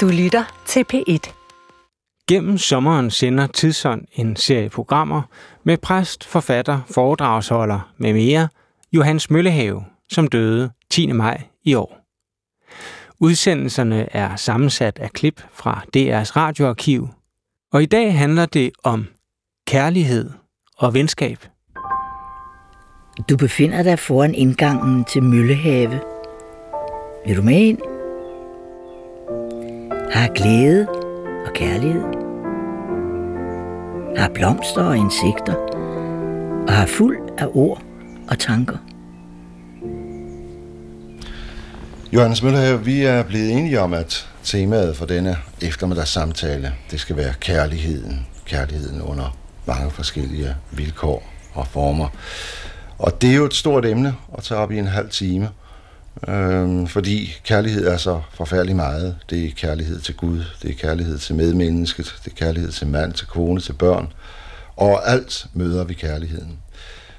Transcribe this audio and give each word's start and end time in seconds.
Du 0.00 0.08
lytter 0.08 0.62
til 0.66 0.84
P1. 0.92 1.32
Gennem 2.28 2.58
sommeren 2.58 3.10
sender 3.10 3.46
Tidsånd 3.46 4.04
en 4.12 4.36
serie 4.36 4.68
programmer 4.68 5.22
med 5.64 5.78
præst, 5.78 6.24
forfatter, 6.24 6.80
foredragsholder 6.90 7.92
med 7.98 8.12
mere, 8.12 8.48
Johannes 8.92 9.30
Møllehave, 9.30 9.84
som 10.12 10.28
døde 10.28 10.70
10. 10.90 11.12
maj 11.12 11.42
i 11.64 11.74
år. 11.74 11.98
Udsendelserne 13.18 14.16
er 14.16 14.36
sammensat 14.36 14.98
af 14.98 15.10
klip 15.10 15.42
fra 15.52 15.84
DR's 15.96 16.36
radioarkiv, 16.36 17.08
og 17.72 17.82
i 17.82 17.86
dag 17.86 18.18
handler 18.18 18.46
det 18.46 18.70
om 18.84 19.06
kærlighed 19.66 20.30
og 20.78 20.94
venskab. 20.94 21.38
Du 23.28 23.36
befinder 23.36 23.82
dig 23.82 23.98
foran 23.98 24.34
indgangen 24.34 25.04
til 25.04 25.22
Møllehave. 25.22 26.00
Vil 27.26 27.36
du 27.36 27.42
med 27.42 27.60
ind? 27.60 27.99
Har 30.12 30.28
glæde 30.34 30.86
og 31.46 31.52
kærlighed. 31.54 32.04
Har 34.16 34.30
blomster 34.34 34.82
og 34.82 34.96
insekter. 34.96 35.54
Og 36.68 36.72
har 36.72 36.86
fuld 36.86 37.18
af 37.38 37.46
ord 37.54 37.82
og 38.28 38.38
tanker. 38.38 38.76
Johannes 42.12 42.42
Møller, 42.42 42.76
vi 42.76 43.02
er 43.02 43.22
blevet 43.22 43.52
enige 43.52 43.80
om, 43.80 43.92
at 43.92 44.28
temaet 44.44 44.96
for 44.96 45.06
denne 45.06 45.36
eftermiddags 45.62 46.10
samtale, 46.10 46.72
det 46.90 47.00
skal 47.00 47.16
være 47.16 47.34
kærligheden. 47.40 48.26
Kærligheden 48.44 49.02
under 49.02 49.36
mange 49.66 49.90
forskellige 49.90 50.56
vilkår 50.70 51.22
og 51.54 51.66
former. 51.66 52.08
Og 52.98 53.22
det 53.22 53.30
er 53.30 53.34
jo 53.36 53.44
et 53.44 53.54
stort 53.54 53.86
emne 53.86 54.14
at 54.38 54.44
tage 54.44 54.60
op 54.60 54.72
i 54.72 54.78
en 54.78 54.86
halv 54.86 55.10
time, 55.10 55.48
øh, 56.28 56.88
fordi 56.88 57.36
kærlighed 57.44 57.86
er 57.86 57.96
så 57.96 58.20
forfærdelig 58.34 58.76
meget. 58.76 59.16
Det 59.30 59.44
er 59.44 59.50
kærlighed 59.56 60.00
til 60.00 60.16
Gud, 60.16 60.44
det 60.62 60.70
er 60.70 60.74
kærlighed 60.74 61.18
til 61.18 61.34
medmennesket, 61.34 62.14
det 62.24 62.30
er 62.30 62.36
kærlighed 62.36 62.70
til 62.72 62.86
mand, 62.86 63.12
til 63.12 63.26
kone, 63.26 63.60
til 63.60 63.72
børn. 63.72 64.12
Og 64.76 65.10
alt 65.10 65.46
møder 65.54 65.84
vi 65.84 65.94
kærligheden. 65.94 66.58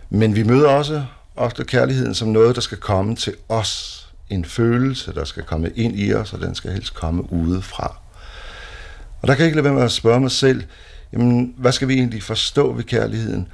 Men 0.10 0.36
vi 0.36 0.44
møder 0.44 0.70
også 0.70 1.04
ofte 1.36 1.64
kærligheden 1.64 2.14
som 2.14 2.28
noget, 2.28 2.56
der 2.56 2.62
skal 2.62 2.78
komme 2.78 3.16
til 3.16 3.34
os. 3.50 3.98
En 4.30 4.46
følelse, 4.46 5.14
der 5.14 5.24
skal 5.24 5.44
komme 5.44 5.70
ind 5.70 6.00
i 6.00 6.14
os, 6.14 6.34
og 6.34 6.40
den 6.40 6.56
skal 6.56 6.72
helst 6.72 6.94
komme 6.94 7.34
udefra. 7.34 7.98
Og 9.22 9.28
der 9.28 9.34
kan 9.34 9.40
jeg 9.40 9.48
ikke 9.48 9.56
lade 9.56 9.66
være 9.66 9.74
med 9.74 9.84
at 9.84 9.92
spørge 9.92 10.20
mig 10.20 10.32
selv, 10.32 10.64
jamen, 11.14 11.54
hvad 11.58 11.72
skal 11.72 11.88
vi 11.88 11.94
egentlig 11.94 12.24
forstå 12.24 12.74
ved 12.74 12.84
kærligheden? 12.84 13.48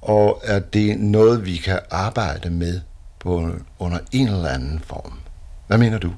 Og 0.00 0.42
er 0.44 0.58
det 0.58 0.98
noget, 0.98 1.46
vi 1.46 1.56
kan 1.56 1.78
arbejde 1.90 2.50
med 2.50 2.80
på, 3.24 3.50
under 3.78 3.98
en 4.12 4.28
eller 4.28 4.48
anden 4.48 4.82
form? 4.86 5.12
Hvad 5.66 5.78
mener 5.78 5.98
du? 5.98 6.10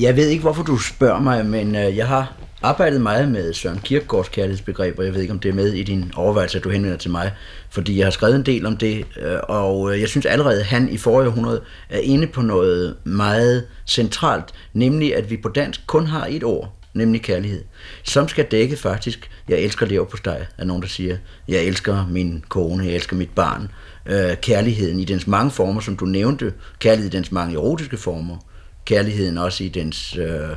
Jeg 0.00 0.16
ved 0.16 0.28
ikke, 0.28 0.42
hvorfor 0.42 0.62
du 0.62 0.78
spørger 0.78 1.20
mig, 1.20 1.46
men 1.46 1.76
øh, 1.76 1.96
jeg 1.96 2.08
har 2.08 2.32
arbejdet 2.62 3.00
meget 3.00 3.28
med 3.28 3.52
Søren 3.52 3.78
Kierkegaards 3.78 4.28
kærlighedsbegreb, 4.28 4.98
og 4.98 5.04
jeg 5.04 5.14
ved 5.14 5.20
ikke, 5.20 5.32
om 5.32 5.38
det 5.38 5.48
er 5.48 5.54
med 5.54 5.72
i 5.72 5.82
din 5.82 6.12
overvejelse, 6.16 6.58
at 6.58 6.64
du 6.64 6.70
henvender 6.70 6.96
til 6.96 7.10
mig, 7.10 7.32
fordi 7.70 7.98
jeg 7.98 8.06
har 8.06 8.10
skrevet 8.10 8.36
en 8.36 8.46
del 8.46 8.66
om 8.66 8.76
det, 8.76 9.04
øh, 9.20 9.38
og 9.42 9.92
øh, 9.92 10.00
jeg 10.00 10.08
synes 10.08 10.26
allerede, 10.26 10.60
at 10.60 10.66
han 10.66 10.88
i 10.88 10.96
forrige 10.96 11.28
århundrede 11.28 11.60
er 11.88 11.98
inde 11.98 12.26
på 12.26 12.42
noget 12.42 12.96
meget 13.04 13.66
centralt, 13.86 14.44
nemlig 14.72 15.16
at 15.16 15.30
vi 15.30 15.36
på 15.36 15.48
dansk 15.48 15.86
kun 15.86 16.06
har 16.06 16.26
et 16.30 16.44
ord, 16.44 16.72
nemlig 16.94 17.22
kærlighed, 17.22 17.64
som 18.02 18.28
skal 18.28 18.44
dække 18.44 18.76
faktisk, 18.76 19.30
jeg 19.48 19.58
elsker 19.58 19.86
lever 19.86 20.04
på 20.04 20.16
steg, 20.16 20.46
er 20.58 20.64
nogen, 20.64 20.82
der 20.82 20.88
siger, 20.88 21.16
jeg 21.48 21.64
elsker 21.64 22.06
min 22.10 22.44
kone, 22.48 22.84
jeg 22.84 22.94
elsker 22.94 23.16
mit 23.16 23.30
barn, 23.30 23.70
øh, 24.08 24.36
kærligheden 24.36 25.00
i 25.00 25.04
dens 25.04 25.26
mange 25.26 25.50
former, 25.50 25.80
som 25.80 25.96
du 25.96 26.04
nævnte, 26.04 26.52
kærlighed 26.78 27.12
i 27.12 27.16
dens 27.16 27.32
mange 27.32 27.54
erotiske 27.54 27.96
former, 27.96 28.36
kærligheden 28.84 29.38
også 29.38 29.64
i 29.64 29.68
dens, 29.68 30.16
øh, 30.16 30.48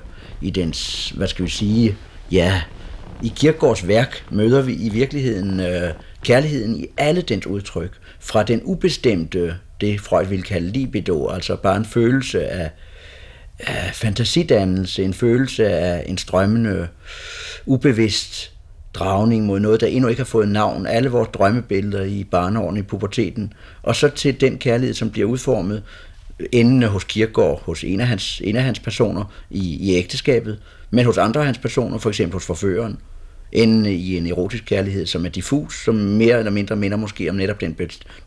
i 0.42 0.50
dens, 0.50 1.10
hvad 1.10 1.28
skal 1.28 1.46
vi 1.46 1.50
sige, 1.50 1.98
ja, 2.32 2.62
i 3.24 3.34
Kirkegaards 3.36 3.88
værk 3.88 4.24
møder 4.30 4.62
vi 4.62 4.74
i 4.74 4.90
virkeligheden 4.90 5.60
øh, 5.60 5.94
kærligheden 6.24 6.80
i 6.80 6.86
alle 6.98 7.22
dens 7.22 7.48
udtryk, 7.48 7.92
fra 8.20 8.44
den 8.44 8.62
ubestemte, 8.64 9.56
det 9.81 10.02
Freud 10.02 10.25
ville 10.25 10.44
kalde 10.44 10.68
libido, 10.68 11.30
altså 11.30 11.56
bare 11.56 11.78
en 11.78 11.86
følelse 11.86 12.48
af, 12.48 12.72
af 13.59 13.92
fantasidannelse, 13.94 15.04
en 15.04 15.14
følelse 15.14 15.70
af 15.70 16.04
en 16.08 16.18
strømmende, 16.18 16.88
ubevidst 17.66 18.50
dragning 18.94 19.46
mod 19.46 19.59
noget, 19.59 19.81
der 19.81 19.88
endnu 19.88 20.09
ikke 20.09 20.19
har 20.19 20.25
fået 20.25 20.47
navn. 20.47 20.88
Alle 20.88 21.09
vores 21.09 21.29
drømmebilleder 21.34 22.03
i 22.03 22.24
barneårene 22.24 22.79
i 22.79 22.84
puberteten. 22.84 23.53
Og 23.84 23.96
så 23.96 24.09
til 24.09 24.41
den 24.41 24.57
kærlighed, 24.57 24.94
som 24.94 25.09
bliver 25.09 25.28
udformet 25.28 25.84
endende 26.52 26.88
hos 26.88 27.03
Kirkegaard, 27.03 27.62
hos 27.66 27.84
en 27.84 28.00
af 28.00 28.07
hans, 28.07 28.41
en 28.44 28.56
af 28.56 28.63
hans 28.63 28.80
personer 28.80 29.24
i, 29.50 29.91
i 29.91 29.96
ægteskabet, 29.96 30.59
men 30.90 31.06
hos 31.06 31.18
andre 31.18 31.40
af 31.40 31.46
hans 31.46 31.57
personer, 31.57 31.97
for 31.97 32.09
eksempel 32.09 32.34
hos 32.34 32.46
forføreren, 32.46 32.97
endende 33.51 33.94
i 33.94 34.18
en 34.18 34.28
erotisk 34.28 34.66
kærlighed, 34.66 35.06
som 35.06 35.25
er 35.25 35.30
diffus, 35.30 35.84
som 35.85 35.96
mere 35.96 36.38
eller 36.38 36.51
mindre 36.51 36.75
minder 36.75 36.97
måske 36.97 37.30
om 37.30 37.35
netop 37.35 37.62
den, 37.62 37.78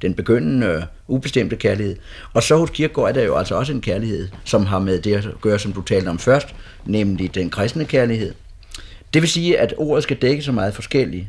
den 0.03 0.15
begyndende, 0.15 0.67
øh, 0.67 0.83
ubestemte 1.09 1.57
kærlighed. 1.57 1.97
Og 2.33 2.43
så 2.43 2.57
hos 2.57 2.71
Kirkegaard 2.71 3.09
er 3.09 3.13
der 3.13 3.25
jo 3.25 3.37
altså 3.37 3.55
også 3.55 3.73
en 3.73 3.81
kærlighed, 3.81 4.29
som 4.45 4.67
har 4.67 4.79
med 4.79 5.01
det 5.01 5.15
at 5.15 5.29
gøre, 5.41 5.59
som 5.59 5.73
du 5.73 5.83
talte 5.83 6.09
om 6.09 6.19
først, 6.19 6.55
nemlig 6.87 7.35
den 7.35 7.51
kristne 7.51 7.85
kærlighed. 7.85 8.33
Det 9.15 9.23
vil 9.23 9.31
sige, 9.31 9.59
at 9.59 9.75
ordet 9.77 10.03
skal 10.03 10.17
dække 10.17 10.43
så 10.43 10.53
meget 10.53 10.75
forskelligt. 10.75 11.27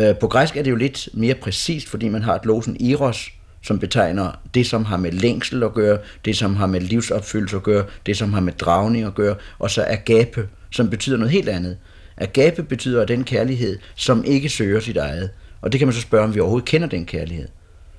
Uh, 0.00 0.16
på 0.20 0.28
græsk 0.28 0.56
er 0.56 0.62
det 0.62 0.70
jo 0.70 0.76
lidt 0.76 1.08
mere 1.14 1.34
præcist, 1.34 1.88
fordi 1.88 2.08
man 2.08 2.22
har 2.22 2.34
et 2.34 2.44
losen 2.44 2.86
eros, 2.86 3.30
som 3.62 3.78
betegner 3.78 4.40
det, 4.54 4.66
som 4.66 4.84
har 4.84 4.96
med 4.96 5.12
længsel 5.12 5.62
at 5.62 5.74
gøre, 5.74 5.98
det, 6.24 6.36
som 6.36 6.56
har 6.56 6.66
med 6.66 6.80
livsopfyldelse 6.80 7.56
at 7.56 7.62
gøre, 7.62 7.84
det, 8.06 8.16
som 8.16 8.32
har 8.32 8.40
med 8.40 8.52
dragning 8.52 9.06
at 9.06 9.14
gøre, 9.14 9.34
og 9.58 9.70
så 9.70 9.84
agape, 9.88 10.48
som 10.70 10.90
betyder 10.90 11.16
noget 11.16 11.32
helt 11.32 11.48
andet. 11.48 11.76
Agape 12.16 12.62
betyder 12.62 13.04
den 13.04 13.24
kærlighed, 13.24 13.78
som 13.94 14.24
ikke 14.24 14.48
søger 14.48 14.80
sit 14.80 14.96
eget. 14.96 15.30
Og 15.60 15.72
det 15.72 15.78
kan 15.78 15.88
man 15.88 15.94
så 15.94 16.00
spørge, 16.00 16.24
om 16.24 16.34
vi 16.34 16.40
overhovedet 16.40 16.68
kender 16.68 16.88
den 16.88 17.06
kærlighed. 17.06 17.48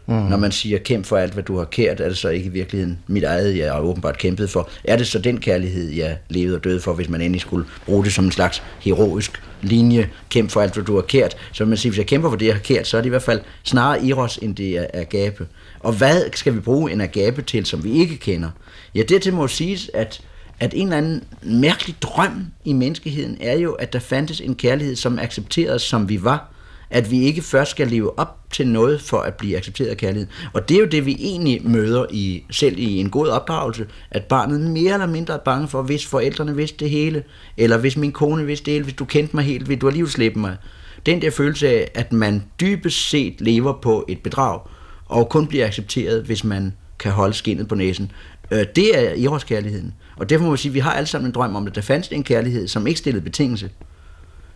Mm. 0.05 0.13
Når 0.13 0.37
man 0.37 0.51
siger, 0.51 0.79
kæmp 0.79 1.05
for 1.05 1.17
alt, 1.17 1.33
hvad 1.33 1.43
du 1.43 1.57
har 1.57 1.65
kært, 1.65 1.99
er 1.99 2.07
det 2.07 2.17
så 2.17 2.29
ikke 2.29 2.45
i 2.45 2.49
virkeligheden 2.49 2.99
mit 3.07 3.23
eget, 3.23 3.57
jeg 3.57 3.73
har 3.73 3.79
åbenbart 3.79 4.17
kæmpet 4.17 4.49
for? 4.49 4.69
Er 4.83 4.97
det 4.97 5.07
så 5.07 5.19
den 5.19 5.39
kærlighed, 5.39 5.91
jeg 5.91 6.17
levede 6.29 6.55
og 6.55 6.63
døde 6.63 6.79
for, 6.79 6.93
hvis 6.93 7.09
man 7.09 7.21
endelig 7.21 7.41
skulle 7.41 7.65
bruge 7.85 8.03
det 8.03 8.13
som 8.13 8.25
en 8.25 8.31
slags 8.31 8.63
heroisk 8.79 9.41
linje, 9.61 10.09
kæmp 10.29 10.51
for 10.51 10.61
alt, 10.61 10.73
hvad 10.73 10.83
du 10.83 10.95
har 10.95 11.01
kært? 11.01 11.37
Så 11.51 11.65
man 11.65 11.77
siger, 11.77 11.91
hvis 11.91 11.97
jeg 11.97 12.07
kæmper 12.07 12.29
for 12.29 12.37
det, 12.37 12.45
jeg 12.45 12.55
har 12.55 12.61
kært, 12.61 12.87
så 12.87 12.97
er 12.97 13.01
det 13.01 13.05
i 13.05 13.09
hvert 13.09 13.23
fald 13.23 13.41
snarere 13.63 14.09
eros, 14.09 14.37
end 14.37 14.55
det 14.55 14.77
er 14.77 14.85
agape. 14.93 15.47
Og 15.79 15.93
hvad 15.93 16.21
skal 16.33 16.55
vi 16.55 16.59
bruge 16.59 16.91
en 16.91 17.01
agape 17.01 17.41
til, 17.41 17.65
som 17.65 17.83
vi 17.83 17.91
ikke 17.91 18.17
kender? 18.17 18.49
Ja, 18.95 19.01
det 19.01 19.21
til 19.21 19.33
må 19.33 19.47
siges, 19.47 19.91
at 19.93 20.21
at 20.59 20.73
en 20.73 20.87
eller 20.87 20.97
anden 20.97 21.23
mærkelig 21.41 21.95
drøm 22.01 22.45
i 22.65 22.73
menneskeheden 22.73 23.37
er 23.41 23.57
jo, 23.57 23.71
at 23.71 23.93
der 23.93 23.99
fandtes 23.99 24.41
en 24.41 24.55
kærlighed, 24.55 24.95
som 24.95 25.19
accepterede 25.19 25.79
som 25.79 26.09
vi 26.09 26.23
var, 26.23 26.53
at 26.93 27.11
vi 27.11 27.23
ikke 27.23 27.41
først 27.41 27.71
skal 27.71 27.87
leve 27.87 28.19
op 28.19 28.37
til 28.51 28.67
noget 28.67 29.01
for 29.01 29.17
at 29.17 29.33
blive 29.33 29.57
accepteret 29.57 29.89
af 29.89 29.97
kærlighed. 29.97 30.27
Og 30.53 30.69
det 30.69 30.75
er 30.75 30.79
jo 30.79 30.85
det, 30.85 31.05
vi 31.05 31.17
egentlig 31.19 31.61
møder 31.63 32.05
i, 32.11 32.43
selv 32.51 32.79
i 32.79 32.97
en 32.97 33.09
god 33.09 33.27
opdragelse, 33.27 33.85
at 34.11 34.23
barnet 34.23 34.61
mere 34.61 34.93
eller 34.93 35.07
mindre 35.07 35.33
er 35.33 35.37
bange 35.37 35.67
for, 35.67 35.81
hvis 35.81 36.05
forældrene 36.05 36.55
vidste 36.55 36.77
det 36.77 36.89
hele, 36.89 37.23
eller 37.57 37.77
hvis 37.77 37.97
min 37.97 38.11
kone 38.11 38.45
vidste 38.45 38.65
det 38.65 38.73
hele, 38.73 38.83
hvis 38.83 38.95
du 38.95 39.05
kendte 39.05 39.35
mig 39.35 39.45
helt, 39.45 39.69
vil 39.69 39.81
du 39.81 39.87
alligevel 39.87 40.11
slippe 40.11 40.39
mig. 40.39 40.57
Den 41.05 41.21
der 41.21 41.31
følelse 41.31 41.67
af, 41.67 41.91
at 41.95 42.13
man 42.13 42.43
dybest 42.61 43.09
set 43.09 43.33
lever 43.39 43.73
på 43.81 44.05
et 44.09 44.19
bedrag, 44.19 44.59
og 45.05 45.29
kun 45.29 45.47
bliver 45.47 45.65
accepteret, 45.65 46.23
hvis 46.23 46.43
man 46.43 46.73
kan 46.99 47.11
holde 47.11 47.33
skinnet 47.33 47.67
på 47.67 47.75
næsen, 47.75 48.11
øh, 48.51 48.65
det 48.75 48.99
er 48.99 49.25
eroskærligheden. 49.25 49.93
Og 50.17 50.29
derfor 50.29 50.45
må 50.45 50.51
vi 50.51 50.57
sige, 50.57 50.69
at 50.69 50.73
vi 50.73 50.79
har 50.79 50.91
alle 50.91 51.07
sammen 51.07 51.29
en 51.29 51.33
drøm 51.33 51.55
om, 51.55 51.67
at 51.67 51.75
der 51.75 51.81
fandt 51.81 52.11
en 52.11 52.23
kærlighed, 52.23 52.67
som 52.67 52.87
ikke 52.87 52.99
stillede 52.99 53.23
betingelse. 53.23 53.69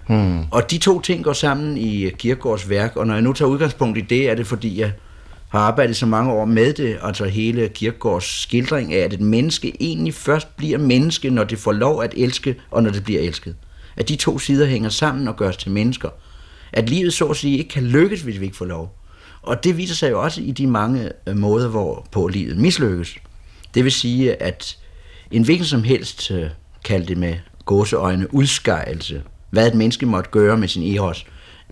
Hmm. 0.07 0.43
Og 0.51 0.71
de 0.71 0.77
to 0.77 1.01
ting 1.01 1.23
går 1.23 1.33
sammen 1.33 1.77
i 1.77 2.03
øh, 2.03 2.11
Kierkegaards 2.11 2.69
værk, 2.69 2.95
og 2.95 3.07
når 3.07 3.13
jeg 3.13 3.23
nu 3.23 3.33
tager 3.33 3.49
udgangspunkt 3.49 3.97
i 3.97 4.01
det, 4.01 4.29
er 4.29 4.35
det 4.35 4.47
fordi, 4.47 4.79
jeg 4.79 4.91
har 5.49 5.59
arbejdet 5.59 5.95
så 5.95 6.05
mange 6.05 6.31
år 6.31 6.45
med 6.45 6.73
det, 6.73 6.97
altså 7.01 7.25
hele 7.25 7.69
Kierkegaards 7.69 8.41
skildring 8.41 8.93
af, 8.93 8.97
at 8.99 9.13
et 9.13 9.21
menneske 9.21 9.73
egentlig 9.79 10.13
først 10.13 10.57
bliver 10.57 10.77
menneske, 10.77 11.29
når 11.29 11.43
det 11.43 11.59
får 11.59 11.71
lov 11.71 12.03
at 12.03 12.13
elske, 12.17 12.55
og 12.71 12.83
når 12.83 12.89
det 12.89 13.03
bliver 13.03 13.21
elsket. 13.21 13.55
At 13.97 14.09
de 14.09 14.15
to 14.15 14.39
sider 14.39 14.65
hænger 14.65 14.89
sammen 14.89 15.27
og 15.27 15.35
gøres 15.35 15.57
til 15.57 15.71
mennesker. 15.71 16.09
At 16.73 16.89
livet 16.89 17.13
så 17.13 17.25
at 17.25 17.37
sige 17.37 17.57
ikke 17.57 17.69
kan 17.69 17.83
lykkes, 17.83 18.21
hvis 18.21 18.39
vi 18.39 18.45
ikke 18.45 18.57
får 18.57 18.65
lov. 18.65 18.97
Og 19.41 19.63
det 19.63 19.77
viser 19.77 19.95
sig 19.95 20.11
jo 20.11 20.21
også 20.23 20.41
i 20.41 20.51
de 20.51 20.67
mange 20.67 21.11
øh, 21.27 21.37
måder, 21.37 21.69
hvor 21.69 22.07
på 22.11 22.27
livet 22.27 22.57
mislykkes. 22.57 23.15
Det 23.73 23.83
vil 23.83 23.91
sige, 23.91 24.41
at 24.41 24.77
en 25.31 25.43
hvilken 25.43 25.65
som 25.65 25.83
helst, 25.83 26.31
øh, 26.31 26.49
kald 26.83 27.07
det 27.07 27.17
med 27.17 27.35
gåseøjne, 27.65 28.33
udskejelse, 28.33 29.21
hvad 29.49 29.67
et 29.67 29.75
menneske 29.75 30.05
måtte 30.05 30.29
gøre 30.29 30.57
med 30.57 30.67
sin 30.67 30.95
eros, 30.95 31.25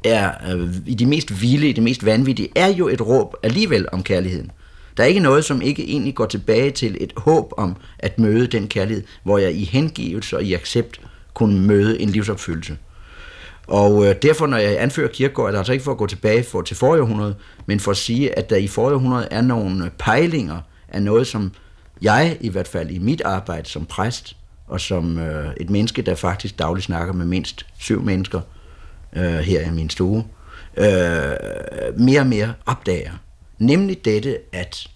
er 0.03 0.31
øh, 0.53 0.75
i 0.85 0.93
det 0.93 1.07
mest 1.07 1.41
vilde, 1.41 1.69
i 1.69 1.73
det 1.73 1.83
mest 1.83 2.05
vanvittige, 2.05 2.49
er 2.55 2.67
jo 2.67 2.87
et 2.87 3.01
råb 3.01 3.35
alligevel 3.43 3.85
om 3.91 4.03
kærligheden. 4.03 4.51
Der 4.97 5.03
er 5.03 5.07
ikke 5.07 5.19
noget, 5.19 5.45
som 5.45 5.61
ikke 5.61 5.89
egentlig 5.89 6.15
går 6.15 6.25
tilbage 6.25 6.71
til 6.71 6.97
et 6.99 7.13
håb 7.17 7.53
om 7.57 7.75
at 7.99 8.19
møde 8.19 8.47
den 8.47 8.67
kærlighed, 8.67 9.03
hvor 9.23 9.37
jeg 9.37 9.53
i 9.53 9.63
hengivelse 9.63 10.37
og 10.37 10.43
i 10.43 10.53
accept 10.53 11.01
kunne 11.33 11.59
møde 11.59 12.01
en 12.01 12.09
livsopfyldelse. 12.09 12.77
Og 13.67 14.05
øh, 14.05 14.15
derfor, 14.21 14.47
når 14.47 14.57
jeg 14.57 14.81
anfører 14.81 15.07
Kirkegaard, 15.07 15.47
er 15.47 15.51
det 15.51 15.57
altså 15.57 15.73
ikke 15.73 15.83
for 15.83 15.91
at 15.91 15.97
gå 15.97 16.07
tilbage 16.07 16.43
for, 16.43 16.61
til 16.61 16.75
forrige 16.75 17.01
århundrede, 17.01 17.35
men 17.65 17.79
for 17.79 17.91
at 17.91 17.97
sige, 17.97 18.37
at 18.37 18.49
der 18.49 18.55
i 18.55 18.67
forrige 18.67 18.95
århundrede 18.95 19.27
er 19.31 19.41
nogle 19.41 19.91
pejlinger 19.97 20.61
af 20.87 21.01
noget, 21.01 21.27
som 21.27 21.51
jeg 22.01 22.37
i 22.41 22.49
hvert 22.49 22.67
fald 22.67 22.89
i 22.89 22.99
mit 22.99 23.21
arbejde 23.21 23.69
som 23.69 23.85
præst 23.85 24.35
og 24.67 24.81
som 24.81 25.17
øh, 25.17 25.53
et 25.57 25.69
menneske, 25.69 26.01
der 26.01 26.15
faktisk 26.15 26.59
dagligt 26.59 26.85
snakker 26.85 27.13
med 27.13 27.25
mindst 27.25 27.65
syv 27.77 28.01
mennesker 28.01 28.41
øh, 29.15 29.23
her 29.23 29.67
i 29.67 29.71
min 29.71 29.89
stue, 29.89 30.25
øh, 30.77 30.85
mere 31.97 32.19
og 32.19 32.27
mere 32.27 32.53
opdager. 32.65 33.11
Nemlig 33.59 34.05
dette, 34.05 34.37
at 34.53 34.87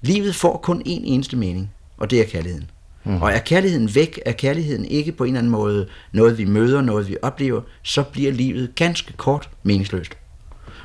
livet 0.00 0.34
får 0.34 0.56
kun 0.56 0.80
én 0.80 0.82
eneste 0.86 1.36
mening, 1.36 1.70
og 1.96 2.10
det 2.10 2.20
er 2.20 2.24
kærligheden. 2.24 2.70
Mm. 3.04 3.22
Og 3.22 3.32
er 3.32 3.38
kærligheden 3.38 3.94
væk, 3.94 4.20
er 4.26 4.32
kærligheden 4.32 4.84
ikke 4.84 5.12
på 5.12 5.24
en 5.24 5.28
eller 5.28 5.38
anden 5.38 5.52
måde 5.52 5.88
noget, 6.12 6.38
vi 6.38 6.44
møder, 6.44 6.80
noget, 6.80 7.08
vi 7.08 7.16
oplever, 7.22 7.60
så 7.82 8.02
bliver 8.02 8.32
livet 8.32 8.74
ganske 8.74 9.12
kort 9.12 9.50
meningsløst. 9.62 10.12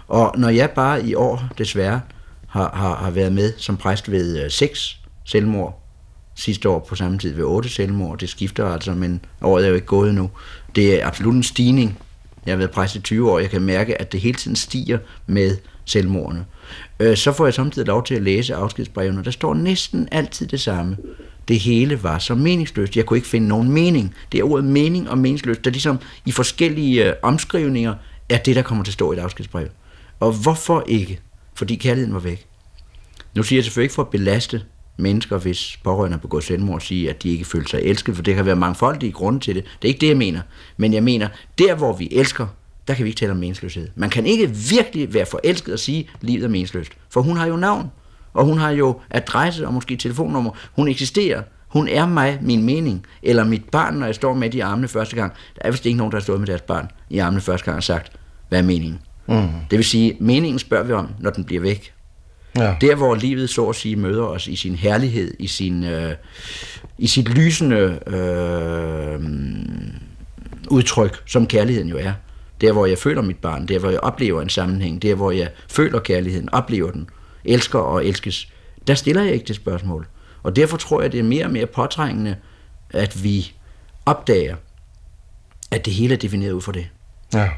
Og 0.08 0.36
når 0.38 0.50
jeg 0.50 0.70
bare 0.70 1.06
i 1.06 1.16
år, 1.16 1.44
desværre, 1.58 2.02
har, 2.48 2.72
har, 2.74 2.96
har 2.96 3.12
været 3.12 3.34
med 3.34 3.54
som 3.58 3.78
præst 3.78 4.12
ved 4.12 4.44
øh, 4.44 4.52
seks 4.52 5.00
selvmord, 5.26 5.79
sidste 6.40 6.70
år 6.70 6.80
på 6.90 6.96
samme 6.96 7.18
tid 7.18 7.34
ved 7.34 7.44
otte 7.44 7.70
selvmord, 7.70 8.18
det 8.18 8.30
skifter 8.30 8.66
altså, 8.66 8.94
men 8.94 9.22
året 9.42 9.64
er 9.66 9.70
jo 9.70 9.76
ikke 9.76 9.88
gået 9.88 10.16
nu. 10.16 10.30
Det 10.76 11.02
er 11.02 11.08
absolut 11.08 11.36
en 11.36 11.44
stigning. 11.44 11.98
Jeg 12.46 12.52
har 12.52 12.58
været 12.58 12.72
præst 12.72 12.96
i 12.96 13.00
20 13.00 13.32
år, 13.32 13.40
jeg 13.40 13.50
kan 13.50 13.62
mærke, 13.62 14.02
at 14.02 14.12
det 14.12 14.22
hele 14.22 14.38
tiden 14.38 14.56
stiger 14.56 14.98
med 15.28 15.58
selvmordene. 15.86 16.46
Øh, 17.00 17.18
så 17.18 17.32
får 17.32 17.46
jeg 17.46 17.54
samtidig 17.54 17.88
lov 17.88 18.04
til 18.04 18.16
at 18.16 18.22
læse 18.22 18.56
afskedsbrevene, 18.56 19.24
der 19.24 19.32
står 19.32 19.54
næsten 19.54 20.08
altid 20.12 20.48
det 20.48 20.62
samme 20.62 20.98
det 21.50 21.60
hele 21.60 22.04
var 22.04 22.20
så 22.20 22.36
meningsløst. 22.36 22.98
Jeg 22.98 23.06
kunne 23.06 23.18
ikke 23.18 23.28
finde 23.28 23.48
nogen 23.48 23.72
mening. 23.72 24.16
Det 24.32 24.40
er 24.40 24.44
ordet 24.44 24.66
mening 24.66 25.10
og 25.10 25.18
meningsløst, 25.18 25.66
der 25.66 25.72
ligesom 25.72 26.00
i 26.26 26.32
forskellige 26.32 27.06
øh, 27.06 27.14
omskrivninger 27.22 27.96
er 28.30 28.38
det, 28.38 28.56
der 28.56 28.62
kommer 28.62 28.84
til 28.84 28.90
at 28.90 28.94
stå 28.94 29.12
i 29.12 29.16
et 29.16 29.22
afskedsbrev. 29.22 29.68
Og 30.20 30.32
hvorfor 30.32 30.84
ikke? 30.88 31.20
Fordi 31.54 31.76
kærligheden 31.76 32.14
var 32.14 32.20
væk. 32.20 32.46
Nu 33.36 33.44
siger 33.44 33.58
jeg 33.58 33.64
selvfølgelig 33.64 33.86
ikke 33.86 33.96
for 33.96 34.04
at 34.04 34.10
belaste 34.10 34.62
mennesker, 35.00 35.38
hvis 35.38 35.80
pårørende 35.84 36.18
begået 36.18 36.44
selvmord, 36.44 36.82
sige, 36.82 37.10
at 37.10 37.24
de 37.24 37.30
ikke 37.30 37.46
føler 37.46 37.68
sig 37.68 37.82
elsket, 37.84 38.16
for 38.16 38.24
det 38.24 38.36
kan 38.36 38.46
være 38.46 38.56
mangfoldige 38.56 39.12
grunde 39.12 39.40
til 39.40 39.56
det. 39.56 39.64
Det 39.64 39.88
er 39.88 39.88
ikke 39.88 40.02
det, 40.02 40.08
jeg 40.08 40.18
mener. 40.18 40.42
Men 40.78 40.94
jeg 40.94 41.04
mener, 41.04 41.28
der 41.58 41.76
hvor 41.76 41.94
vi 41.94 42.10
elsker, 42.12 42.48
der 42.88 42.94
kan 42.94 43.04
vi 43.04 43.10
ikke 43.10 43.20
tale 43.20 43.32
om 43.32 43.38
meningsløshed. 43.38 43.88
Man 43.96 44.10
kan 44.10 44.26
ikke 44.26 44.50
virkelig 44.70 45.14
være 45.14 45.26
forelsket 45.26 45.74
og 45.74 45.80
sige, 45.80 46.10
at 46.14 46.24
livet 46.24 46.44
er 46.44 46.50
meningsløst. 46.50 46.92
For 47.10 47.22
hun 47.22 47.38
har 47.38 47.48
jo 47.48 47.56
navn. 47.56 47.92
Og 48.34 48.46
hun 48.46 48.58
har 48.58 48.70
jo 48.70 49.00
adresse 49.10 49.68
og 49.68 49.74
måske 49.74 49.96
telefonnummer. 49.96 50.52
Hun 50.76 50.88
eksisterer. 50.88 51.42
Hun 51.68 51.88
er 51.88 52.06
mig, 52.06 52.40
min 52.42 52.64
mening. 52.64 53.06
Eller 53.24 53.44
mit 53.44 53.64
barn, 53.64 53.94
når 53.94 54.06
jeg 54.06 54.16
står 54.16 54.34
med 54.34 54.54
i 54.54 54.60
armene 54.60 54.88
første 54.88 55.16
gang. 55.16 55.34
Der 55.56 55.62
er 55.66 55.72
vist 55.72 55.86
ikke 55.86 55.98
nogen, 55.98 56.12
der 56.12 56.18
har 56.18 56.24
stået 56.24 56.40
med 56.40 56.48
deres 56.48 56.62
barn 56.62 56.88
i 57.10 57.18
armene 57.18 57.42
første 57.42 57.66
gang 57.66 57.78
og 57.78 57.84
sagt, 57.84 58.12
hvad 58.50 58.60
er 58.60 58.64
meningen? 58.64 59.00
Mm. 59.28 59.48
Det 59.70 59.78
vil 59.78 59.84
sige, 59.84 60.18
meningen 60.20 60.60
spørger 60.60 60.84
vi 60.84 60.94
om, 60.94 61.10
når 61.20 61.30
den 61.30 61.44
bliver 61.44 61.62
væk. 61.62 61.94
Ja. 62.60 62.76
Der, 62.82 62.96
hvor 62.96 63.16
livet 63.16 63.50
så 63.50 63.66
at 63.66 63.76
sige 63.76 63.96
møder 63.96 64.24
os 64.24 64.48
i 64.48 64.56
sin 64.56 64.76
herlighed, 64.76 65.34
i, 65.40 65.48
sin, 65.48 65.84
øh, 65.84 66.16
i 66.98 67.08
sit 67.08 67.30
lysende 67.30 68.00
øh, 68.08 69.20
udtryk, 70.70 71.24
som 71.26 71.48
kærligheden 71.48 71.90
jo 71.90 71.98
er. 71.98 72.14
Der, 72.62 72.72
hvor 72.72 72.86
jeg 72.86 72.98
føler 72.98 73.22
mit 73.22 73.38
barn, 73.38 73.66
der, 73.66 73.80
hvor 73.80 73.90
jeg 73.90 74.00
oplever 74.00 74.42
en 74.42 74.50
sammenhæng, 74.50 75.02
der, 75.02 75.16
hvor 75.16 75.32
jeg 75.32 75.50
føler 75.68 76.00
kærligheden, 76.00 76.50
oplever 76.50 76.92
den, 76.92 77.10
elsker 77.46 77.80
og 77.80 78.06
elskes, 78.06 78.48
der 78.88 78.94
stiller 78.94 79.24
jeg 79.24 79.34
ikke 79.34 79.46
det 79.46 79.56
spørgsmål. 79.56 80.08
Og 80.44 80.56
derfor 80.56 80.78
tror 80.78 81.02
jeg, 81.02 81.12
det 81.12 81.20
er 81.20 81.24
mere 81.24 81.46
og 81.46 81.52
mere 81.52 81.66
påtrængende, 81.66 82.36
at 82.90 83.24
vi 83.24 83.54
opdager, 84.06 84.56
at 85.72 85.86
det 85.86 85.94
hele 85.94 86.14
er 86.14 86.18
defineret 86.18 86.52
ud 86.52 86.62
for 86.62 86.72
det. 86.72 86.90
Ja. 87.34 87.50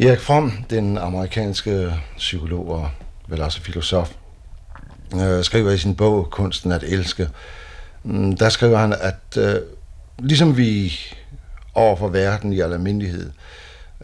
Erik 0.00 0.20
Fromm, 0.20 0.52
den 0.70 0.98
amerikanske 0.98 1.92
psykolog 2.16 2.68
og 2.68 2.90
vel 3.28 3.42
også 3.42 3.60
filosof, 3.60 4.12
øh, 5.14 5.44
skriver 5.44 5.70
i 5.70 5.78
sin 5.78 5.96
bog 5.96 6.30
Kunsten 6.30 6.72
at 6.72 6.82
elske, 6.82 7.28
mm, 8.02 8.36
der 8.36 8.48
skriver 8.48 8.78
han, 8.78 8.94
at 9.00 9.36
øh, 9.38 9.60
ligesom 10.18 10.56
vi 10.56 10.98
over 11.74 11.96
for 11.96 12.08
verden 12.08 12.52
i 12.52 12.60
almindelighed 12.60 13.30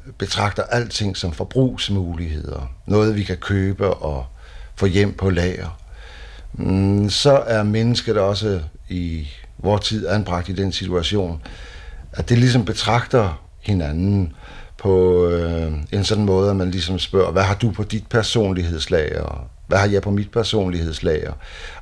øh, 0.07 0.13
betragter 0.13 0.63
alting 0.63 1.17
som 1.17 1.33
forbrugsmuligheder. 1.33 2.73
Noget, 2.87 3.17
vi 3.17 3.23
kan 3.23 3.37
købe 3.37 3.95
og 3.95 4.27
få 4.75 4.87
hjem 4.87 5.15
på 5.15 5.31
lager. 5.31 5.81
Mm, 6.53 7.11
så 7.11 7.33
er 7.33 7.63
mennesket 7.63 8.19
også 8.19 8.61
i 8.89 9.29
vores 9.59 9.89
tid 9.89 10.07
anbragt 10.07 10.49
i 10.49 10.53
den 10.53 10.73
situation, 10.73 11.43
at 12.13 12.29
det 12.29 12.39
ligesom 12.39 12.65
betragter 12.65 13.43
hinanden 13.61 14.33
på 14.81 15.27
øh, 15.29 15.73
en 15.93 16.05
sådan 16.05 16.25
måde, 16.25 16.51
at 16.51 16.57
man 16.57 16.71
ligesom 16.71 16.99
spørger, 16.99 17.33
hvad 17.33 17.43
har 17.43 17.55
du 17.55 17.71
på 17.71 17.83
dit 17.83 18.07
personlighedslag, 18.07 19.23
og 19.23 19.39
Hvad 19.67 19.79
har 19.79 19.89
jeg 19.89 20.03
på 20.03 20.11
mit 20.11 20.31
personlighedslag, 20.31 21.29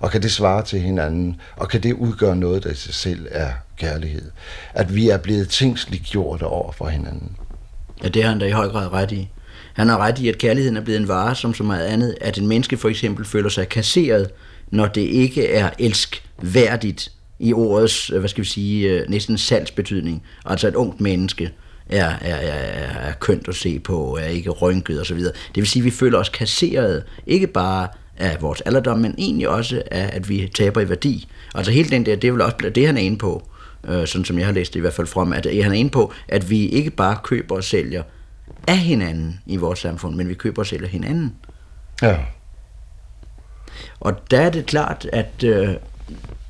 Og 0.00 0.10
kan 0.10 0.22
det 0.22 0.32
svare 0.32 0.64
til 0.64 0.80
hinanden? 0.80 1.40
Og 1.56 1.68
kan 1.68 1.82
det 1.82 1.92
udgøre 1.92 2.36
noget, 2.36 2.64
der 2.64 2.70
i 2.70 2.74
sig 2.74 2.94
selv 2.94 3.26
er 3.30 3.50
kærlighed? 3.76 4.30
At 4.74 4.94
vi 4.94 5.08
er 5.08 5.18
blevet 5.18 5.48
tingsliggjorte 5.48 6.42
over 6.42 6.72
for 6.72 6.88
hinanden. 6.88 7.36
Ja, 8.02 8.08
det 8.08 8.22
har 8.22 8.30
han 8.30 8.38
da 8.38 8.46
i 8.46 8.50
høj 8.50 8.68
grad 8.68 8.92
ret 8.92 9.12
i. 9.12 9.28
Han 9.74 9.88
har 9.88 9.98
ret 9.98 10.18
i, 10.18 10.28
at 10.28 10.38
kærligheden 10.38 10.76
er 10.76 10.80
blevet 10.80 11.00
en 11.00 11.08
vare 11.08 11.34
som 11.34 11.54
så 11.54 11.62
meget 11.62 11.86
andet, 11.86 12.14
at 12.20 12.38
en 12.38 12.46
menneske 12.46 12.76
for 12.76 12.88
eksempel 12.88 13.24
føler 13.24 13.48
sig 13.48 13.68
kasseret, 13.68 14.30
når 14.70 14.86
det 14.86 15.00
ikke 15.00 15.48
er 15.52 15.70
elskværdigt 15.78 17.12
i 17.38 17.52
ordets, 17.52 18.10
øh, 18.10 18.18
hvad 18.18 18.28
skal 18.28 18.44
vi 18.44 18.48
sige, 18.48 18.88
øh, 18.88 19.10
næsten 19.10 19.38
salgsbetydning. 19.38 20.22
Altså 20.44 20.68
et 20.68 20.74
ungt 20.74 21.00
menneske 21.00 21.50
er, 21.88 22.08
er, 22.20 22.35
er, 22.35 23.08
er 23.08 23.12
kønt 23.12 23.49
at 23.49 23.55
se 23.55 23.79
på, 23.79 24.19
er 24.20 24.26
ikke 24.26 24.50
rynket 24.50 25.00
osv. 25.00 25.19
Det 25.19 25.35
vil 25.55 25.67
sige, 25.67 25.81
at 25.81 25.85
vi 25.85 25.90
føler 25.90 26.19
os 26.19 26.29
kasseret, 26.29 27.05
ikke 27.26 27.46
bare 27.46 27.88
af 28.17 28.43
vores 28.43 28.61
alderdom, 28.61 28.99
men 28.99 29.14
egentlig 29.19 29.49
også 29.49 29.82
af, 29.90 30.11
at 30.12 30.29
vi 30.29 30.50
taber 30.55 30.81
i 30.81 30.88
værdi. 30.88 31.29
Altså 31.55 31.73
helt 31.73 31.90
den 31.90 32.06
der, 32.06 32.17
det 32.17 32.29
er 32.29 32.32
vel 32.32 32.40
også 32.40 32.56
det, 32.75 32.87
han 32.87 32.96
er 32.96 33.00
inde 33.00 33.19
på 33.19 33.49
øh, 33.85 34.06
sådan 34.06 34.25
som 34.25 34.38
jeg 34.38 34.46
har 34.46 34.52
læst 34.52 34.73
det 34.75 34.79
i 34.79 34.81
hvert 34.81 34.93
fald 34.93 35.06
frem, 35.06 35.32
at 35.32 35.46
han 35.62 35.73
er 35.73 35.76
inde 35.76 35.90
på, 35.90 36.12
at 36.29 36.50
vi 36.50 36.67
ikke 36.69 36.90
bare 36.90 37.17
køber 37.23 37.56
og 37.56 37.64
sælger 37.64 38.02
af 38.67 38.79
hinanden 38.79 39.41
i 39.46 39.56
vores 39.56 39.79
samfund, 39.79 40.14
men 40.14 40.29
vi 40.29 40.34
køber 40.34 40.62
og 40.62 40.67
sælger 40.67 40.88
hinanden. 40.88 41.34
Ja. 42.02 42.19
Og 44.00 44.31
der 44.31 44.41
er 44.41 44.50
det 44.50 44.67
klart, 44.67 45.08
at 45.12 45.44
øh, 45.44 45.75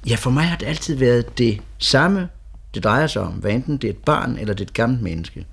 ja, 0.09 0.15
for 0.15 0.31
mig 0.31 0.45
har 0.45 0.57
det 0.57 0.67
altid 0.67 0.97
været 0.97 1.39
det 1.39 1.61
samme, 1.79 2.29
det 2.75 2.85
drejer 2.85 3.07
sig 3.07 3.23
om, 3.23 3.33
hvad 3.33 3.51
enten 3.51 3.77
det 3.77 3.89
er 3.89 3.93
et 3.93 3.99
barn 3.99 4.37
eller 4.41 4.55
det 4.55 4.61
er 4.61 4.69
et 4.69 4.75
gammelt 4.75 5.03
menneske. 5.03 5.47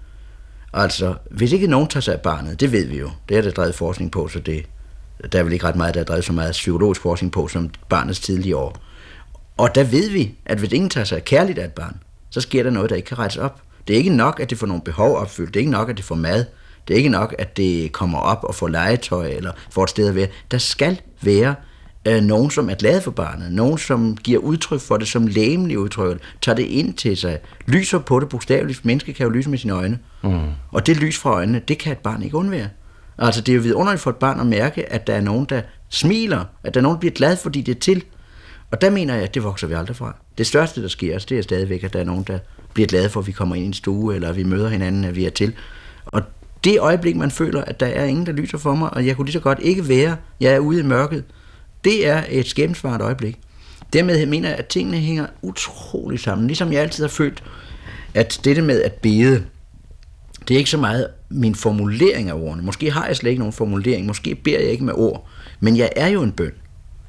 Altså, 0.74 1.16
hvis 1.32 1.52
ikke 1.52 1.68
nogen 1.68 1.88
tager 1.88 2.02
sig 2.02 2.14
af 2.14 2.22
barnet, 2.22 2.60
det 2.60 2.72
ved 2.72 2.86
vi 2.86 3.00
jo, 3.00 3.10
det 3.30 3.38
er 3.38 3.42
der 3.42 3.52
drevet 3.52 3.76
forskning 3.76 4.12
på, 4.12 4.28
så 4.28 4.40
det, 4.40 4.66
der 5.32 5.40
er 5.40 5.44
vel 5.44 5.54
ikke 5.54 5.66
ret 5.66 5.76
meget, 5.76 5.94
der 5.94 6.00
er 6.00 6.06
drevet 6.06 6.26
så 6.26 6.34
meget 6.34 6.52
psykologisk 6.52 7.02
forskning 7.02 7.32
på, 7.32 7.48
som 7.48 7.70
barnets 7.90 8.20
tidlige 8.20 8.58
år. 8.58 8.78
Og 9.58 9.76
der 9.76 9.84
ved 9.84 10.10
vi, 10.10 10.36
at 10.46 10.58
hvis 10.58 10.72
ingen 10.72 10.90
tager 10.90 11.06
sig 11.06 11.26
kærligt 11.26 11.60
af 11.60 11.66
et 11.66 11.72
barn, 11.72 11.98
så 12.30 12.42
sker 12.42 12.64
der 12.64 12.70
noget, 12.70 12.90
der 12.90 12.96
ikke 12.96 13.08
kan 13.08 13.20
rettes 13.20 13.38
op. 13.38 13.62
Det 13.88 13.94
er 13.94 13.98
ikke 13.98 14.16
nok, 14.16 14.40
at 14.40 14.50
det 14.50 14.58
får 14.58 14.68
nogle 14.68 14.84
behov 14.84 15.16
opfyldt. 15.18 15.54
Det 15.54 15.60
er 15.60 15.62
ikke 15.62 15.72
nok, 15.72 15.90
at 15.90 15.98
det 15.98 16.06
får 16.06 16.16
mad. 16.16 16.46
Det 16.88 16.94
er 16.94 16.98
ikke 16.98 17.10
nok, 17.10 17.36
at 17.40 17.58
det 17.58 17.92
kommer 17.92 18.20
op 18.20 18.44
og 18.44 18.56
får 18.56 18.68
legetøj 18.68 19.28
eller 19.28 19.52
får 19.70 19.84
et 19.84 19.90
sted 19.90 20.08
at 20.08 20.16
være. 20.16 20.28
Der 20.52 20.58
skal 20.58 21.02
være 21.22 21.56
øh, 22.06 22.24
nogen, 22.24 22.52
som 22.52 22.70
er 22.70 22.74
glad 22.74 23.02
for 23.02 23.12
barnet. 23.12 23.52
Nogen, 23.52 23.78
som 23.78 24.18
giver 24.24 24.40
udtryk 24.40 24.82
for 24.82 24.98
det 24.98 25.08
som 25.08 25.28
lægemlig 25.28 25.80
udtryk. 25.80 26.20
Tager 26.42 26.56
det 26.56 26.64
ind 26.64 26.94
til 26.94 27.18
sig. 27.18 27.40
Lyser 27.68 28.00
på 28.00 28.20
det 28.20 28.30
bogstaveligt. 28.30 28.86
Mennesker 28.86 29.14
kan 29.14 29.24
jo 29.24 29.30
lyse 29.30 29.50
med 29.50 29.58
sine 29.58 29.74
øjne. 29.74 30.00
Mm. 30.24 30.40
Og 30.72 30.88
det 30.88 30.98
lys 30.98 31.18
fra 31.18 31.30
øjnene, 31.30 31.62
det 31.68 31.78
kan 31.78 31.92
et 31.92 31.98
barn 31.98 32.22
ikke 32.22 32.38
undvære. 32.38 32.70
Altså 33.18 33.42
det 33.42 33.52
er 33.52 33.56
jo 33.56 33.62
vidunderligt 33.62 34.02
for 34.02 34.10
et 34.10 34.16
barn 34.16 34.40
at 34.40 34.48
mærke, 34.48 34.94
at 34.94 35.08
der 35.08 35.14
er 35.14 35.22
nogen, 35.22 35.46
der 35.50 35.62
smiler. 35.90 36.44
At 36.64 36.74
der 36.74 36.80
er 36.80 36.82
nogen, 36.82 36.96
der 36.96 37.00
bliver 37.00 37.14
glad, 37.14 37.38
fordi 37.38 37.62
det 37.62 37.76
er 37.76 37.80
til. 37.80 38.04
Og 38.72 38.82
der 38.82 38.90
mener 38.90 39.14
jeg, 39.14 39.24
at 39.24 39.34
det 39.34 39.44
vokser 39.44 39.68
vi 39.68 39.74
aldrig 39.74 39.96
fra. 39.96 40.16
Det 40.38 40.48
største, 40.48 40.82
der 40.82 40.88
sker 40.88 41.20
det 41.20 41.38
er 41.38 41.42
stadigvæk, 41.42 41.84
at 41.84 41.94
der 41.94 42.00
er 42.00 42.04
nogen, 42.04 42.24
der 42.24 42.40
bliver 42.74 42.88
glade 42.88 43.10
for, 43.10 43.20
at 43.20 43.28
vi 43.28 43.32
kommer 43.32 43.56
ind 43.56 43.64
i 43.64 43.68
en 43.68 43.74
stue, 43.74 44.16
eller 44.16 44.34
vi 44.34 44.44
møder 44.44 44.70
hinanden, 44.70 45.04
at 45.04 45.16
vi 45.16 45.26
er 45.26 45.30
til. 45.30 45.54
Og 46.06 46.22
det 46.64 46.80
øjeblik, 46.80 47.16
man 47.16 47.32
føler, 47.32 47.62
at 47.62 47.80
der 47.80 47.86
er 47.86 48.06
ingen, 48.06 48.26
der 48.26 48.32
lyser 48.32 48.58
for 48.58 48.76
mig, 48.76 48.94
og 48.94 49.06
jeg 49.06 49.16
kunne 49.16 49.26
lige 49.26 49.34
så 49.34 49.40
godt 49.40 49.60
ikke 49.62 49.88
være, 49.88 50.16
jeg 50.40 50.54
er 50.54 50.60
ude 50.60 50.80
i 50.80 50.84
mørket, 50.84 51.24
det 51.86 52.08
er 52.08 52.24
et 52.30 52.48
skæmsvart 52.48 53.02
øjeblik. 53.02 53.40
Dermed 53.94 54.26
mener 54.26 54.50
jeg, 54.50 54.58
at 54.58 54.68
tingene 54.68 54.98
hænger 54.98 55.26
utroligt 55.42 56.22
sammen. 56.22 56.48
Ligesom 56.48 56.74
jeg 56.74 56.82
altid 56.82 57.04
har 57.04 57.10
følt, 57.10 57.44
at 58.14 58.40
dette 58.44 58.62
med 58.62 58.82
at 58.82 58.94
bede, 58.94 59.44
det 60.48 60.54
er 60.54 60.58
ikke 60.58 60.70
så 60.70 60.78
meget 60.78 61.08
min 61.30 61.56
formulering 61.56 62.30
af 62.30 62.34
ordene. 62.34 62.64
Måske 62.64 62.92
har 62.92 63.08
jeg 63.08 63.16
slet 63.16 63.30
ikke 63.30 63.40
nogen 63.40 63.54
formulering, 63.54 64.06
måske 64.06 64.36
beder 64.36 64.60
jeg 64.60 64.70
ikke 64.70 64.84
med 64.84 64.94
ord, 64.94 65.28
men 65.60 65.78
jeg 65.78 65.90
er 65.96 66.08
jo 66.08 66.22
en 66.22 66.32
bøn. 66.32 66.52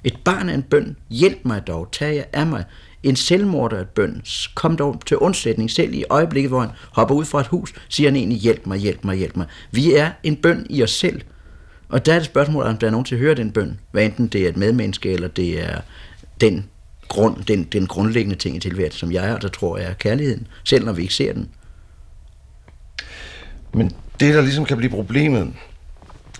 Et 0.04 0.18
barn 0.24 0.48
er 0.48 0.54
en 0.54 0.62
bøn. 0.62 0.96
Hjælp 1.10 1.38
mig 1.44 1.66
dog. 1.66 1.88
Tag 1.92 2.14
jer 2.16 2.24
af 2.32 2.46
mig. 2.46 2.64
En 3.02 3.16
selvmorder 3.16 3.76
er 3.76 3.80
et 3.80 3.88
bøn. 3.88 4.22
Kom 4.54 4.76
dog 4.76 5.00
til 5.06 5.16
undsætning 5.16 5.70
selv 5.70 5.94
i 5.94 6.04
øjeblikket, 6.10 6.50
hvor 6.50 6.60
han 6.60 6.70
hopper 6.92 7.14
ud 7.14 7.24
fra 7.24 7.40
et 7.40 7.46
hus, 7.46 7.74
siger 7.88 8.10
han 8.10 8.16
egentlig, 8.16 8.38
hjælp 8.38 8.66
mig, 8.66 8.78
hjælp 8.78 9.04
mig, 9.04 9.16
hjælp 9.16 9.36
mig. 9.36 9.46
Vi 9.70 9.94
er 9.94 10.10
en 10.22 10.36
bøn 10.36 10.66
i 10.70 10.82
os 10.82 10.90
selv. 10.90 11.22
Og 11.88 12.06
der 12.06 12.12
er 12.14 12.18
det 12.18 12.26
spørgsmål, 12.26 12.64
om 12.64 12.78
der 12.78 12.86
er 12.86 12.90
nogen 12.90 13.04
til 13.04 13.14
at 13.14 13.18
høre 13.20 13.34
den 13.34 13.52
bøn. 13.52 13.78
Hvad 13.90 14.04
enten 14.04 14.26
det 14.26 14.40
er 14.44 14.48
et 14.48 14.56
medmenneske, 14.56 15.12
eller 15.12 15.28
det 15.28 15.62
er 15.64 15.80
den, 16.40 16.66
grund, 17.08 17.44
den, 17.44 17.64
den 17.64 17.86
grundlæggende 17.86 18.36
ting 18.36 18.56
i 18.56 18.60
tilværelsen, 18.60 18.98
som 18.98 19.12
jeg 19.12 19.24
altså 19.24 19.48
tror 19.48 19.78
er 19.78 19.92
kærligheden, 19.94 20.46
selv 20.64 20.84
når 20.84 20.92
vi 20.92 21.02
ikke 21.02 21.14
ser 21.14 21.32
den. 21.32 21.48
Men 23.74 23.92
det, 24.20 24.34
der 24.34 24.40
ligesom 24.42 24.64
kan 24.64 24.76
blive 24.76 24.90
problemet, 24.90 25.52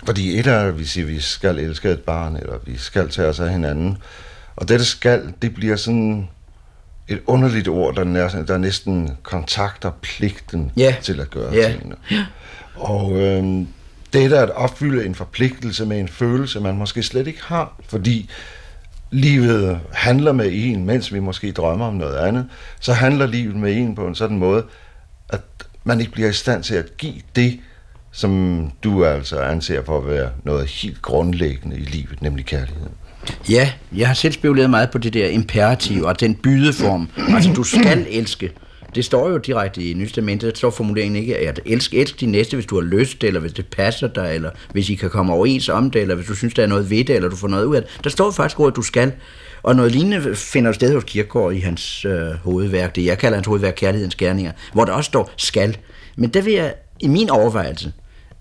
fordi 0.07 0.39
et 0.39 0.47
er, 0.47 0.59
at 0.61 0.79
vi 0.79 0.85
siger, 0.85 1.05
at 1.07 1.13
vi 1.13 1.21
skal 1.21 1.59
elske 1.59 1.91
et 1.91 2.01
barn, 2.01 2.37
eller 2.37 2.59
vi 2.67 2.77
skal 2.77 3.09
tage 3.09 3.29
os 3.29 3.41
af 3.41 3.51
hinanden. 3.51 3.99
Og 4.57 4.69
det, 4.69 4.87
skal, 4.87 5.35
det 5.43 5.55
bliver 5.55 5.77
sådan 5.77 6.29
et 7.09 7.21
underligt 7.27 7.69
ord, 7.69 7.95
der, 7.95 8.05
nær, 8.05 8.29
der 8.29 8.59
næsten 8.59 9.11
kontakter 9.23 9.91
pligten 10.03 10.73
Ja. 10.77 10.95
til 11.03 11.21
at 11.21 11.31
gøre 11.31 11.55
Ja. 11.55 11.73
tingene. 11.73 11.97
Og 12.75 13.13
øh, 13.21 13.67
det 14.17 14.33
er 14.33 14.43
at 14.43 14.51
opfylde 14.51 15.07
en 15.07 15.15
forpligtelse 15.15 15.87
med 15.87 16.01
en 16.01 16.09
følelse, 16.09 16.61
man 16.61 16.77
måske 16.77 17.03
slet 17.03 17.27
ikke 17.27 17.43
har, 17.43 17.81
fordi 17.89 18.31
livet 19.11 19.81
handler 19.93 20.33
med 20.33 20.49
en, 20.53 20.85
mens 20.85 21.15
vi 21.15 21.21
måske 21.21 21.53
drømmer 21.53 21.87
om 21.87 21.95
noget 21.95 22.17
andet, 22.17 22.47
så 22.81 22.93
handler 22.93 23.27
livet 23.27 23.57
med 23.57 23.77
en 23.77 23.95
på 23.95 24.07
en 24.07 24.15
sådan 24.15 24.39
måde, 24.39 24.65
at 25.29 25.41
man 25.85 26.01
ikke 26.01 26.13
bliver 26.13 26.29
i 26.29 26.33
stand 26.33 26.63
til 26.63 26.75
at 26.75 26.97
give 26.97 27.15
det, 27.37 27.61
som 28.13 28.71
du 28.85 29.05
altså 29.05 29.39
anser 29.39 29.85
for 29.85 29.99
at 29.99 30.07
være 30.07 30.31
noget 30.45 30.67
helt 30.67 31.03
grundlæggende 31.03 31.77
i 31.77 31.85
livet, 31.85 32.23
nemlig 32.23 32.47
kærligheden. 32.47 32.93
Ja, 33.51 33.73
jeg 33.97 34.07
har 34.07 34.15
selv 34.15 34.33
spekuleret 34.33 34.71
meget 34.71 34.91
på 34.91 34.99
det 34.99 35.15
der 35.15 35.27
imperativ 35.27 36.03
og 36.03 36.21
den 36.21 36.35
bydeform. 36.35 37.09
Altså, 37.35 37.53
du 37.53 37.63
skal 37.63 38.07
elske. 38.11 38.53
Det 38.97 39.05
står 39.05 39.31
jo 39.31 39.37
direkte 39.37 39.91
i 39.91 39.95
Nystamentet, 39.95 40.47
så 40.47 40.51
der 40.51 40.57
står 40.57 40.71
formuleringen 40.71 41.23
ikke, 41.23 41.37
at 41.37 41.61
elsk, 41.67 41.95
elsk 41.95 42.21
din 42.21 42.29
næste, 42.29 42.57
hvis 42.57 42.67
du 42.67 42.75
har 42.75 42.83
lyst, 42.83 43.25
eller 43.25 43.41
hvis 43.41 43.53
det 43.53 43.67
passer 43.67 44.09
dig, 44.09 44.35
eller 44.35 44.51
hvis 44.73 44.91
I 44.91 44.95
kan 44.95 45.11
komme 45.11 45.33
overens 45.33 45.69
om 45.69 45.91
det, 45.91 46.03
eller 46.03 46.15
hvis 46.15 46.27
du 46.27 46.35
synes, 46.35 46.55
der 46.55 46.63
er 46.63 46.67
noget 46.67 46.91
ved 46.91 47.05
det, 47.05 47.17
eller 47.17 47.29
du 47.29 47.37
får 47.37 47.49
noget 47.49 47.65
ud 47.65 47.77
af 47.77 47.83
det. 47.83 48.05
Der 48.05 48.11
står 48.11 48.31
faktisk 48.31 48.61
ordet, 48.61 48.73
at 48.73 48.77
du 48.77 48.83
skal. 48.83 49.13
Og 49.63 49.77
noget 49.77 49.93
lignende 49.93 50.35
finder 50.35 50.73
sted 50.73 50.95
hos 50.95 51.05
Kierkegaard 51.05 51.53
i 51.53 51.59
hans 51.59 52.05
øh, 52.05 52.31
hovedværk, 52.45 52.97
det 52.97 53.05
jeg 53.05 53.19
kalder 53.19 53.37
hans 53.37 53.47
hovedværk 53.47 53.75
Kærlighedens 53.77 54.15
Gerninger, 54.15 54.53
hvor 54.73 54.85
der 54.85 54.93
også 54.93 55.09
står 55.09 55.31
skal. 55.37 55.77
Men 56.17 56.31
der 56.31 56.43
vil 56.43 56.53
jeg 56.53 56.75
i 57.01 57.09
min 57.09 57.31
overvejelse 57.31 57.93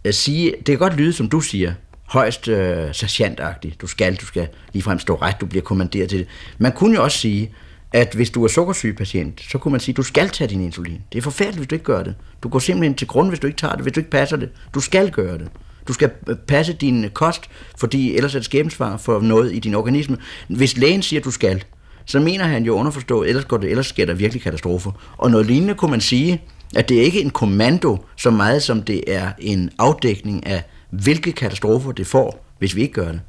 at 0.03 0.15
sige, 0.15 0.51
det 0.57 0.65
kan 0.65 0.77
godt 0.77 0.97
lyde, 0.97 1.13
som 1.13 1.29
du 1.29 1.39
siger, 1.39 1.73
højst 2.07 2.47
øh, 2.47 2.93
sergeantagtigt. 2.93 3.81
Du 3.81 3.87
skal, 3.87 4.15
du 4.15 4.25
skal 4.25 4.47
ligefrem 4.73 4.99
stå 4.99 5.15
ret, 5.15 5.35
du 5.41 5.45
bliver 5.45 5.63
kommanderet 5.63 6.09
til 6.09 6.19
det. 6.19 6.27
Man 6.57 6.71
kunne 6.71 6.95
jo 6.95 7.03
også 7.03 7.17
sige, 7.17 7.51
at 7.95 8.13
hvis 8.13 8.29
du 8.29 8.43
er 8.43 8.47
sukkersyg 8.47 8.95
patient, 8.97 9.41
så 9.49 9.57
kunne 9.57 9.71
man 9.71 9.79
sige, 9.79 9.93
at 9.93 9.97
du 9.97 10.03
skal 10.03 10.29
tage 10.29 10.49
din 10.49 10.61
insulin. 10.61 11.01
Det 11.11 11.17
er 11.17 11.21
forfærdeligt, 11.21 11.57
hvis 11.57 11.67
du 11.67 11.75
ikke 11.75 11.85
gør 11.85 12.03
det. 12.03 12.15
Du 12.43 12.49
går 12.49 12.59
simpelthen 12.59 12.95
til 12.95 13.07
grund, 13.07 13.29
hvis 13.29 13.39
du 13.39 13.47
ikke 13.47 13.57
tager 13.57 13.73
det, 13.73 13.81
hvis 13.81 13.93
du 13.93 13.99
ikke 13.99 14.09
passer 14.09 14.37
det. 14.37 14.49
Du 14.73 14.79
skal 14.79 15.11
gøre 15.11 15.37
det. 15.37 15.47
Du 15.87 15.93
skal 15.93 16.11
øh, 16.27 16.35
passe 16.35 16.73
din 16.73 17.05
øh, 17.05 17.09
kost, 17.11 17.41
fordi 17.77 18.15
ellers 18.15 18.35
er 18.35 18.39
det 18.39 18.45
skæbensvar 18.45 18.97
for 18.97 19.19
noget 19.19 19.53
i 19.53 19.59
din 19.59 19.75
organisme. 19.75 20.17
Hvis 20.47 20.77
lægen 20.77 21.01
siger, 21.01 21.19
at 21.19 21.25
du 21.25 21.31
skal, 21.31 21.63
så 22.05 22.19
mener 22.19 22.45
han 22.45 22.63
jo 22.63 22.75
underforstået, 22.75 23.29
ellers, 23.29 23.45
går 23.45 23.57
det, 23.57 23.69
ellers 23.69 23.87
sker 23.87 24.05
der 24.05 24.13
virkelig 24.13 24.43
katastrofer. 24.43 24.91
Og 25.17 25.31
noget 25.31 25.45
lignende 25.45 25.73
kunne 25.73 25.91
man 25.91 26.01
sige, 26.01 26.41
at 26.75 26.89
det 26.89 26.99
er 26.99 27.03
ikke 27.03 27.21
en 27.21 27.29
kommando 27.29 27.97
så 28.17 28.31
meget, 28.31 28.63
som 28.63 28.83
det 28.83 29.03
er 29.07 29.31
en 29.39 29.69
afdækning 29.79 30.47
af, 30.47 30.63
hvilke 30.89 31.31
katastrofer 31.31 31.91
det 31.91 32.07
får, 32.07 32.45
hvis 32.59 32.75
vi 32.75 32.81
ikke 32.81 32.93
gør 32.93 33.11
det. 33.11 33.21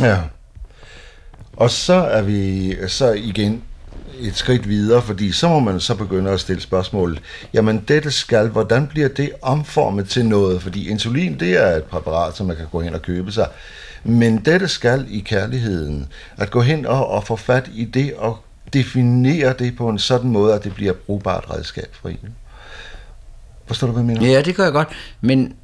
Ja. 0.00 0.18
Og 1.56 1.70
så 1.70 1.94
er 1.94 2.22
vi 2.22 2.74
så 2.88 3.12
igen 3.12 3.62
et 4.20 4.36
skridt 4.36 4.68
videre, 4.68 5.02
fordi 5.02 5.32
så 5.32 5.48
må 5.48 5.60
man 5.60 5.80
så 5.80 5.94
begynde 5.94 6.30
at 6.30 6.40
stille 6.40 6.62
spørgsmål. 6.62 7.18
Jamen 7.54 7.84
dette 7.88 8.10
skal, 8.10 8.48
hvordan 8.48 8.86
bliver 8.86 9.08
det 9.08 9.30
omformet 9.42 10.08
til 10.08 10.26
noget? 10.26 10.62
Fordi 10.62 10.88
insulin, 10.88 11.40
det 11.40 11.56
er 11.62 11.76
et 11.76 11.84
præparat, 11.84 12.36
som 12.36 12.46
man 12.46 12.56
kan 12.56 12.66
gå 12.72 12.80
hen 12.80 12.94
og 12.94 13.02
købe 13.02 13.32
sig. 13.32 13.48
Men 14.04 14.38
dette 14.38 14.68
skal 14.68 15.06
i 15.08 15.20
kærligheden, 15.20 16.06
at 16.36 16.50
gå 16.50 16.60
hen 16.60 16.86
og, 16.86 17.08
og 17.08 17.26
få 17.26 17.36
fat 17.36 17.70
i 17.74 17.84
det 17.84 18.14
og 18.14 18.38
definere 18.72 19.54
det 19.58 19.76
på 19.76 19.88
en 19.88 19.98
sådan 19.98 20.30
måde, 20.30 20.54
at 20.54 20.64
det 20.64 20.74
bliver 20.74 20.92
brugbart 20.92 21.44
redskab 21.50 21.88
for 22.02 22.08
en. 22.08 22.34
Forstår 23.66 23.86
du, 23.86 23.92
hvad 23.92 24.02
jeg 24.02 24.06
mener? 24.06 24.32
Ja, 24.32 24.42
det 24.42 24.56
gør 24.56 24.64
jeg 24.64 24.72
godt, 24.72 24.88
men 25.20 25.54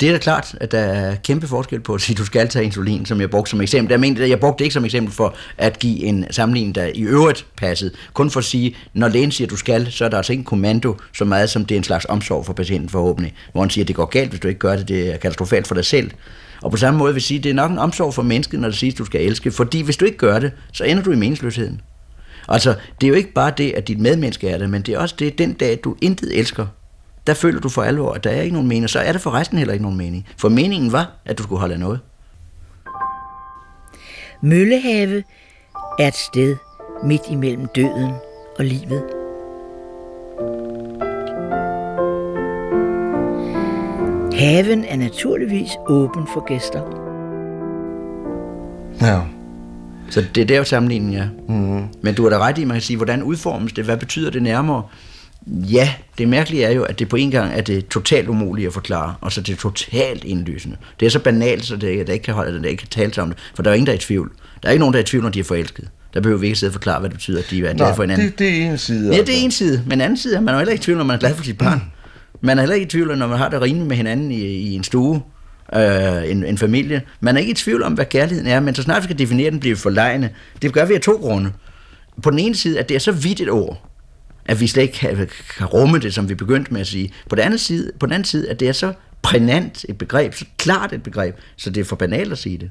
det 0.00 0.08
er 0.08 0.12
da 0.12 0.18
klart, 0.18 0.54
at 0.60 0.72
der 0.72 0.78
er 0.78 1.14
kæmpe 1.14 1.46
forskel 1.46 1.80
på 1.80 1.94
at 1.94 2.00
sige, 2.00 2.14
at 2.14 2.18
du 2.18 2.24
skal 2.24 2.48
tage 2.48 2.64
insulin, 2.64 3.06
som 3.06 3.20
jeg 3.20 3.30
brugte 3.30 3.50
som 3.50 3.60
eksempel. 3.60 3.92
Jeg, 3.92 4.00
mente, 4.00 4.28
jeg 4.28 4.40
brugte 4.40 4.58
det 4.58 4.64
ikke 4.64 4.74
som 4.74 4.84
eksempel 4.84 5.14
for 5.14 5.34
at 5.58 5.78
give 5.78 6.04
en 6.04 6.26
sammenligning, 6.30 6.74
der 6.74 6.90
i 6.94 7.02
øvrigt 7.02 7.46
passede. 7.56 7.90
Kun 8.14 8.30
for 8.30 8.40
at 8.40 8.44
sige, 8.44 8.76
når 8.94 9.08
lægen 9.08 9.30
siger, 9.30 9.46
at 9.46 9.50
du 9.50 9.56
skal, 9.56 9.92
så 9.92 10.04
er 10.04 10.08
der 10.08 10.16
altså 10.16 10.32
ikke 10.32 10.40
en 10.40 10.44
kommando, 10.44 10.96
så 11.16 11.24
meget 11.24 11.50
som 11.50 11.64
det 11.64 11.74
er 11.74 11.78
en 11.78 11.84
slags 11.84 12.06
omsorg 12.08 12.46
for 12.46 12.52
patienten 12.52 12.88
forhåbentlig. 12.88 13.34
Hvor 13.52 13.60
han 13.60 13.70
siger, 13.70 13.84
at 13.84 13.88
det 13.88 13.96
går 13.96 14.04
galt, 14.04 14.30
hvis 14.30 14.40
du 14.40 14.48
ikke 14.48 14.60
gør 14.60 14.76
det, 14.76 14.88
det 14.88 15.14
er 15.14 15.16
katastrofalt 15.16 15.66
for 15.66 15.74
dig 15.74 15.84
selv. 15.84 16.10
Og 16.62 16.70
på 16.70 16.76
samme 16.76 16.98
måde 16.98 17.12
vil 17.12 17.22
sige, 17.22 17.38
at 17.38 17.44
det 17.44 17.50
er 17.50 17.54
nok 17.54 17.70
en 17.70 17.78
omsorg 17.78 18.14
for 18.14 18.22
mennesket, 18.22 18.60
når 18.60 18.68
det 18.68 18.78
siges, 18.78 18.94
at 18.94 18.98
du 18.98 19.04
skal 19.04 19.20
elske. 19.20 19.50
Fordi 19.50 19.82
hvis 19.82 19.96
du 19.96 20.04
ikke 20.04 20.18
gør 20.18 20.38
det, 20.38 20.52
så 20.72 20.84
ender 20.84 21.02
du 21.02 21.12
i 21.12 21.16
meningsløsheden. 21.16 21.80
Altså, 22.48 22.74
det 23.00 23.06
er 23.06 23.08
jo 23.08 23.14
ikke 23.14 23.32
bare 23.32 23.52
det, 23.56 23.72
at 23.72 23.88
dit 23.88 23.98
medmenneske 23.98 24.48
er 24.48 24.58
det, 24.58 24.70
men 24.70 24.82
det 24.82 24.94
er 24.94 24.98
også 24.98 25.14
det, 25.18 25.38
den 25.38 25.52
dag, 25.52 25.78
du 25.84 25.96
intet 26.00 26.38
elsker, 26.38 26.66
der 27.30 27.34
føler 27.34 27.60
du 27.60 27.68
for 27.68 27.82
alvor, 27.82 28.12
at 28.12 28.24
der 28.24 28.30
er 28.30 28.42
ikke 28.42 28.54
nogen 28.54 28.68
mening, 28.68 28.90
så 28.90 28.98
er 28.98 29.12
det 29.12 29.20
for 29.20 29.30
resten 29.30 29.58
heller 29.58 29.72
ikke 29.72 29.82
nogen 29.82 29.98
mening. 29.98 30.26
For 30.36 30.48
meningen 30.48 30.92
var, 30.92 31.12
at 31.24 31.38
du 31.38 31.42
skulle 31.42 31.60
holde 31.60 31.74
af 31.74 31.80
noget. 31.80 32.00
Møllehave 34.42 35.22
er 35.98 36.08
et 36.08 36.14
sted 36.14 36.56
midt 37.04 37.22
imellem 37.30 37.66
døden 37.74 38.12
og 38.58 38.64
livet. 38.64 39.02
Haven 44.34 44.84
er 44.84 44.96
naturligvis 44.96 45.70
åben 45.88 46.26
for 46.34 46.46
gæster. 46.46 46.82
Ja. 49.00 49.20
Så 50.10 50.24
det 50.34 50.40
er 50.40 50.46
der 50.46 50.64
sammenligningen, 50.64 51.14
ja. 51.14 51.28
Mm. 51.48 51.84
Men 52.02 52.14
du 52.14 52.22
har 52.22 52.30
da 52.30 52.38
ret 52.38 52.58
i, 52.58 52.64
man 52.64 52.74
kan 52.74 52.82
sige, 52.82 52.96
hvordan 52.96 53.22
udformes 53.22 53.72
det? 53.72 53.84
Hvad 53.84 53.96
betyder 53.96 54.30
det 54.30 54.42
nærmere? 54.42 54.82
Ja, 55.46 55.94
det 56.18 56.28
mærkelige 56.28 56.64
er 56.64 56.70
jo, 56.70 56.82
at 56.82 56.98
det 56.98 57.08
på 57.08 57.16
en 57.16 57.30
gang 57.30 57.52
er 57.54 57.60
det 57.60 57.88
totalt 57.88 58.28
umuligt 58.28 58.66
at 58.66 58.72
forklare, 58.72 59.14
og 59.20 59.32
så 59.32 59.40
det 59.40 59.52
er 59.52 59.56
totalt 59.56 60.24
indlysende. 60.24 60.76
Det 61.00 61.06
er 61.06 61.10
så 61.10 61.18
banalt, 61.18 61.64
så 61.64 61.76
det, 61.76 62.06
der 62.06 62.12
ikke 62.12 62.22
kan 62.22 62.34
holde, 62.34 62.62
der 62.62 62.68
ikke 62.68 62.80
kan 62.80 62.88
tale 62.88 63.22
om 63.22 63.28
det, 63.28 63.38
for 63.54 63.62
der 63.62 63.70
er 63.70 63.74
ingen, 63.74 63.86
der 63.86 63.92
er 63.92 63.96
i 63.96 64.00
tvivl. 64.00 64.32
Der 64.62 64.68
er 64.68 64.72
ikke 64.72 64.80
nogen, 64.80 64.92
der 64.92 64.98
er 64.98 65.02
i 65.02 65.06
tvivl, 65.06 65.22
når 65.22 65.30
de 65.30 65.40
er 65.40 65.44
forelsket. 65.44 65.88
Der 66.14 66.20
behøver 66.20 66.40
vi 66.40 66.46
ikke 66.46 66.58
sidde 66.58 66.70
og 66.70 66.74
forklare, 66.74 67.00
hvad 67.00 67.10
det 67.10 67.16
betyder, 67.16 67.38
at 67.38 67.50
de 67.50 67.66
er 67.66 67.74
glade 67.74 67.94
for 67.94 68.02
hinanden. 68.02 68.26
det, 68.26 68.38
det 68.38 68.62
er 68.62 68.70
en 68.70 68.78
side. 68.78 69.14
Ja, 69.14 69.20
det 69.20 69.28
er 69.28 69.38
en 69.38 69.50
side, 69.50 69.82
men 69.86 70.00
anden 70.00 70.16
side 70.16 70.36
er 70.36 70.40
man 70.40 70.54
jo 70.54 70.58
heller 70.58 70.72
ikke 70.72 70.82
i 70.82 70.84
tvivl, 70.84 70.98
når 70.98 71.04
man 71.04 71.14
er 71.14 71.20
glad 71.20 71.34
for 71.34 71.44
sit 71.44 71.58
barn. 71.58 71.82
Man 72.40 72.58
er 72.58 72.62
heller 72.62 72.74
ikke 72.74 72.86
i 72.86 72.88
tvivl, 72.88 73.18
når 73.18 73.26
man 73.26 73.38
har 73.38 73.48
det 73.48 73.62
rimeligt 73.62 73.88
med 73.88 73.96
hinanden 73.96 74.30
i, 74.30 74.42
i 74.44 74.74
en 74.74 74.84
stue, 74.84 75.22
øh, 75.74 76.30
en, 76.30 76.44
en 76.44 76.58
familie. 76.58 77.02
Man 77.20 77.36
er 77.36 77.40
ikke 77.40 77.50
i 77.50 77.54
tvivl 77.54 77.82
om, 77.82 77.92
hvad 77.92 78.04
kærligheden 78.04 78.46
er, 78.50 78.60
men 78.60 78.74
så 78.74 78.82
snart 78.82 79.02
vi 79.02 79.04
skal 79.04 79.18
definere 79.18 79.50
den, 79.50 79.60
bliver 79.60 79.76
vi 79.76 79.80
forlegne. 79.80 80.30
Det 80.62 80.72
gør 80.72 80.84
vi 80.84 80.94
af 80.94 81.00
to 81.00 81.12
grunde. 81.12 81.52
På 82.22 82.30
den 82.30 82.38
ene 82.38 82.54
side, 82.54 82.78
at 82.78 82.88
det 82.88 82.94
er 82.94 82.98
så 82.98 83.12
vidt 83.12 83.40
et 83.40 83.50
ord, 83.50 83.89
at 84.46 84.60
vi 84.60 84.66
slet 84.66 84.82
ikke 84.82 84.94
kan, 84.94 85.28
kan 85.56 85.66
rumme 85.66 85.98
det, 85.98 86.14
som 86.14 86.28
vi 86.28 86.34
begyndte 86.34 86.72
med 86.72 86.80
at 86.80 86.86
sige. 86.86 87.12
På 87.28 87.36
den 87.36 87.44
anden 87.44 87.58
side, 87.58 87.92
på 88.00 88.06
den 88.06 88.12
anden 88.12 88.24
side 88.24 88.50
at 88.50 88.60
det 88.60 88.68
er 88.68 88.72
så 88.72 88.92
prænant 89.22 89.84
et 89.88 89.98
begreb, 89.98 90.34
så 90.34 90.44
klart 90.56 90.92
et 90.92 91.02
begreb, 91.02 91.36
så 91.56 91.70
det 91.70 91.80
er 91.80 91.84
for 91.84 91.96
banalt 91.96 92.32
at 92.32 92.38
sige 92.38 92.58
det. 92.58 92.70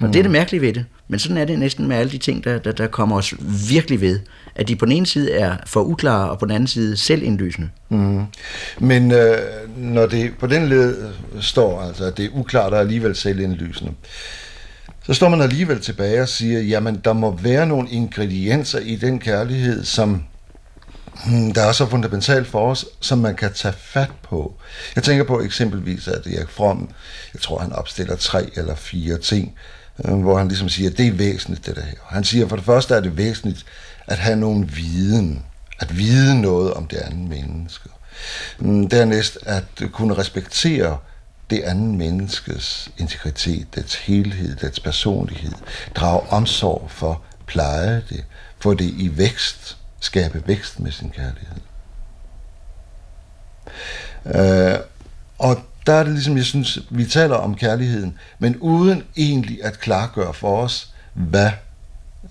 Og 0.00 0.08
det 0.08 0.16
er 0.16 0.22
det 0.22 0.30
mærkelige 0.30 0.60
ved 0.60 0.72
det. 0.72 0.84
Men 1.08 1.18
sådan 1.18 1.36
er 1.36 1.44
det 1.44 1.58
næsten 1.58 1.88
med 1.88 1.96
alle 1.96 2.12
de 2.12 2.18
ting, 2.18 2.44
der, 2.44 2.58
der, 2.58 2.72
der 2.72 2.86
kommer 2.86 3.16
os 3.16 3.34
virkelig 3.68 4.00
ved. 4.00 4.20
At 4.54 4.68
de 4.68 4.76
på 4.76 4.84
den 4.84 4.92
ene 4.92 5.06
side 5.06 5.32
er 5.32 5.56
for 5.66 5.82
uklare, 5.82 6.30
og 6.30 6.38
på 6.38 6.44
den 6.46 6.54
anden 6.54 6.66
side 6.66 6.96
selvindlysende. 6.96 7.68
Mm. 7.88 8.24
Men 8.78 9.12
øh, 9.12 9.38
når 9.76 10.06
det 10.06 10.32
på 10.38 10.46
den 10.46 10.68
led 10.68 10.96
står, 11.40 11.80
altså 11.80 12.04
at 12.04 12.16
det 12.16 12.24
er 12.24 12.28
uklart 12.32 12.72
og 12.72 12.80
alligevel 12.80 13.16
selvindlysende, 13.16 13.92
så 15.06 15.14
står 15.14 15.28
man 15.28 15.40
alligevel 15.40 15.80
tilbage 15.80 16.22
og 16.22 16.28
siger, 16.28 16.60
jamen 16.60 17.00
der 17.04 17.12
må 17.12 17.38
være 17.42 17.66
nogle 17.66 17.88
ingredienser 17.90 18.78
i 18.78 18.96
den 18.96 19.18
kærlighed, 19.18 19.84
som 19.84 20.22
Hmm, 21.26 21.52
der 21.52 21.62
er 21.62 21.72
så 21.72 21.86
fundamentalt 21.86 22.46
for 22.46 22.70
os, 22.70 22.86
som 23.00 23.18
man 23.18 23.34
kan 23.34 23.52
tage 23.52 23.74
fat 23.78 24.10
på. 24.22 24.54
Jeg 24.96 25.04
tænker 25.04 25.24
på 25.24 25.40
eksempelvis, 25.40 26.08
at 26.08 26.26
Erik 26.26 26.48
Fromm, 26.48 26.90
jeg 27.34 27.40
tror 27.40 27.58
han 27.58 27.72
opstiller 27.72 28.16
tre 28.16 28.50
eller 28.56 28.74
fire 28.74 29.18
ting, 29.18 29.54
øh, 30.04 30.14
hvor 30.14 30.38
han 30.38 30.48
ligesom 30.48 30.68
siger, 30.68 30.90
at 30.90 30.98
det 30.98 31.06
er 31.06 31.12
væsentligt 31.12 31.66
det 31.66 31.76
der 31.76 31.82
her. 31.82 31.96
Han 32.08 32.24
siger, 32.24 32.48
for 32.48 32.56
det 32.56 32.64
første 32.64 32.94
er 32.94 33.00
det 33.00 33.16
væsentligt 33.16 33.66
at 34.06 34.18
have 34.18 34.36
nogen 34.36 34.76
viden, 34.76 35.44
at 35.80 35.98
vide 35.98 36.40
noget 36.40 36.74
om 36.74 36.86
det 36.86 36.96
andet 36.96 37.28
menneske. 37.28 37.88
Hmm, 38.58 38.88
dernæst 38.88 39.38
at 39.46 39.64
kunne 39.92 40.14
respektere 40.14 40.98
det 41.50 41.62
andet 41.62 41.94
menneskes 41.94 42.90
integritet, 42.98 43.74
dets 43.74 43.94
helhed, 43.94 44.56
dets 44.56 44.80
personlighed, 44.80 45.52
drage 45.94 46.20
omsorg 46.30 46.90
for, 46.90 47.22
pleje 47.46 48.02
det, 48.08 48.24
få 48.58 48.74
det 48.74 48.84
i 48.84 49.18
vækst, 49.18 49.76
skabe 50.04 50.42
vækst 50.46 50.80
med 50.80 50.92
sin 50.92 51.10
kærlighed. 51.10 51.60
Øh, 54.26 54.78
og 55.38 55.56
der 55.86 55.92
er 55.92 56.04
det 56.04 56.12
ligesom, 56.12 56.36
jeg 56.36 56.44
synes, 56.44 56.78
vi 56.90 57.04
taler 57.04 57.34
om 57.34 57.54
kærligheden, 57.54 58.18
men 58.38 58.56
uden 58.56 59.02
egentlig 59.16 59.64
at 59.64 59.80
klargøre 59.80 60.34
for 60.34 60.62
os, 60.62 60.94
hvad 61.14 61.50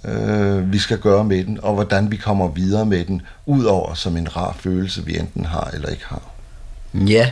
øh, 0.05 0.71
vi 0.71 0.79
skal 0.79 0.97
gøre 0.97 1.23
med 1.23 1.43
den, 1.45 1.59
og 1.63 1.73
hvordan 1.73 2.11
vi 2.11 2.17
kommer 2.17 2.47
videre 2.47 2.85
med 2.85 3.05
den, 3.05 3.21
udover 3.45 3.93
som 3.93 4.17
en 4.17 4.35
rar 4.37 4.57
følelse, 4.59 5.05
vi 5.05 5.19
enten 5.19 5.45
har 5.45 5.69
eller 5.73 5.89
ikke 5.89 6.05
har. 6.05 6.21
Ja, 6.93 7.31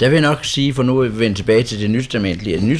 der 0.00 0.08
vil 0.08 0.14
jeg 0.14 0.22
nok 0.22 0.44
sige, 0.44 0.74
for 0.74 0.82
nu 0.82 1.02
at 1.02 1.18
vende 1.18 1.36
tilbage 1.36 1.62
til 1.62 1.80
det 1.80 1.90
nye 1.90 2.02
testamente. 2.02 2.44
Det 2.44 2.62
nye 2.62 2.78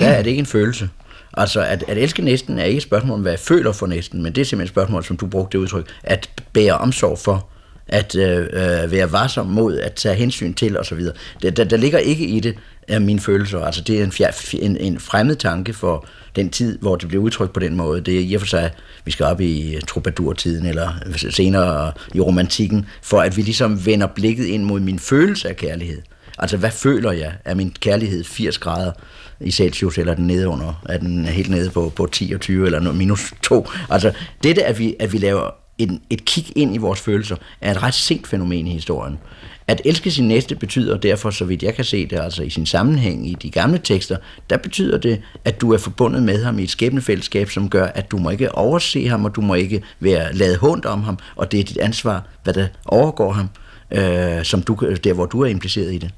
der 0.00 0.08
er 0.08 0.22
det 0.22 0.30
ikke 0.30 0.40
en 0.40 0.46
følelse. 0.46 0.88
Altså, 1.34 1.60
at, 1.60 1.84
at 1.88 1.98
elske 1.98 2.22
næsten 2.22 2.58
er 2.58 2.64
ikke 2.64 2.76
et 2.76 2.82
spørgsmål 2.82 3.14
om, 3.14 3.20
hvad 3.20 3.32
jeg 3.32 3.38
føler 3.38 3.72
for 3.72 3.86
næsten, 3.86 4.22
men 4.22 4.32
det 4.32 4.40
er 4.40 4.44
simpelthen 4.44 4.64
et 4.64 4.74
spørgsmål, 4.74 5.04
som 5.04 5.16
du 5.16 5.26
brugte 5.26 5.58
det 5.58 5.62
udtryk, 5.62 5.90
at 6.02 6.30
bære 6.52 6.78
omsorg 6.78 7.18
for, 7.18 7.48
at 7.88 8.14
øh, 8.14 8.38
øh, 8.38 8.90
være 8.90 9.12
varsom 9.12 9.46
mod, 9.46 9.78
at 9.78 9.92
tage 9.92 10.14
hensyn 10.14 10.54
til 10.54 10.78
osv. 10.78 11.00
Der, 11.42 11.50
der, 11.50 11.64
der 11.64 11.76
ligger 11.76 11.98
ikke 11.98 12.26
i 12.26 12.40
det 12.40 12.54
af 12.88 13.00
mine 13.00 13.20
følelser. 13.20 13.60
Altså 13.60 13.80
det 13.80 14.00
er 14.00 14.04
en, 14.04 14.12
fjer, 14.12 14.30
en, 14.62 14.76
en 14.76 15.00
fremmed 15.00 15.36
tanke 15.36 15.72
for 15.72 16.06
den 16.36 16.50
tid, 16.50 16.78
hvor 16.78 16.96
det 16.96 17.08
bliver 17.08 17.22
udtrykt 17.22 17.52
på 17.52 17.60
den 17.60 17.76
måde. 17.76 18.00
Det 18.00 18.16
er 18.16 18.20
i 18.20 18.34
og 18.34 18.40
for 18.40 18.46
sig, 18.46 18.70
vi 19.04 19.10
skal 19.10 19.26
op 19.26 19.40
i 19.40 19.76
troubadour-tiden, 19.88 20.66
eller 20.66 20.88
senere 21.30 21.92
i 22.14 22.20
romantikken, 22.20 22.86
for 23.02 23.20
at 23.20 23.36
vi 23.36 23.42
ligesom 23.42 23.86
vender 23.86 24.06
blikket 24.06 24.44
ind 24.44 24.64
mod 24.64 24.80
min 24.80 24.98
følelse 24.98 25.48
af 25.48 25.56
kærlighed. 25.56 26.02
Altså, 26.38 26.56
hvad 26.56 26.70
føler 26.70 27.12
jeg? 27.12 27.32
Er 27.44 27.54
min 27.54 27.74
kærlighed 27.80 28.24
80 28.24 28.58
grader 28.58 28.92
i 29.40 29.50
Celsius, 29.50 29.98
eller 29.98 30.14
den 30.14 30.26
nede 30.26 30.48
under? 30.48 30.82
Er 30.88 30.98
den 30.98 31.26
helt 31.26 31.50
nede 31.50 31.70
på, 31.70 31.92
på 31.96 32.06
10 32.06 32.32
og 32.34 32.40
20, 32.40 32.66
eller 32.66 32.92
minus 32.92 33.34
2? 33.42 33.68
Altså, 33.90 34.12
dette, 34.42 34.64
at 34.64 34.78
vi, 34.78 34.96
at 34.98 35.12
vi 35.12 35.18
laver 35.18 35.50
en, 35.78 36.00
et 36.10 36.24
kig 36.24 36.52
ind 36.56 36.74
i 36.74 36.78
vores 36.78 37.00
følelser, 37.00 37.36
er 37.60 37.70
et 37.70 37.82
ret 37.82 37.94
sent 37.94 38.26
fænomen 38.26 38.66
i 38.66 38.72
historien. 38.72 39.18
At 39.66 39.82
elske 39.84 40.10
sin 40.10 40.28
næste 40.28 40.54
betyder 40.54 40.96
derfor, 40.96 41.30
så 41.30 41.44
vidt 41.44 41.62
jeg 41.62 41.74
kan 41.74 41.84
se 41.84 42.06
det, 42.06 42.18
altså 42.18 42.42
i 42.42 42.50
sin 42.50 42.66
sammenhæng 42.66 43.30
i 43.30 43.36
de 43.42 43.50
gamle 43.50 43.78
tekster, 43.78 44.16
der 44.50 44.56
betyder 44.56 44.98
det, 44.98 45.20
at 45.44 45.60
du 45.60 45.72
er 45.72 45.78
forbundet 45.78 46.22
med 46.22 46.44
ham 46.44 46.58
i 46.58 46.62
et 46.62 46.70
skæbnefællesskab, 46.70 47.50
som 47.50 47.70
gør, 47.70 47.86
at 47.86 48.10
du 48.10 48.18
må 48.18 48.30
ikke 48.30 48.54
overse 48.54 49.08
ham, 49.08 49.24
og 49.24 49.36
du 49.36 49.40
må 49.40 49.54
ikke 49.54 49.82
være 50.00 50.34
lavet 50.34 50.56
hund 50.56 50.84
om 50.84 51.02
ham, 51.02 51.18
og 51.36 51.52
det 51.52 51.60
er 51.60 51.64
dit 51.64 51.78
ansvar, 51.78 52.22
hvad 52.42 52.54
der 52.54 52.66
overgår 52.84 53.32
ham, 53.32 53.48
øh, 53.90 54.44
som 54.44 54.62
du, 54.62 54.94
der 55.04 55.12
hvor 55.12 55.26
du 55.26 55.40
er 55.40 55.46
impliceret 55.46 55.94
i 55.94 55.98
det. 55.98 56.10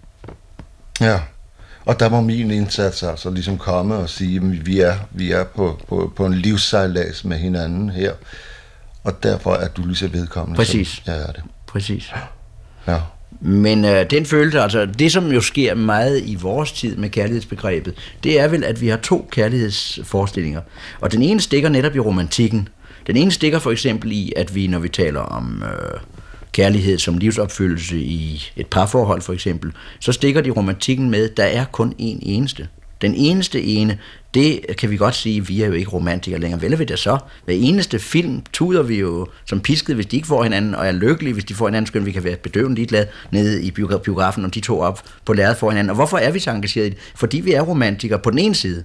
Ja, 1.00 1.20
og 1.84 2.00
der 2.00 2.08
må 2.08 2.20
min 2.20 2.50
indsats 2.50 3.02
altså 3.02 3.30
ligesom 3.30 3.58
komme 3.58 3.94
og 3.94 4.08
sige, 4.08 4.36
at 4.36 4.66
vi 4.66 4.80
er, 4.80 4.94
vi 5.10 5.32
er 5.32 5.44
på, 5.44 5.80
på, 5.88 6.12
på 6.16 6.26
en 6.26 6.34
livssejlads 6.34 7.24
med 7.24 7.36
hinanden 7.36 7.90
her, 7.90 8.12
og 9.04 9.22
derfor 9.22 9.54
er 9.54 9.68
du 9.68 9.86
lige 9.86 9.96
så 9.96 10.08
vedkommende, 10.08 10.56
Præcis. 10.56 10.88
som 10.88 11.14
jeg 11.14 11.22
er 11.22 11.32
det. 11.32 11.42
Præcis. 11.66 12.12
Ja. 12.86 12.98
Men 13.40 13.84
øh, 13.84 14.10
den 14.10 14.26
følelse, 14.26 14.60
altså 14.60 14.86
det 14.86 15.12
som 15.12 15.32
jo 15.32 15.40
sker 15.40 15.74
meget 15.74 16.22
i 16.24 16.34
vores 16.34 16.72
tid 16.72 16.96
med 16.96 17.10
kærlighedsbegrebet, 17.10 17.94
det 18.24 18.40
er 18.40 18.48
vel, 18.48 18.64
at 18.64 18.80
vi 18.80 18.88
har 18.88 18.96
to 18.96 19.28
kærlighedsforestillinger. 19.30 20.60
Og 21.00 21.12
den 21.12 21.22
ene 21.22 21.40
stikker 21.40 21.68
netop 21.68 21.96
i 21.96 21.98
romantikken. 21.98 22.68
Den 23.06 23.16
ene 23.16 23.30
stikker 23.30 23.58
for 23.58 23.70
eksempel 23.70 24.12
i, 24.12 24.32
at 24.36 24.54
vi, 24.54 24.66
når 24.66 24.78
vi 24.78 24.88
taler 24.88 25.20
om 25.20 25.62
øh, 25.62 26.00
kærlighed 26.52 26.98
som 26.98 27.18
livsopfyldelse 27.18 27.98
i 27.98 28.50
et 28.56 28.66
parforhold 28.66 29.22
for 29.22 29.32
eksempel, 29.32 29.72
så 30.00 30.12
stikker 30.12 30.40
de 30.40 30.50
romantikken 30.50 31.10
med, 31.10 31.28
der 31.28 31.44
er 31.44 31.64
kun 31.64 31.94
en 31.98 32.18
eneste. 32.22 32.68
Den 33.02 33.14
eneste 33.14 33.62
ene, 33.62 33.98
det 34.34 34.60
kan 34.78 34.90
vi 34.90 34.96
godt 34.96 35.14
sige, 35.14 35.46
vi 35.46 35.62
er 35.62 35.66
jo 35.66 35.72
ikke 35.72 35.90
romantikere 35.90 36.40
længere. 36.40 36.62
Vel 36.62 36.72
er 36.72 36.76
vi 36.76 36.84
det 36.84 36.98
så? 36.98 37.18
Hver 37.44 37.54
eneste 37.54 37.98
film 37.98 38.42
tuder 38.52 38.82
vi 38.82 38.98
jo 38.98 39.26
som 39.44 39.60
pisket, 39.60 39.94
hvis 39.94 40.06
de 40.06 40.16
ikke 40.16 40.28
får 40.28 40.42
hinanden, 40.42 40.74
og 40.74 40.86
er 40.86 40.92
lykkelige, 40.92 41.32
hvis 41.32 41.44
de 41.44 41.54
får 41.54 41.66
hinanden, 41.66 41.86
skøn 41.86 42.06
vi 42.06 42.12
kan 42.12 42.24
være 42.24 42.36
bedøvende 42.36 42.74
ligeglade 42.74 43.06
nede 43.30 43.62
i 43.62 43.70
biografen, 43.70 44.44
om 44.44 44.50
de 44.50 44.60
to 44.60 44.80
op 44.80 45.02
på 45.24 45.32
lærret 45.32 45.56
for 45.56 45.70
hinanden. 45.70 45.90
Og 45.90 45.96
hvorfor 45.96 46.16
er 46.16 46.30
vi 46.30 46.38
så 46.38 46.50
engageret 46.50 46.86
i 46.86 46.90
det? 46.90 46.98
Fordi 47.14 47.40
vi 47.40 47.52
er 47.52 47.62
romantikere 47.62 48.18
på 48.18 48.30
den 48.30 48.38
ene 48.38 48.54
side. 48.54 48.84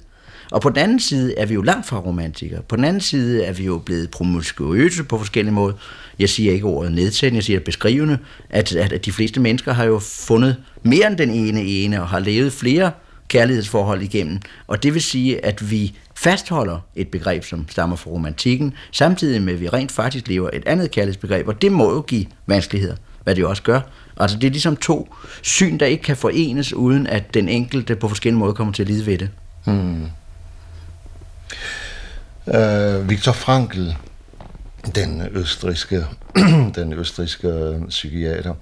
Og 0.52 0.62
på 0.62 0.70
den 0.70 0.78
anden 0.78 1.00
side 1.00 1.38
er 1.38 1.46
vi 1.46 1.54
jo 1.54 1.62
langt 1.62 1.88
fra 1.88 2.00
romantikere. 2.00 2.62
På 2.62 2.76
den 2.76 2.84
anden 2.84 3.02
side 3.02 3.44
er 3.44 3.54
vi 3.54 3.66
jo 3.66 3.78
blevet 3.78 4.12
promiskuøse 4.12 5.04
på 5.04 5.18
forskellige 5.18 5.54
måder. 5.54 5.74
Jeg 6.20 6.30
siger 6.30 6.54
ikke 6.54 6.66
ordet 6.66 6.92
nedsættende, 6.92 7.38
jeg 7.38 7.44
siger 7.44 7.60
beskrivende, 7.60 8.18
at, 8.50 8.76
at, 8.76 8.94
at 8.94 9.06
de 9.06 9.12
fleste 9.12 9.40
mennesker 9.40 9.74
har 9.74 9.84
jo 9.84 10.00
fundet 10.00 10.56
mere 10.84 11.08
end 11.08 11.18
den 11.18 11.30
ene 11.30 11.62
ene, 11.64 12.02
og 12.02 12.08
har 12.08 12.20
levet 12.20 12.54
flere 12.54 12.92
kærlighedsforhold 13.28 14.02
igennem. 14.02 14.40
Og 14.68 14.84
det 14.84 14.94
vil 14.94 15.02
sige, 15.02 15.46
at 15.46 15.72
vi 15.72 15.98
fastholder 16.16 16.80
et 16.96 17.08
begreb, 17.08 17.44
som 17.44 17.66
stammer 17.70 17.96
fra 17.96 18.10
romantikken, 18.10 18.74
samtidig 18.92 19.42
med, 19.42 19.54
at 19.54 19.62
vi 19.62 19.70
rent 19.70 19.92
faktisk 19.92 20.28
lever 20.28 20.50
et 20.54 20.64
andet 20.66 20.92
kærlighedsbegreb, 20.92 21.48
og 21.48 21.62
det 21.62 21.72
må 21.72 21.94
jo 21.94 22.02
give 22.02 22.26
vanskeligheder, 22.48 22.96
hvad 23.24 23.36
det 23.36 23.42
jo 23.42 23.50
også 23.50 23.64
gør. 23.64 23.80
Altså 24.18 24.38
det 24.38 24.48
er 24.48 24.52
ligesom 24.52 24.76
to 24.76 25.16
syn, 25.42 25.78
der 25.78 25.86
ikke 25.86 26.04
kan 26.04 26.18
forenes, 26.18 26.74
uden 26.74 27.08
at 27.08 27.34
den 27.34 27.50
enkelte 27.50 27.96
på 27.96 28.08
forskellige 28.08 28.40
måder 28.40 28.54
kommer 28.54 28.74
til 28.74 28.84
at 28.84 28.90
lide 28.90 29.06
ved 29.06 29.18
det. 29.18 29.30
Hmm. 29.66 30.06
Uh, 32.46 33.10
Viktor 33.10 33.32
Frankl, 33.32 33.90
den 34.96 35.28
østriske, 35.32 36.06
den 36.76 36.94
østriske 36.94 37.80
psykiater, 37.90 38.54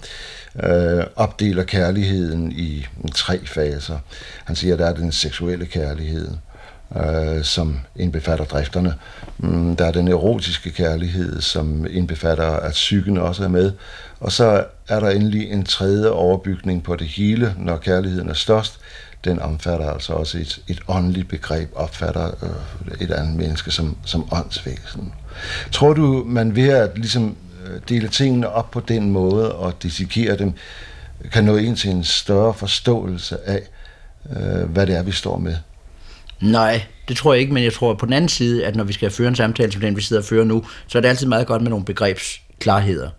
øh, 0.63 1.03
opdeler 1.15 1.63
kærligheden 1.63 2.51
i 2.51 2.85
tre 3.15 3.45
faser. 3.45 3.97
Han 4.45 4.55
siger, 4.55 4.73
at 4.73 4.79
der 4.79 4.85
er 4.85 4.93
den 4.93 5.11
seksuelle 5.11 5.65
kærlighed, 5.65 6.31
øh, 6.95 7.43
som 7.43 7.79
indbefatter 7.95 8.45
drifterne. 8.45 8.93
Mm, 9.37 9.75
der 9.75 9.85
er 9.85 9.91
den 9.91 10.07
erotiske 10.07 10.71
kærlighed, 10.71 11.41
som 11.41 11.85
indbefatter, 11.89 12.49
at 12.49 12.71
psyken 12.71 13.17
også 13.17 13.43
er 13.43 13.47
med. 13.47 13.71
Og 14.19 14.31
så 14.31 14.65
er 14.87 14.99
der 14.99 15.09
endelig 15.09 15.51
en 15.51 15.65
tredje 15.65 16.09
overbygning 16.09 16.83
på 16.83 16.95
det 16.95 17.07
hele, 17.07 17.55
når 17.57 17.77
kærligheden 17.77 18.29
er 18.29 18.33
størst. 18.33 18.79
Den 19.25 19.39
omfatter 19.39 19.89
altså 19.89 20.13
også 20.13 20.37
et, 20.37 20.61
et 20.67 20.79
åndeligt 20.87 21.27
begreb, 21.27 21.69
opfatter 21.75 22.27
øh, 22.43 23.01
et 23.01 23.11
andet 23.11 23.35
menneske 23.35 23.71
som, 23.71 23.97
som 24.05 24.33
åndsvæsen. 24.33 25.13
Tror 25.71 25.93
du, 25.93 26.23
man 26.27 26.55
ved 26.55 26.69
at 26.69 26.91
ligesom 26.95 27.35
øh, 27.65 27.81
dele 27.89 28.07
tingene 28.07 28.49
op 28.49 28.71
på 28.71 28.79
den 28.79 29.09
måde 29.09 29.55
og 29.55 29.83
dissekere 29.83 30.37
dem, 30.37 30.53
kan 31.31 31.43
nå 31.43 31.57
ind 31.57 31.77
til 31.77 31.89
en 31.89 32.03
større 32.03 32.53
forståelse 32.53 33.37
af, 33.45 33.61
øh, 34.29 34.69
hvad 34.69 34.87
det 34.87 34.95
er, 34.95 35.03
vi 35.03 35.11
står 35.11 35.37
med? 35.37 35.55
Nej, 36.41 36.81
det 37.07 37.17
tror 37.17 37.33
jeg 37.33 37.41
ikke, 37.41 37.53
men 37.53 37.63
jeg 37.63 37.73
tror 37.73 37.93
på 37.93 38.05
den 38.05 38.13
anden 38.13 38.29
side, 38.29 38.65
at 38.65 38.75
når 38.75 38.83
vi 38.83 38.93
skal 38.93 39.11
føre 39.11 39.27
en 39.27 39.35
samtale 39.35 39.71
som 39.71 39.81
den, 39.81 39.95
vi 39.95 40.01
sidder 40.01 40.21
og 40.21 40.25
fører 40.25 40.45
nu, 40.45 40.65
så 40.87 40.97
er 40.97 41.01
det 41.01 41.09
altid 41.09 41.27
meget 41.27 41.47
godt 41.47 41.61
med 41.61 41.69
nogle 41.69 41.85
begrebsklarheder. 41.85 43.09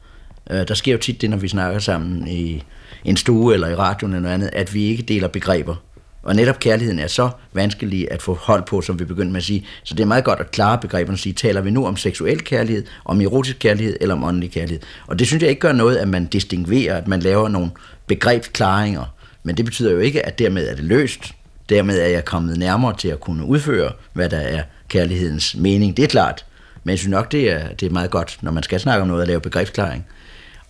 Øh, 0.51 0.69
der 0.69 0.75
sker 0.75 0.93
jo 0.93 0.99
tit 0.99 1.21
det, 1.21 1.31
når 1.31 1.37
vi 1.37 1.49
snakker 1.49 1.79
sammen 1.79 2.29
i 2.29 2.63
en 3.05 3.17
stue 3.17 3.55
eller 3.55 3.69
i 3.69 3.75
radioen 3.75 4.13
eller 4.13 4.23
noget 4.23 4.35
andet, 4.35 4.51
at 4.53 4.75
vi 4.75 4.85
ikke 4.85 5.03
deler 5.03 5.29
begreber. 5.29 5.77
Og 6.27 6.37
netop 6.37 6.61
kærligheden 6.61 6.99
er 6.99 7.07
så 7.07 7.31
vanskelig 7.53 8.09
at 8.11 8.23
få 8.23 8.35
hold 8.35 8.63
på, 8.67 8.81
som 8.81 8.99
vi 8.99 9.05
begyndte 9.05 9.33
med 9.33 9.41
at 9.41 9.45
sige. 9.45 9.67
Så 9.85 9.95
det 9.95 10.03
er 10.03 10.07
meget 10.07 10.25
godt 10.25 10.41
at 10.41 10.51
klare 10.51 10.79
begreberne 10.79 11.15
og 11.15 11.19
sige, 11.19 11.33
taler 11.33 11.61
vi 11.61 11.71
nu 11.71 11.87
om 11.87 11.97
seksuel 11.97 12.45
kærlighed, 12.45 12.85
om 13.05 13.21
erotisk 13.21 13.59
kærlighed 13.59 13.97
eller 14.01 14.15
om 14.15 14.25
åndelig 14.25 14.51
kærlighed. 14.51 14.81
Og 15.07 15.19
det 15.19 15.27
synes 15.27 15.43
jeg 15.43 15.51
ikke 15.51 15.61
gør 15.61 15.73
noget, 15.73 15.97
at 15.97 16.09
man 16.09 16.27
distinguerer, 16.27 16.97
at 16.97 17.09
man 17.09 17.21
laver 17.21 17.49
nogle 17.49 17.71
begrebsklaringer. 18.07 19.15
Men 19.43 19.57
det 19.57 19.65
betyder 19.65 19.93
jo 19.93 19.99
ikke, 19.99 20.27
at 20.27 20.39
dermed 20.39 20.69
er 20.69 20.75
det 20.75 20.85
løst. 20.85 21.33
Dermed 21.69 22.01
er 22.01 22.07
jeg 22.07 22.25
kommet 22.25 22.59
nærmere 22.59 22.97
til 22.97 23.09
at 23.09 23.21
kunne 23.21 23.45
udføre, 23.45 23.93
hvad 24.13 24.29
der 24.29 24.39
er 24.39 24.63
kærlighedens 24.89 25.57
mening. 25.57 25.97
Det 25.97 26.03
er 26.03 26.09
klart. 26.09 26.45
Men 26.85 26.91
jeg 26.91 26.99
synes 26.99 27.11
nok, 27.11 27.33
det 27.33 27.53
er, 27.53 27.69
det 27.69 27.87
er 27.87 27.91
meget 27.91 28.11
godt, 28.11 28.39
når 28.43 28.53
man 28.53 28.63
skal 28.63 28.81
snakke 28.81 29.03
om 29.03 29.09
noget, 29.09 29.23
at 29.23 29.29
lave 29.29 29.41
begrebsklaring. 29.41 30.07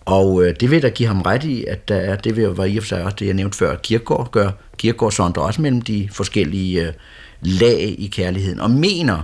Og 0.07 0.43
øh, 0.43 0.55
det 0.59 0.71
vil 0.71 0.81
da 0.81 0.89
give 0.89 1.07
ham 1.07 1.21
ret 1.21 1.43
i, 1.43 1.65
at 1.65 1.87
der 1.87 1.95
er, 1.95 2.15
det 2.15 2.35
vil 2.35 2.57
være 2.57 2.69
i 2.69 2.77
og 2.77 2.83
for 2.83 2.87
sig 2.87 3.03
også 3.03 3.15
det, 3.19 3.25
jeg 3.25 3.33
nævnte 3.33 3.57
før, 3.57 3.75
Kierkegaard 3.75 4.31
gør. 4.31 4.51
Kierkegaard 4.77 5.11
sondrer 5.11 5.43
også 5.43 5.61
mellem 5.61 5.81
de 5.81 6.09
forskellige 6.11 6.87
øh, 6.87 6.93
lag 7.41 7.95
i 7.97 8.09
kærligheden, 8.13 8.59
og 8.59 8.71
mener, 8.71 9.23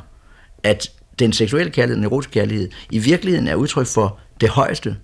at 0.64 0.92
den 1.20 1.34
seksuelle 1.34 1.72
kærlighed, 1.72 1.96
den 1.96 2.06
erotiske 2.06 2.32
kærlighed, 2.32 2.70
i 2.92 3.00
virkeligheden 3.00 3.48
er 3.48 3.56
udtryk 3.56 3.88
for 3.88 4.20
det 4.42 4.50
højeste. 4.50 4.96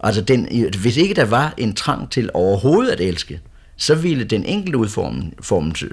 Altså, 0.00 0.20
den, 0.20 0.48
hvis 0.80 0.96
ikke 0.96 1.14
der 1.14 1.24
var 1.24 1.54
en 1.56 1.74
trang 1.74 2.10
til 2.10 2.30
overhovedet 2.34 2.92
at 2.92 3.00
elske, 3.00 3.40
så 3.76 3.94
ville 3.94 4.24
den 4.24 4.44
enkelte 4.44 4.78
udformning, 4.78 5.34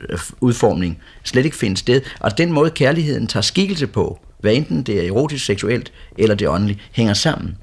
øh, 0.10 0.20
udformning 0.42 1.00
slet 1.24 1.46
ikke 1.46 1.58
finde 1.58 1.78
sted. 1.78 2.02
Og 2.20 2.38
den 2.38 2.52
måde, 2.52 2.70
kærligheden 2.70 3.28
tager 3.28 3.42
skikkelse 3.42 3.88
på, 3.88 4.20
hvad 4.40 4.54
enten 4.54 4.84
det 4.84 5.04
er 5.04 5.08
erotisk, 5.08 5.46
seksuelt 5.46 5.92
eller 6.18 6.36
det 6.36 6.48
åndelige, 6.48 6.80
hænger 6.92 7.14
sammen. 7.14 7.58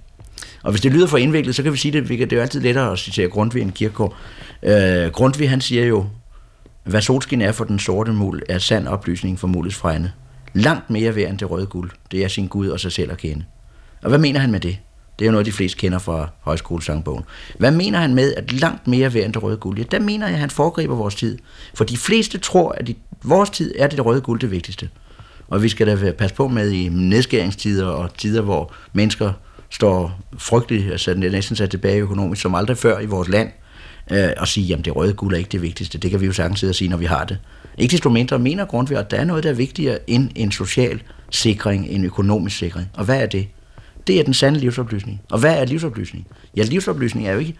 Og 0.68 0.72
hvis 0.72 0.80
det 0.80 0.92
lyder 0.92 1.06
for 1.06 1.18
indviklet, 1.18 1.54
så 1.54 1.62
kan 1.62 1.72
vi 1.72 1.78
sige 1.78 1.92
det, 1.92 2.08
det 2.08 2.32
er 2.32 2.36
jo 2.36 2.42
altid 2.42 2.60
lettere 2.60 2.92
at 2.92 2.98
citere 2.98 3.28
Grundtvig 3.28 3.62
end 3.62 3.72
Kirkegaard. 3.72 4.16
Øh, 4.62 5.10
Grundtvig 5.12 5.50
han 5.50 5.60
siger 5.60 5.84
jo, 5.84 6.06
hvad 6.84 7.00
solskin 7.00 7.42
er 7.42 7.52
for 7.52 7.64
den 7.64 7.78
sorte 7.78 8.12
mul, 8.12 8.42
er 8.48 8.58
sand 8.58 8.88
oplysning 8.88 9.38
for 9.38 9.46
mulets 9.46 9.76
frænde. 9.76 10.12
Langt 10.54 10.90
mere 10.90 11.16
værd 11.16 11.30
end 11.30 11.38
det 11.38 11.50
røde 11.50 11.66
guld. 11.66 11.90
Det 12.10 12.24
er 12.24 12.28
sin 12.28 12.46
Gud 12.46 12.68
og 12.68 12.80
sig 12.80 12.92
selv 12.92 13.12
at 13.12 13.18
kende. 13.18 13.44
Og 14.02 14.08
hvad 14.08 14.18
mener 14.18 14.40
han 14.40 14.50
med 14.50 14.60
det? 14.60 14.78
Det 15.18 15.24
er 15.24 15.26
jo 15.26 15.32
noget, 15.32 15.46
de 15.46 15.52
fleste 15.52 15.78
kender 15.78 15.98
fra 15.98 16.28
højskolesangbogen. 16.40 17.24
Hvad 17.58 17.70
mener 17.70 17.98
han 17.98 18.14
med, 18.14 18.34
at 18.34 18.52
langt 18.52 18.88
mere 18.88 19.14
værd 19.14 19.24
end 19.24 19.32
det 19.32 19.42
røde 19.42 19.56
guld? 19.56 19.78
Ja, 19.78 19.84
der 19.90 20.00
mener 20.00 20.26
jeg, 20.26 20.34
at 20.34 20.40
han 20.40 20.50
foregriber 20.50 20.94
vores 20.94 21.14
tid. 21.14 21.38
For 21.74 21.84
de 21.84 21.96
fleste 21.96 22.38
tror, 22.38 22.72
at 22.72 22.88
i 22.88 22.96
vores 23.24 23.50
tid 23.50 23.74
er 23.78 23.86
det, 23.86 23.96
det 23.96 24.06
røde 24.06 24.20
guld 24.20 24.40
det 24.40 24.50
vigtigste. 24.50 24.88
Og 25.48 25.62
vi 25.62 25.68
skal 25.68 25.86
da 25.86 26.12
passe 26.12 26.36
på 26.36 26.48
med 26.48 26.70
i 26.70 26.88
nedskæringstider 26.88 27.86
og 27.86 28.14
tider, 28.14 28.42
hvor 28.42 28.72
mennesker 28.92 29.32
står 29.70 30.20
frygteligt, 30.38 30.92
altså 30.92 31.14
næsten 31.14 31.56
sat 31.56 31.70
tilbage 31.70 32.00
økonomisk 32.00 32.42
som 32.42 32.54
aldrig 32.54 32.78
før 32.78 32.98
i 33.00 33.06
vores 33.06 33.28
land, 33.28 33.50
øh, 34.10 34.28
og 34.36 34.48
sige, 34.48 34.66
jamen 34.66 34.84
det 34.84 34.96
røde 34.96 35.12
guld 35.12 35.34
er 35.34 35.38
ikke 35.38 35.50
det 35.52 35.62
vigtigste. 35.62 35.98
Det 35.98 36.10
kan 36.10 36.20
vi 36.20 36.26
jo 36.26 36.32
sagtens 36.32 36.60
sidde 36.60 36.70
og 36.70 36.74
sige, 36.74 36.90
når 36.90 36.96
vi 36.96 37.04
har 37.04 37.24
det. 37.24 37.38
Ikke 37.78 37.92
desto 37.92 38.10
mindre 38.10 38.38
mener 38.38 38.64
Grundtvig, 38.64 38.98
at 38.98 39.10
der 39.10 39.16
er 39.16 39.24
noget, 39.24 39.44
der 39.44 39.50
er 39.50 39.54
vigtigere 39.54 39.98
end 40.06 40.30
en 40.34 40.52
social 40.52 41.02
sikring, 41.30 41.88
en 41.88 42.04
økonomisk 42.04 42.58
sikring. 42.58 42.88
Og 42.94 43.04
hvad 43.04 43.22
er 43.22 43.26
det? 43.26 43.48
Det 44.06 44.20
er 44.20 44.24
den 44.24 44.34
sande 44.34 44.60
livsoplysning. 44.60 45.20
Og 45.30 45.38
hvad 45.38 45.58
er 45.58 45.64
livsoplysning? 45.64 46.26
Ja, 46.56 46.62
livsoplysning 46.62 47.28
er 47.28 47.32
jo 47.32 47.38
ikke 47.38 47.54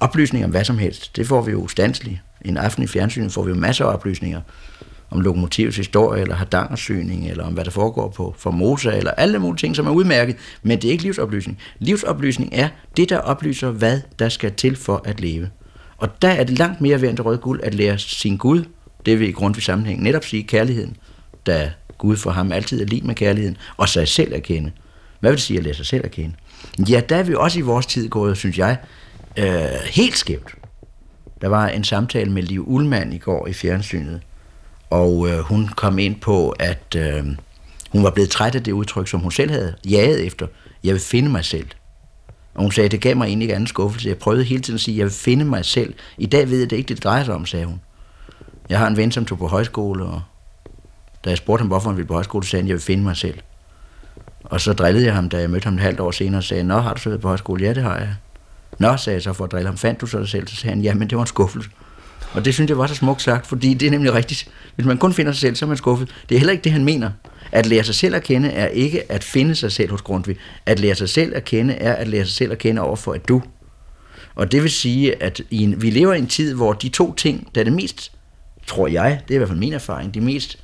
oplysning 0.00 0.44
om 0.44 0.50
hvad 0.50 0.64
som 0.64 0.78
helst. 0.78 1.16
Det 1.16 1.26
får 1.26 1.42
vi 1.42 1.52
jo 1.52 1.58
ustandsligt. 1.58 2.18
En 2.44 2.56
aften 2.56 2.84
i 2.84 2.86
fjernsynet 2.86 3.32
får 3.32 3.42
vi 3.42 3.50
jo 3.50 3.56
masser 3.56 3.84
af 3.84 3.92
oplysninger 3.92 4.40
om 5.10 5.20
lokomotivets 5.20 5.76
historie, 5.76 6.22
eller 6.22 6.34
hardangersyning, 6.34 7.30
eller 7.30 7.44
om 7.44 7.52
hvad 7.52 7.64
der 7.64 7.70
foregår 7.70 8.08
på 8.08 8.34
Formosa, 8.38 8.96
eller 8.96 9.10
alle 9.10 9.38
mulige 9.38 9.58
ting, 9.58 9.76
som 9.76 9.86
er 9.86 9.90
udmærket, 9.90 10.36
men 10.62 10.82
det 10.82 10.88
er 10.88 10.92
ikke 10.92 11.04
livsoplysning. 11.04 11.58
Livsoplysning 11.78 12.50
er 12.52 12.68
det, 12.96 13.08
der 13.08 13.18
oplyser, 13.18 13.70
hvad 13.70 14.00
der 14.18 14.28
skal 14.28 14.52
til 14.52 14.76
for 14.76 15.02
at 15.04 15.20
leve. 15.20 15.50
Og 15.98 16.22
der 16.22 16.28
er 16.28 16.44
det 16.44 16.58
langt 16.58 16.80
mere 16.80 17.02
værd 17.02 17.10
end 17.10 17.16
det 17.16 17.26
røde 17.26 17.38
guld 17.38 17.60
at 17.62 17.74
lære 17.74 17.98
sin 17.98 18.36
Gud, 18.36 18.64
det 19.06 19.20
vil 19.20 19.28
i 19.28 19.30
grund 19.30 19.36
grundvis 19.36 19.64
sammenhæng 19.64 20.02
netop 20.02 20.24
sige 20.24 20.42
kærligheden, 20.42 20.96
da 21.46 21.72
Gud 21.98 22.16
for 22.16 22.30
ham 22.30 22.52
altid 22.52 22.80
er 22.80 22.86
lige 22.86 23.06
med 23.06 23.14
kærligheden, 23.14 23.56
og 23.76 23.88
sig 23.88 24.08
selv 24.08 24.34
at 24.34 24.42
kende. 24.42 24.70
Hvad 25.20 25.30
vil 25.30 25.36
det 25.36 25.42
sige 25.42 25.58
at 25.58 25.64
lære 25.64 25.74
sig 25.74 25.86
selv 25.86 26.04
at 26.04 26.10
kende? 26.10 26.34
Ja, 26.88 27.00
der 27.08 27.16
er 27.16 27.22
vi 27.22 27.34
også 27.34 27.58
i 27.58 27.62
vores 27.62 27.86
tid 27.86 28.08
gået, 28.08 28.36
synes 28.36 28.58
jeg, 28.58 28.76
øh, 29.36 29.46
helt 29.90 30.16
skævt. 30.16 30.54
Der 31.40 31.48
var 31.48 31.68
en 31.68 31.84
samtale 31.84 32.30
med 32.30 32.42
Liv 32.42 32.64
Ullmann 32.68 33.12
i 33.12 33.18
går 33.18 33.46
i 33.46 33.52
fjernsynet, 33.52 34.20
og 34.90 35.28
øh, 35.28 35.38
hun 35.38 35.68
kom 35.68 35.98
ind 35.98 36.20
på, 36.20 36.50
at 36.50 36.96
øh, 36.96 37.26
hun 37.90 38.04
var 38.04 38.10
blevet 38.10 38.30
træt 38.30 38.54
af 38.54 38.62
det 38.62 38.72
udtryk, 38.72 39.08
som 39.08 39.20
hun 39.20 39.32
selv 39.32 39.50
havde 39.50 39.74
jaget 39.88 40.26
efter. 40.26 40.46
Jeg 40.84 40.92
vil 40.92 41.02
finde 41.02 41.28
mig 41.28 41.44
selv. 41.44 41.66
Og 42.54 42.62
hun 42.62 42.72
sagde, 42.72 42.88
det 42.88 43.00
gav 43.00 43.16
mig 43.16 43.26
egentlig 43.26 43.44
ikke 43.44 43.54
anden 43.54 43.66
skuffelse. 43.66 44.08
Jeg 44.08 44.18
prøvede 44.18 44.44
hele 44.44 44.62
tiden 44.62 44.74
at 44.74 44.80
sige, 44.80 44.98
jeg 44.98 45.04
vil 45.04 45.12
finde 45.12 45.44
mig 45.44 45.64
selv. 45.64 45.94
I 46.18 46.26
dag 46.26 46.50
ved 46.50 46.58
jeg 46.58 46.70
det 46.70 46.76
ikke, 46.76 46.94
det 46.94 47.04
drejer 47.04 47.24
sig 47.24 47.34
om, 47.34 47.46
sagde 47.46 47.66
hun. 47.66 47.80
Jeg 48.68 48.78
har 48.78 48.86
en 48.86 48.96
ven, 48.96 49.12
som 49.12 49.24
tog 49.24 49.38
på 49.38 49.46
højskole, 49.46 50.04
og 50.04 50.22
da 51.24 51.30
jeg 51.30 51.38
spurgte 51.38 51.62
ham, 51.62 51.68
hvorfor 51.68 51.88
han 51.88 51.96
ville 51.96 52.08
på 52.08 52.14
højskole, 52.14 52.46
sagde 52.46 52.62
han, 52.62 52.68
jeg 52.68 52.74
vil 52.74 52.82
finde 52.82 53.02
mig 53.02 53.16
selv. 53.16 53.38
Og 54.44 54.60
så 54.60 54.72
drillede 54.72 55.06
jeg 55.06 55.14
ham, 55.14 55.28
da 55.28 55.38
jeg 55.38 55.50
mødte 55.50 55.64
ham 55.64 55.74
et 55.74 55.80
halvt 55.80 56.00
år 56.00 56.10
senere, 56.10 56.38
og 56.38 56.44
sagde, 56.44 56.64
Nå, 56.64 56.78
har 56.78 56.94
du 56.94 57.00
så 57.00 57.08
været 57.08 57.20
på 57.20 57.28
højskole? 57.28 57.64
Ja, 57.64 57.74
det 57.74 57.82
har 57.82 57.98
jeg. 57.98 58.14
Nå, 58.78 58.96
sagde 58.96 59.14
jeg 59.14 59.22
så 59.22 59.32
for 59.32 59.44
at 59.44 59.52
drille 59.52 59.66
ham, 59.66 59.76
fandt 59.76 60.00
du 60.00 60.06
så 60.06 60.18
dig 60.18 60.28
selv? 60.28 60.48
Så 60.48 60.56
sagde 60.56 60.74
han, 60.74 60.82
ja, 60.82 60.94
men 60.94 61.10
det 61.10 61.16
var 61.16 61.22
en 61.22 61.26
skuffelse. 61.26 61.70
Og 62.32 62.44
det 62.44 62.54
synes 62.54 62.68
jeg 62.68 62.78
var 62.78 62.86
så 62.86 62.94
smukt 62.94 63.22
sagt, 63.22 63.46
fordi 63.46 63.74
det 63.74 63.86
er 63.86 63.90
nemlig 63.90 64.14
rigtigt. 64.14 64.48
Hvis 64.74 64.86
man 64.86 64.98
kun 64.98 65.12
finder 65.12 65.32
sig 65.32 65.40
selv, 65.40 65.56
så 65.56 65.64
er 65.64 65.68
man 65.68 65.76
skuffet. 65.76 66.08
Det 66.28 66.34
er 66.34 66.38
heller 66.38 66.52
ikke 66.52 66.64
det, 66.64 66.72
han 66.72 66.84
mener. 66.84 67.10
At 67.52 67.66
lære 67.66 67.84
sig 67.84 67.94
selv 67.94 68.14
at 68.14 68.22
kende 68.22 68.48
er 68.48 68.66
ikke 68.66 69.12
at 69.12 69.24
finde 69.24 69.54
sig 69.54 69.72
selv 69.72 69.90
hos 69.90 70.02
Grundtvig. 70.02 70.36
At 70.66 70.80
lære 70.80 70.94
sig 70.94 71.08
selv 71.08 71.36
at 71.36 71.44
kende 71.44 71.74
er 71.74 71.92
at 71.92 72.08
lære 72.08 72.24
sig 72.24 72.34
selv 72.34 72.52
at 72.52 72.58
kende 72.58 72.82
over 72.82 72.96
for 72.96 73.14
et 73.14 73.28
du. 73.28 73.42
Og 74.34 74.52
det 74.52 74.62
vil 74.62 74.70
sige, 74.70 75.22
at 75.22 75.40
i 75.50 75.62
en, 75.62 75.82
vi 75.82 75.90
lever 75.90 76.14
i 76.14 76.18
en 76.18 76.26
tid, 76.26 76.54
hvor 76.54 76.72
de 76.72 76.88
to 76.88 77.14
ting, 77.14 77.48
der 77.54 77.60
er 77.60 77.64
det 77.64 77.72
mest, 77.72 78.12
tror 78.66 78.86
jeg, 78.86 79.20
det 79.28 79.34
er 79.34 79.34
i 79.34 79.38
hvert 79.38 79.48
fald 79.48 79.58
min 79.58 79.72
erfaring, 79.72 80.14
de 80.14 80.20
mest 80.20 80.58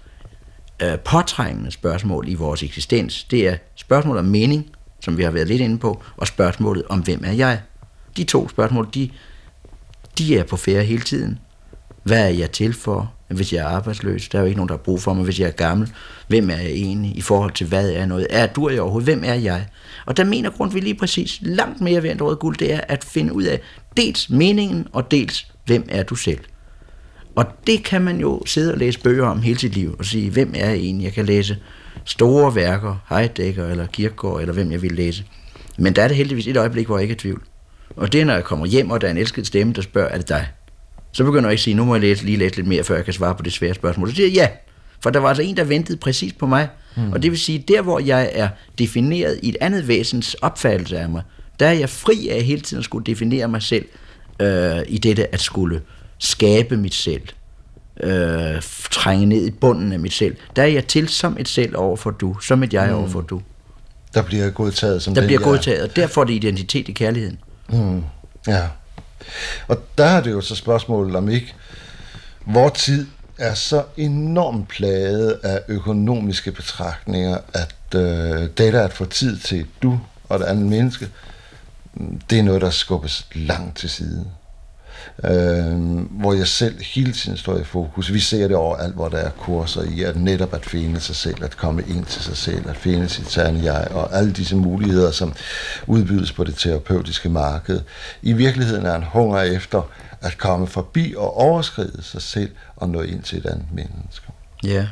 øh, 0.83 0.99
påtrængende 0.99 1.71
spørgsmål 1.71 2.29
i 2.29 2.35
vores 2.35 2.63
eksistens, 2.63 3.25
det 3.25 3.49
er 3.49 3.57
spørgsmålet 3.75 4.19
om 4.19 4.27
mening, 4.27 4.71
som 5.01 5.19
vi 5.19 5.23
har 5.23 5.31
været 5.31 5.49
lidt 5.49 5.61
inde 5.61 5.79
på, 5.79 6.03
og 6.17 6.27
spørgsmålet 6.27 6.83
om, 6.89 7.01
hvem 7.01 7.25
er 7.25 7.33
jeg? 7.33 7.61
De 8.17 8.25
to 8.25 8.49
spørgsmål, 8.49 8.89
de, 8.95 9.11
de 10.19 10.39
er 10.39 10.45
på 10.45 10.57
færre 10.57 10.85
hele 10.85 11.03
tiden. 11.03 11.39
Hvad 12.03 12.25
er 12.25 12.29
jeg 12.29 12.51
til 12.51 12.73
for, 12.73 13.13
hvis 13.29 13.53
jeg 13.53 13.61
er 13.61 13.69
arbejdsløs? 13.69 14.29
Der 14.29 14.39
er 14.39 14.43
jo 14.43 14.47
ikke 14.47 14.57
nogen, 14.57 14.69
der 14.69 14.75
har 14.75 14.83
brug 14.83 15.03
for 15.03 15.15
mig, 15.15 15.25
hvis 15.25 15.41
jeg 15.41 15.47
er 15.47 15.53
gammel. 15.53 15.93
Hvem 16.29 16.51
er 16.51 16.57
jeg 16.57 16.71
egentlig 16.71 17.17
i 17.17 17.21
forhold 17.21 17.53
til, 17.53 17.67
hvad 17.67 17.91
er 17.91 18.07
noget? 18.07 18.27
Er 18.31 18.47
du 18.47 18.69
jeg 18.69 18.81
overhovedet? 18.81 19.09
Hvem 19.09 19.23
er 19.25 19.35
jeg? 19.35 19.67
Og 20.07 20.17
der 20.17 20.25
mener 20.25 20.51
grund 20.51 20.73
vi 20.73 20.81
lige 20.81 20.95
præcis 20.95 21.39
langt 21.43 21.81
mere 21.81 22.03
ved 22.03 22.11
end 22.11 22.21
rød 22.21 22.37
guld, 22.37 22.57
det 22.57 22.73
er 22.73 22.81
at 22.89 23.05
finde 23.05 23.33
ud 23.33 23.43
af 23.43 23.61
dels 23.97 24.31
meningen, 24.31 24.87
og 24.93 25.11
dels 25.11 25.47
hvem 25.67 25.87
er 25.89 26.03
du 26.03 26.15
selv. 26.15 26.41
Og 27.37 27.45
det 27.67 27.85
kan 27.85 28.03
man 28.03 28.21
jo 28.21 28.43
sidde 28.47 28.73
og 28.73 28.79
læse 28.79 29.01
bøger 29.01 29.27
om 29.27 29.43
hele 29.43 29.59
sit 29.59 29.75
liv, 29.75 29.97
og 29.99 30.05
sige, 30.05 30.31
hvem 30.31 30.53
er 30.57 30.69
jeg 30.69 30.77
egentlig? 30.77 31.05
Jeg 31.05 31.13
kan 31.13 31.27
læse 31.27 31.57
store 32.05 32.55
værker, 32.55 32.97
Heidegger 33.09 33.69
eller 33.69 33.87
Kierkegaard, 33.87 34.41
eller 34.41 34.55
hvem 34.55 34.73
jeg 34.73 34.83
vil 34.83 34.93
læse. 34.93 35.25
Men 35.79 35.97
der 35.97 36.03
er 36.03 36.09
det 36.09 36.17
heldigvis 36.17 36.47
et 36.47 36.57
øjeblik, 36.57 36.87
hvor 36.87 36.99
jeg 36.99 37.03
ikke 37.03 37.13
er 37.13 37.17
i 37.17 37.19
tvivl. 37.19 37.43
Og 37.97 38.13
det 38.13 38.21
er, 38.21 38.25
når 38.25 38.35
jeg 38.35 38.45
kommer 38.45 38.67
hjem, 38.67 38.91
og 38.91 39.01
der 39.01 39.07
er 39.07 39.11
en 39.11 39.19
elsket 39.19 39.47
stemme, 39.47 39.73
der 39.73 39.83
spørger, 39.83 40.09
er 40.09 40.17
det 40.17 40.29
dig? 40.29 40.49
Så 41.13 41.25
begynder 41.25 41.49
jeg 41.49 41.53
ikke 41.53 41.61
at 41.61 41.65
sige, 41.65 41.75
nu 41.75 41.85
må 41.85 41.95
jeg 41.95 42.01
læse, 42.01 42.25
lige 42.25 42.39
læse 42.39 42.57
lidt 42.57 42.67
mere, 42.67 42.85
før 42.85 42.95
jeg 42.95 43.05
kan 43.05 43.15
svare 43.15 43.35
på 43.35 43.43
det 43.43 43.53
svære 43.53 43.75
spørgsmål. 43.75 44.09
Så 44.09 44.15
siger 44.15 44.27
jeg 44.27 44.35
ja, 44.35 44.49
for 45.01 45.11
der 45.11 45.21
var 45.21 45.29
altså 45.29 45.43
en, 45.43 45.57
der 45.57 45.65
ventede 45.65 45.99
præcis 45.99 46.33
på 46.33 46.47
mig. 46.47 46.69
Mm. 46.97 47.13
Og 47.13 47.23
det 47.23 47.31
vil 47.31 47.39
sige, 47.39 47.65
der 47.69 47.83
hvor 47.83 47.99
jeg 47.99 48.31
er 48.33 48.49
defineret 48.79 49.41
i 49.43 49.49
et 49.49 49.57
andet 49.61 49.89
væsens 49.89 50.35
opfattelse 50.35 50.99
af 50.99 51.09
mig, 51.09 51.23
der 51.61 51.67
er 51.67 51.73
jeg 51.73 51.89
fri 51.89 52.29
af 52.29 52.43
hele 52.43 52.61
tiden 52.61 52.79
at 52.79 52.85
skulle 52.85 53.05
definere 53.05 53.49
mig 53.49 53.63
selv 53.63 53.85
øh, 54.41 54.79
i 54.89 54.99
dette 54.99 55.35
at 55.35 55.41
skulle 55.41 55.81
skabe 56.19 56.77
mit 56.77 56.95
selv, 56.95 57.23
øh, 58.01 58.63
trænge 58.91 59.27
ned 59.27 59.47
i 59.47 59.51
bunden 59.51 59.93
af 59.93 59.99
mit 59.99 60.13
selv. 60.13 60.37
Der 60.57 60.63
er 60.63 60.67
jeg 60.67 60.87
til 60.87 61.09
som 61.09 61.37
et 61.41 61.49
selv 61.49 61.77
over 61.77 61.97
for 61.97 62.11
du, 62.11 62.39
som 62.41 62.63
et 62.63 62.73
jeg 62.73 62.89
mm. 62.89 62.95
over 62.95 63.09
for 63.09 63.21
du. 63.21 63.43
Der 64.15 64.23
bliver 64.23 64.51
godtaget 64.51 65.03
som 65.03 65.15
Der 65.15 65.21
den, 65.21 65.29
bliver 65.29 65.41
godtaget, 65.41 65.83
og 65.83 65.97
derfor 65.97 66.21
er 66.21 66.25
det 66.25 66.35
identitet 66.35 66.89
i 66.89 66.93
kærligheden. 66.93 67.39
Mm. 67.69 68.03
Ja. 68.47 68.63
Og 69.69 69.79
der 69.99 70.05
er 70.05 70.23
det 70.23 70.31
jo 70.31 70.41
så 70.41 70.55
spørgsmålet 70.55 71.17
om 71.17 71.29
ikke, 71.29 71.55
hvor 72.47 72.69
tid 72.69 73.07
er 73.39 73.55
så 73.55 73.85
enormt 73.97 74.69
plaget 74.69 75.41
af 75.43 75.61
økonomiske 75.69 76.53
betragtninger, 76.53 77.39
at 77.55 77.75
øh, 77.95 78.49
det 78.59 78.73
der 78.73 78.85
at 78.85 78.93
få 78.93 79.05
tid 79.05 79.39
til 79.39 79.67
du 79.83 80.01
og 80.29 80.39
det 80.39 80.45
andet 80.45 80.67
menneske, 80.67 81.09
det 82.31 82.39
er 82.39 82.43
noget, 82.43 82.61
der 82.61 82.71
skubbes 82.71 83.27
langt 83.33 83.79
til 83.79 83.91
side 83.91 84.27
øh, 85.25 85.99
hvor 86.21 86.33
jeg 86.33 86.47
selv 86.47 86.83
hele 86.95 87.13
tiden 87.13 87.39
står 87.39 87.59
i 87.59 87.65
fokus. 87.65 88.13
Vi 88.13 88.21
ser 88.21 88.49
det 88.49 88.57
overalt, 88.57 88.95
hvor 88.95 89.09
der 89.09 89.19
er 89.19 89.31
kurser 89.31 89.83
i, 89.83 90.03
at 90.03 90.17
netop 90.17 90.55
at 90.55 90.67
finde 90.67 91.01
sig 91.01 91.17
selv, 91.17 91.45
at 91.45 91.57
komme 91.57 91.83
ind 91.89 92.05
til 92.05 92.23
sig 92.23 92.37
selv, 92.37 92.69
at 92.69 92.77
finde 92.77 93.09
sit 93.09 93.31
sande 93.31 93.73
jeg, 93.73 93.89
og 93.91 94.17
alle 94.17 94.33
disse 94.33 94.57
muligheder, 94.57 95.11
som 95.11 95.35
udbydes 95.87 96.33
på 96.33 96.45
det 96.45 96.55
terapeutiske 96.55 97.29
marked. 97.29 97.81
I 98.23 98.33
virkeligheden 98.33 98.87
er 98.87 98.95
en 98.95 99.05
hunger 99.05 99.41
efter 99.41 99.83
at 100.21 100.39
komme 100.39 100.67
forbi 100.67 101.15
og 101.17 101.37
overskride 101.37 102.03
sig 102.03 102.23
selv 102.23 102.51
og 102.77 102.89
nå 102.89 103.03
ind 103.03 103.23
til 103.23 103.39
et 103.39 103.47
andet 103.47 103.67
menneske. 103.73 104.27
Ja. 104.65 104.87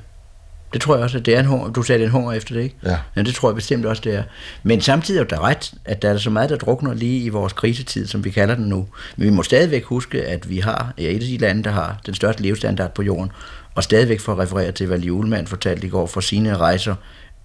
Det 0.72 0.80
tror 0.80 0.94
jeg 0.94 1.04
også, 1.04 1.18
at 1.18 1.26
det 1.26 1.34
er 1.34 1.40
en 1.40 1.46
hunger. 1.46 1.68
Du 1.68 1.82
sagde, 1.82 1.98
det 1.98 2.04
er 2.04 2.08
en 2.08 2.12
hunger 2.12 2.32
efter 2.32 2.54
det, 2.54 2.62
ikke? 2.62 2.76
Ja. 2.84 2.96
ja. 3.16 3.22
det 3.22 3.34
tror 3.34 3.48
jeg 3.48 3.54
bestemt 3.54 3.86
også, 3.86 4.02
det 4.04 4.14
er. 4.14 4.22
Men 4.62 4.80
samtidig 4.80 5.20
er 5.20 5.24
der 5.24 5.40
ret, 5.40 5.72
at 5.84 6.02
der 6.02 6.10
er 6.10 6.18
så 6.18 6.30
meget, 6.30 6.50
der 6.50 6.56
drukner 6.56 6.94
lige 6.94 7.24
i 7.24 7.28
vores 7.28 7.52
krisetid, 7.52 8.06
som 8.06 8.24
vi 8.24 8.30
kalder 8.30 8.54
den 8.54 8.64
nu. 8.64 8.86
Men 9.16 9.26
vi 9.26 9.30
må 9.30 9.42
stadigvæk 9.42 9.84
huske, 9.84 10.22
at 10.22 10.50
vi 10.50 10.58
har 10.58 10.92
ja, 10.98 11.02
et 11.02 11.14
af 11.14 11.20
de 11.20 11.36
lande, 11.36 11.64
der 11.64 11.70
har 11.70 12.00
den 12.06 12.14
største 12.14 12.42
levestandard 12.42 12.94
på 12.94 13.02
jorden, 13.02 13.32
og 13.74 13.84
stadigvæk 13.84 14.20
for 14.20 14.32
at 14.32 14.38
referere 14.38 14.72
til, 14.72 14.86
hvad 14.86 14.98
Liv 14.98 15.24
fortalte 15.46 15.86
i 15.86 15.90
går 15.90 16.06
fra 16.06 16.20
sine 16.20 16.56
rejser, 16.56 16.94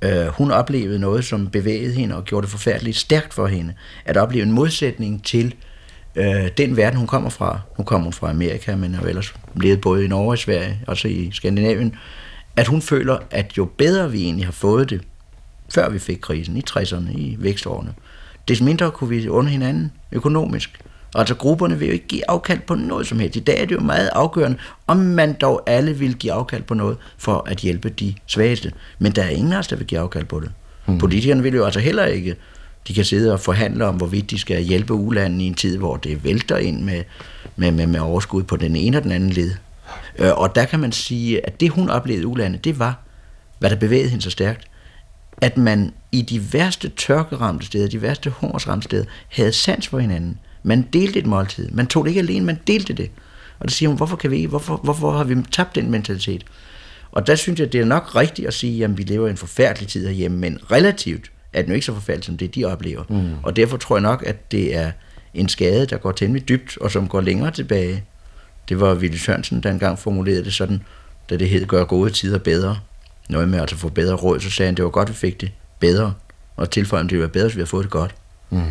øh, 0.01 0.27
hun 0.27 0.51
oplevede 0.51 0.99
noget, 0.99 1.25
som 1.25 1.47
bevægede 1.47 1.93
hende 1.93 2.15
og 2.15 2.25
gjorde 2.25 2.45
det 2.45 2.51
forfærdeligt 2.51 2.97
stærkt 2.97 3.33
for 3.33 3.47
hende. 3.47 3.73
At 4.05 4.17
opleve 4.17 4.43
en 4.43 4.51
modsætning 4.51 5.23
til 5.23 5.55
øh, 6.15 6.47
den 6.57 6.77
verden, 6.77 6.97
hun 6.97 7.07
kommer 7.07 7.29
fra. 7.29 7.59
Nu 7.77 7.83
kommer 7.83 8.03
hun 8.03 8.13
fra 8.13 8.29
Amerika, 8.29 8.75
men 8.75 8.95
har 8.95 9.07
ellers 9.07 9.33
levet 9.55 9.81
både 9.81 10.05
i 10.05 10.07
Norge 10.07 10.31
og 10.31 10.37
Sverige, 10.37 10.79
også 10.87 11.07
i 11.07 11.29
Skandinavien 11.33 11.95
at 12.55 12.67
hun 12.67 12.81
føler, 12.81 13.17
at 13.31 13.57
jo 13.57 13.65
bedre 13.65 14.11
vi 14.11 14.23
egentlig 14.23 14.45
har 14.45 14.51
fået 14.51 14.89
det, 14.89 15.01
før 15.73 15.89
vi 15.89 15.99
fik 15.99 16.17
krisen 16.21 16.57
i 16.57 16.61
60'erne, 16.69 17.11
i 17.11 17.35
vækstårene, 17.39 17.93
des 18.47 18.61
mindre 18.61 18.91
kunne 18.91 19.09
vi 19.09 19.29
under 19.29 19.51
hinanden 19.51 19.91
økonomisk. 20.11 20.79
Og 21.13 21.19
altså 21.19 21.35
grupperne 21.35 21.79
vil 21.79 21.87
jo 21.87 21.93
ikke 21.93 22.07
give 22.07 22.29
afkald 22.29 22.59
på 22.67 22.75
noget 22.75 23.07
som 23.07 23.19
helst. 23.19 23.35
I 23.35 23.39
dag 23.39 23.61
er 23.61 23.65
det 23.65 23.75
jo 23.75 23.79
meget 23.79 24.09
afgørende, 24.13 24.57
om 24.87 24.97
man 24.97 25.33
dog 25.33 25.63
alle 25.67 25.93
vil 25.93 26.15
give 26.15 26.33
afkald 26.33 26.63
på 26.63 26.73
noget 26.73 26.97
for 27.17 27.43
at 27.47 27.57
hjælpe 27.57 27.89
de 27.89 28.13
svageste. 28.27 28.71
Men 28.99 29.11
der 29.11 29.23
er 29.23 29.29
ingen 29.29 29.53
af 29.53 29.57
os, 29.57 29.67
der 29.67 29.75
vil 29.75 29.87
give 29.87 29.99
afkald 29.99 30.25
på 30.25 30.39
det. 30.39 30.51
Mm. 30.87 30.97
Politikerne 30.97 31.43
vil 31.43 31.53
jo 31.53 31.65
altså 31.65 31.79
heller 31.79 32.05
ikke. 32.05 32.35
De 32.87 32.93
kan 32.93 33.05
sidde 33.05 33.33
og 33.33 33.39
forhandle 33.39 33.85
om, 33.85 33.95
hvorvidt 33.95 34.31
de 34.31 34.39
skal 34.39 34.61
hjælpe 34.61 34.93
ulandene 34.93 35.43
i 35.43 35.47
en 35.47 35.53
tid, 35.53 35.77
hvor 35.77 35.97
det 35.97 36.23
vælter 36.23 36.57
ind 36.57 36.81
med, 36.81 37.03
med, 37.55 37.71
med, 37.71 37.87
med 37.87 37.99
overskud 37.99 38.43
på 38.43 38.55
den 38.55 38.75
ene 38.75 38.97
og 38.97 39.03
den 39.03 39.11
anden 39.11 39.29
led. 39.29 39.51
Øh, 40.17 40.31
og 40.33 40.55
der 40.55 40.65
kan 40.65 40.79
man 40.79 40.91
sige, 40.91 41.45
at 41.45 41.59
det 41.59 41.69
hun 41.69 41.89
oplevede 41.89 42.23
i 42.23 42.25
ulandet, 42.25 42.63
det 42.63 42.79
var, 42.79 43.03
hvad 43.59 43.69
der 43.69 43.75
bevægede 43.75 44.09
hende 44.09 44.23
så 44.23 44.29
stærkt, 44.29 44.67
at 45.41 45.57
man 45.57 45.93
i 46.11 46.21
de 46.21 46.53
værste 46.53 46.89
tørkeramte 46.89 47.65
steder, 47.65 47.87
de 47.87 48.01
værste 48.01 48.29
hungersramte 48.29 48.83
steder, 48.83 49.05
havde 49.29 49.51
sans 49.51 49.87
for 49.87 49.99
hinanden. 49.99 50.39
Man 50.63 50.81
delte 50.93 51.19
et 51.19 51.25
måltid. 51.25 51.69
Man 51.71 51.87
tog 51.87 52.05
det 52.05 52.11
ikke 52.11 52.21
alene, 52.21 52.45
man 52.45 52.59
delte 52.67 52.93
det. 52.93 53.11
Og 53.59 53.65
det 53.65 53.73
siger 53.73 53.89
hun, 53.89 53.97
hvorfor 53.97 54.15
kan 54.15 54.31
vi 54.31 54.35
ikke? 54.35 54.47
Hvorfor, 54.47 54.77
hvorfor 54.83 55.11
har 55.11 55.23
vi 55.23 55.35
tabt 55.51 55.75
den 55.75 55.91
mentalitet? 55.91 56.45
Og 57.11 57.27
der 57.27 57.35
synes 57.35 57.59
jeg, 57.59 57.73
det 57.73 57.81
er 57.81 57.85
nok 57.85 58.15
rigtigt 58.15 58.47
at 58.47 58.53
sige, 58.53 58.83
at 58.83 58.97
vi 58.97 59.03
lever 59.03 59.27
i 59.27 59.29
en 59.29 59.37
forfærdelig 59.37 59.87
tid 59.87 60.07
herhjemme, 60.07 60.37
men 60.37 60.59
relativt 60.71 61.31
er 61.53 61.61
det 61.61 61.69
jo 61.69 61.73
ikke 61.73 61.85
så 61.85 61.93
forfærdeligt, 61.93 62.25
som 62.25 62.37
det 62.37 62.55
de 62.55 62.65
oplever. 62.65 63.03
Mm. 63.09 63.33
Og 63.43 63.55
derfor 63.55 63.77
tror 63.77 63.95
jeg 63.95 64.01
nok, 64.01 64.23
at 64.27 64.51
det 64.51 64.75
er 64.75 64.91
en 65.33 65.49
skade, 65.49 65.85
der 65.85 65.97
går 65.97 66.11
temmelig 66.11 66.49
dybt, 66.49 66.77
og 66.77 66.91
som 66.91 67.07
går 67.07 67.21
længere 67.21 67.51
tilbage. 67.51 68.03
Det 68.69 68.79
var 68.79 68.93
Ville 68.93 69.19
Sørensen, 69.19 69.63
der 69.63 69.71
engang 69.71 69.99
formulerede 69.99 70.43
det 70.43 70.53
sådan, 70.53 70.81
da 71.29 71.37
det 71.37 71.49
hed 71.49 71.65
gør 71.65 71.83
gode 71.83 72.09
tider 72.09 72.37
bedre. 72.37 72.77
Noget 73.29 73.49
med 73.49 73.59
at 73.59 73.71
få 73.71 73.89
bedre 73.89 74.15
råd, 74.15 74.39
så 74.39 74.49
sagde 74.49 74.67
han, 74.67 74.75
det 74.75 74.85
var 74.85 74.91
godt, 74.91 75.09
vi 75.09 75.13
fik 75.13 75.41
det 75.41 75.51
bedre. 75.79 76.13
Og 76.55 76.71
tilføjede, 76.71 77.03
det 77.03 77.11
ville 77.11 77.21
være 77.21 77.29
bedre, 77.29 77.45
hvis 77.45 77.55
vi 77.55 77.59
havde 77.59 77.69
fået 77.69 77.83
det 77.83 77.91
godt. 77.91 78.15
Mm. 78.49 78.61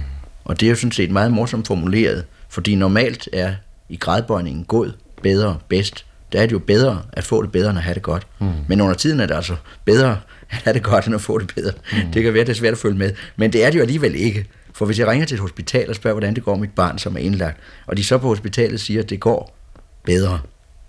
Og 0.44 0.60
det 0.60 0.66
er 0.66 0.70
jo 0.70 0.76
sådan 0.76 0.92
set 0.92 1.10
meget 1.10 1.32
morsomt 1.32 1.66
formuleret, 1.66 2.24
fordi 2.48 2.74
normalt 2.74 3.28
er 3.32 3.54
i 3.88 3.96
gradbøjningen 3.96 4.64
god, 4.64 4.92
bedre, 5.22 5.58
bedst. 5.68 6.04
Der 6.32 6.40
er 6.40 6.46
det 6.46 6.52
jo 6.52 6.58
bedre 6.58 7.02
at 7.12 7.24
få 7.24 7.42
det 7.42 7.52
bedre, 7.52 7.70
end 7.70 7.78
at 7.78 7.84
have 7.84 7.94
det 7.94 8.02
godt. 8.02 8.26
Mm. 8.38 8.46
Men 8.68 8.80
under 8.80 8.94
tiden 8.94 9.20
er 9.20 9.26
det 9.26 9.34
altså 9.34 9.56
bedre 9.84 10.10
at 10.50 10.56
have 10.64 10.74
det 10.74 10.82
godt, 10.82 11.06
end 11.06 11.14
at 11.14 11.20
få 11.20 11.38
det 11.38 11.52
bedre. 11.54 11.72
Mm. 11.92 12.12
Det 12.12 12.22
kan 12.22 12.34
være, 12.34 12.44
det 12.44 12.50
er 12.50 12.54
svært 12.54 12.72
at 12.72 12.78
følge 12.78 12.98
med. 12.98 13.10
Men 13.36 13.52
det 13.52 13.64
er 13.64 13.70
det 13.70 13.78
jo 13.78 13.82
alligevel 13.82 14.14
ikke. 14.14 14.46
For 14.72 14.86
hvis 14.86 14.98
jeg 14.98 15.06
ringer 15.06 15.26
til 15.26 15.34
et 15.34 15.40
hospital 15.40 15.88
og 15.88 15.94
spørger, 15.94 16.14
hvordan 16.14 16.34
det 16.34 16.44
går 16.44 16.56
mit 16.56 16.70
barn, 16.70 16.98
som 16.98 17.16
er 17.16 17.20
indlagt, 17.20 17.60
og 17.86 17.96
de 17.96 18.04
så 18.04 18.18
på 18.18 18.26
hospitalet 18.26 18.80
siger, 18.80 19.02
at 19.02 19.10
det 19.10 19.20
går 19.20 19.53
bedre, 20.04 20.40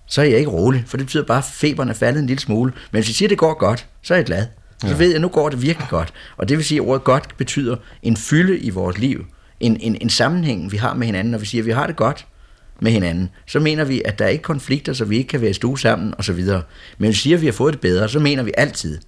så 0.08 0.22
er 0.22 0.26
jeg 0.26 0.38
ikke 0.38 0.52
rolig, 0.52 0.84
for 0.88 0.98
det 0.98 1.06
betyder 1.06 1.24
bare, 1.24 1.38
at 1.38 1.44
feberen 1.44 1.90
er 1.90 1.94
faldet 1.94 2.20
en 2.20 2.28
lille 2.28 2.42
smule. 2.42 2.72
Men 2.92 3.00
hvis 3.00 3.10
jeg 3.10 3.16
siger, 3.16 3.28
at 3.28 3.30
det 3.30 3.38
går 3.38 3.54
godt, 3.54 3.88
så 4.02 4.14
er 4.14 4.18
jeg 4.18 4.26
glad. 4.26 4.46
Så 4.82 4.88
ja. 4.88 4.98
ved 4.98 5.08
jeg, 5.08 5.16
at 5.16 5.22
nu 5.22 5.28
går 5.28 5.50
det 5.50 5.62
virkelig 5.62 5.90
godt. 5.90 6.14
Og 6.38 6.50
det 6.50 6.58
vil 6.58 6.66
sige, 6.66 6.82
at 6.82 6.88
ordet 6.88 7.04
godt 7.04 7.38
betyder 7.38 7.76
en 8.04 8.18
fylde 8.18 8.60
i 8.60 8.70
vores 8.70 8.98
liv. 8.98 9.26
En, 9.60 9.78
en, 9.80 9.98
en 10.02 10.10
sammenhæng, 10.10 10.72
vi 10.72 10.78
har 10.78 10.94
med 10.94 11.06
hinanden. 11.06 11.32
Når 11.32 11.38
vi 11.38 11.46
siger, 11.46 11.62
at 11.62 11.66
vi 11.66 11.72
har 11.72 11.88
det 11.88 11.96
godt 11.96 12.26
med 12.80 12.92
hinanden, 12.92 13.30
så 13.48 13.60
mener 13.60 13.84
vi, 13.84 14.02
at 14.06 14.20
der 14.20 14.26
er 14.26 14.30
ikke 14.30 14.42
konflikter, 14.42 14.94
så 14.94 15.06
vi 15.06 15.18
ikke 15.18 15.28
kan 15.28 15.42
være 15.42 15.50
i 15.50 15.54
stue 15.54 15.80
sammen 15.80 16.14
osv. 16.18 16.36
Men 16.36 16.64
hvis 16.98 17.10
vi 17.10 17.14
siger, 17.14 17.38
at 17.38 17.42
vi 17.42 17.46
har 17.46 17.54
fået 17.54 17.74
det 17.74 17.82
bedre, 17.82 18.10
så 18.10 18.20
mener 18.20 18.44
vi 18.44 18.52
altid, 18.58 19.00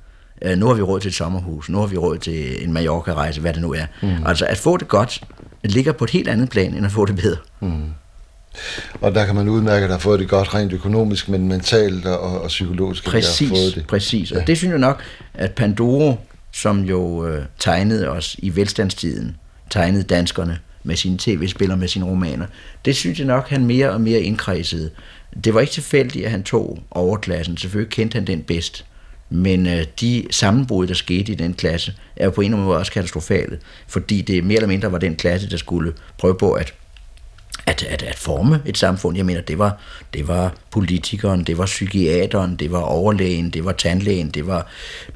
at 0.41 0.57
nu 0.57 0.67
har 0.67 0.73
vi 0.73 0.81
råd 0.81 0.99
til 0.99 1.09
et 1.09 1.15
sommerhus, 1.15 1.69
nu 1.69 1.79
har 1.79 1.87
vi 1.87 1.97
råd 1.97 2.17
til 2.17 2.63
en 2.63 2.73
Mallorca-rejse, 2.73 3.41
hvad 3.41 3.53
det 3.53 3.61
nu 3.61 3.73
er. 3.73 3.85
Mm. 4.01 4.25
Altså 4.25 4.45
at 4.45 4.57
få 4.57 4.77
det 4.77 4.87
godt, 4.87 5.23
ligger 5.63 5.91
på 5.91 6.03
et 6.03 6.09
helt 6.09 6.27
andet 6.27 6.49
plan, 6.49 6.73
end 6.73 6.85
at 6.85 6.91
få 6.91 7.05
det 7.05 7.15
bedre. 7.15 7.37
Mm. 7.59 7.83
Og 9.01 9.15
der 9.15 9.25
kan 9.25 9.35
man 9.35 9.49
udmærke, 9.49 9.83
at 9.83 9.89
der 9.89 9.95
har 9.95 9.99
fået 9.99 10.19
det 10.19 10.29
godt 10.29 10.53
rent 10.53 10.73
økonomisk, 10.73 11.29
men 11.29 11.47
mentalt 11.47 12.05
og, 12.05 12.41
og 12.41 12.47
psykologisk. 12.47 13.05
Præcis, 13.05 13.49
fået 13.49 13.75
det. 13.75 13.87
præcis. 13.87 14.31
Og 14.31 14.37
ja. 14.37 14.43
det 14.43 14.57
synes 14.57 14.71
jeg 14.71 14.79
nok, 14.79 15.03
at 15.33 15.51
Pandoro, 15.51 16.19
som 16.51 16.83
jo 16.83 17.27
øh, 17.27 17.45
tegnede 17.59 18.09
os 18.09 18.35
i 18.39 18.55
velstandstiden, 18.55 19.35
tegnede 19.69 20.03
danskerne 20.03 20.59
med 20.83 20.95
sine 20.95 21.17
tv-spiller, 21.17 21.75
med 21.75 21.87
sine 21.87 22.05
romaner, 22.05 22.45
det 22.85 22.95
synes 22.95 23.19
jeg 23.19 23.27
nok, 23.27 23.49
han 23.49 23.65
mere 23.65 23.91
og 23.91 24.01
mere 24.01 24.21
indkredsede. 24.21 24.89
Det 25.43 25.53
var 25.53 25.59
ikke 25.59 25.73
tilfældigt, 25.73 26.25
at 26.25 26.31
han 26.31 26.43
tog 26.43 26.79
overklassen. 26.91 27.57
Selvfølgelig 27.57 27.91
kendte 27.91 28.15
han 28.15 28.27
den 28.27 28.41
bedst. 28.41 28.85
Men 29.29 29.67
øh, 29.67 29.85
de 30.01 30.25
sammenbrud, 30.31 30.87
der 30.87 30.93
skete 30.93 31.31
i 31.31 31.35
den 31.35 31.53
klasse, 31.53 31.93
er 32.15 32.25
jo 32.25 32.31
på 32.31 32.41
en 32.41 32.45
eller 32.45 32.57
anden 32.57 32.67
måde 32.67 32.79
også 32.79 32.91
katastrofale, 32.91 33.59
fordi 33.87 34.21
det 34.21 34.43
mere 34.43 34.55
eller 34.55 34.67
mindre 34.67 34.91
var 34.91 34.97
den 34.97 35.15
klasse, 35.15 35.49
der 35.49 35.57
skulle 35.57 35.93
prøve 36.17 36.37
på 36.37 36.51
at 36.51 36.73
at, 37.67 37.83
at, 37.83 38.03
at 38.03 38.15
forme 38.15 38.61
et 38.65 38.77
samfund. 38.77 39.17
Jeg 39.17 39.25
mener, 39.25 39.41
det 39.41 39.59
var, 39.59 39.77
det 40.13 40.27
var 40.27 40.53
politikeren, 40.71 41.43
det 41.43 41.57
var 41.57 41.65
psykiateren, 41.65 42.55
det 42.55 42.71
var 42.71 42.79
overlægen, 42.79 43.49
det 43.49 43.65
var 43.65 43.71
tandlægen, 43.71 44.29
det 44.29 44.47
var, 44.47 44.67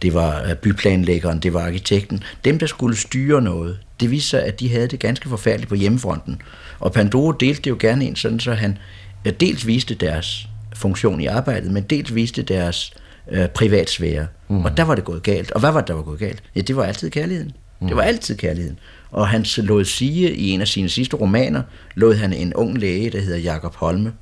det 0.02 0.14
var 0.14 0.44
øh, 0.50 0.56
byplanlæggeren, 0.56 1.40
det 1.40 1.54
var 1.54 1.62
arkitekten. 1.62 2.24
Dem, 2.46 2.60
der 2.60 2.68
skulle 2.68 2.98
styre 2.98 3.42
noget, 3.42 3.80
det 4.00 4.12
viste 4.12 4.30
sig, 4.30 4.44
at 4.44 4.60
de 4.60 4.70
havde 4.70 4.88
det 4.88 5.00
ganske 5.00 5.30
forfærdeligt 5.30 5.70
på 5.70 5.76
hjemmefronten. 5.76 6.42
Og 6.80 6.94
Pandoro 6.94 7.32
delte 7.32 7.62
det 7.62 7.70
jo 7.70 7.78
gerne 7.80 8.06
ind, 8.06 8.16
sådan 8.16 8.40
så 8.40 8.54
han 8.54 8.78
øh, 9.26 9.34
dels 9.40 9.68
viste 9.68 9.96
deres 9.96 10.48
funktion 10.76 11.22
i 11.22 11.26
arbejdet, 11.26 11.72
men 11.72 11.84
dels 11.84 12.16
viste 12.16 12.42
deres 12.42 12.94
øh, 13.32 13.48
privatsfære. 13.48 14.28
Mm. 14.48 14.66
Og 14.66 14.78
der 14.78 14.84
var 14.84 14.96
det 14.96 15.04
gået 15.04 15.24
galt. 15.24 15.52
Og 15.52 15.60
hvad 15.60 15.72
var 15.72 15.80
det, 15.80 15.88
der 15.88 15.94
var 15.94 16.02
gået 16.02 16.20
galt? 16.20 16.44
Ja, 16.56 16.62
det 16.62 16.76
var 16.76 16.84
altid 16.84 17.10
kærligheden. 17.10 17.52
Mm. 17.82 17.88
Det 17.88 17.96
var 17.98 18.04
altid 18.04 18.38
kærligheden. 18.38 18.80
Og 19.12 19.28
han 19.28 19.45
lod 19.58 19.86
sige 19.86 20.36
i 20.36 20.50
en 20.50 20.62
af 20.62 20.67
sine 20.67 20.89
sidste 20.89 21.15
romaner, 21.15 21.62
lod 21.95 22.15
han 22.15 22.34
en 22.34 22.54
ung 22.54 22.78
læge, 22.78 23.10
der 23.10 23.19
hedder 23.19 23.38
Jakob 23.38 23.76
Holme, 23.76 24.13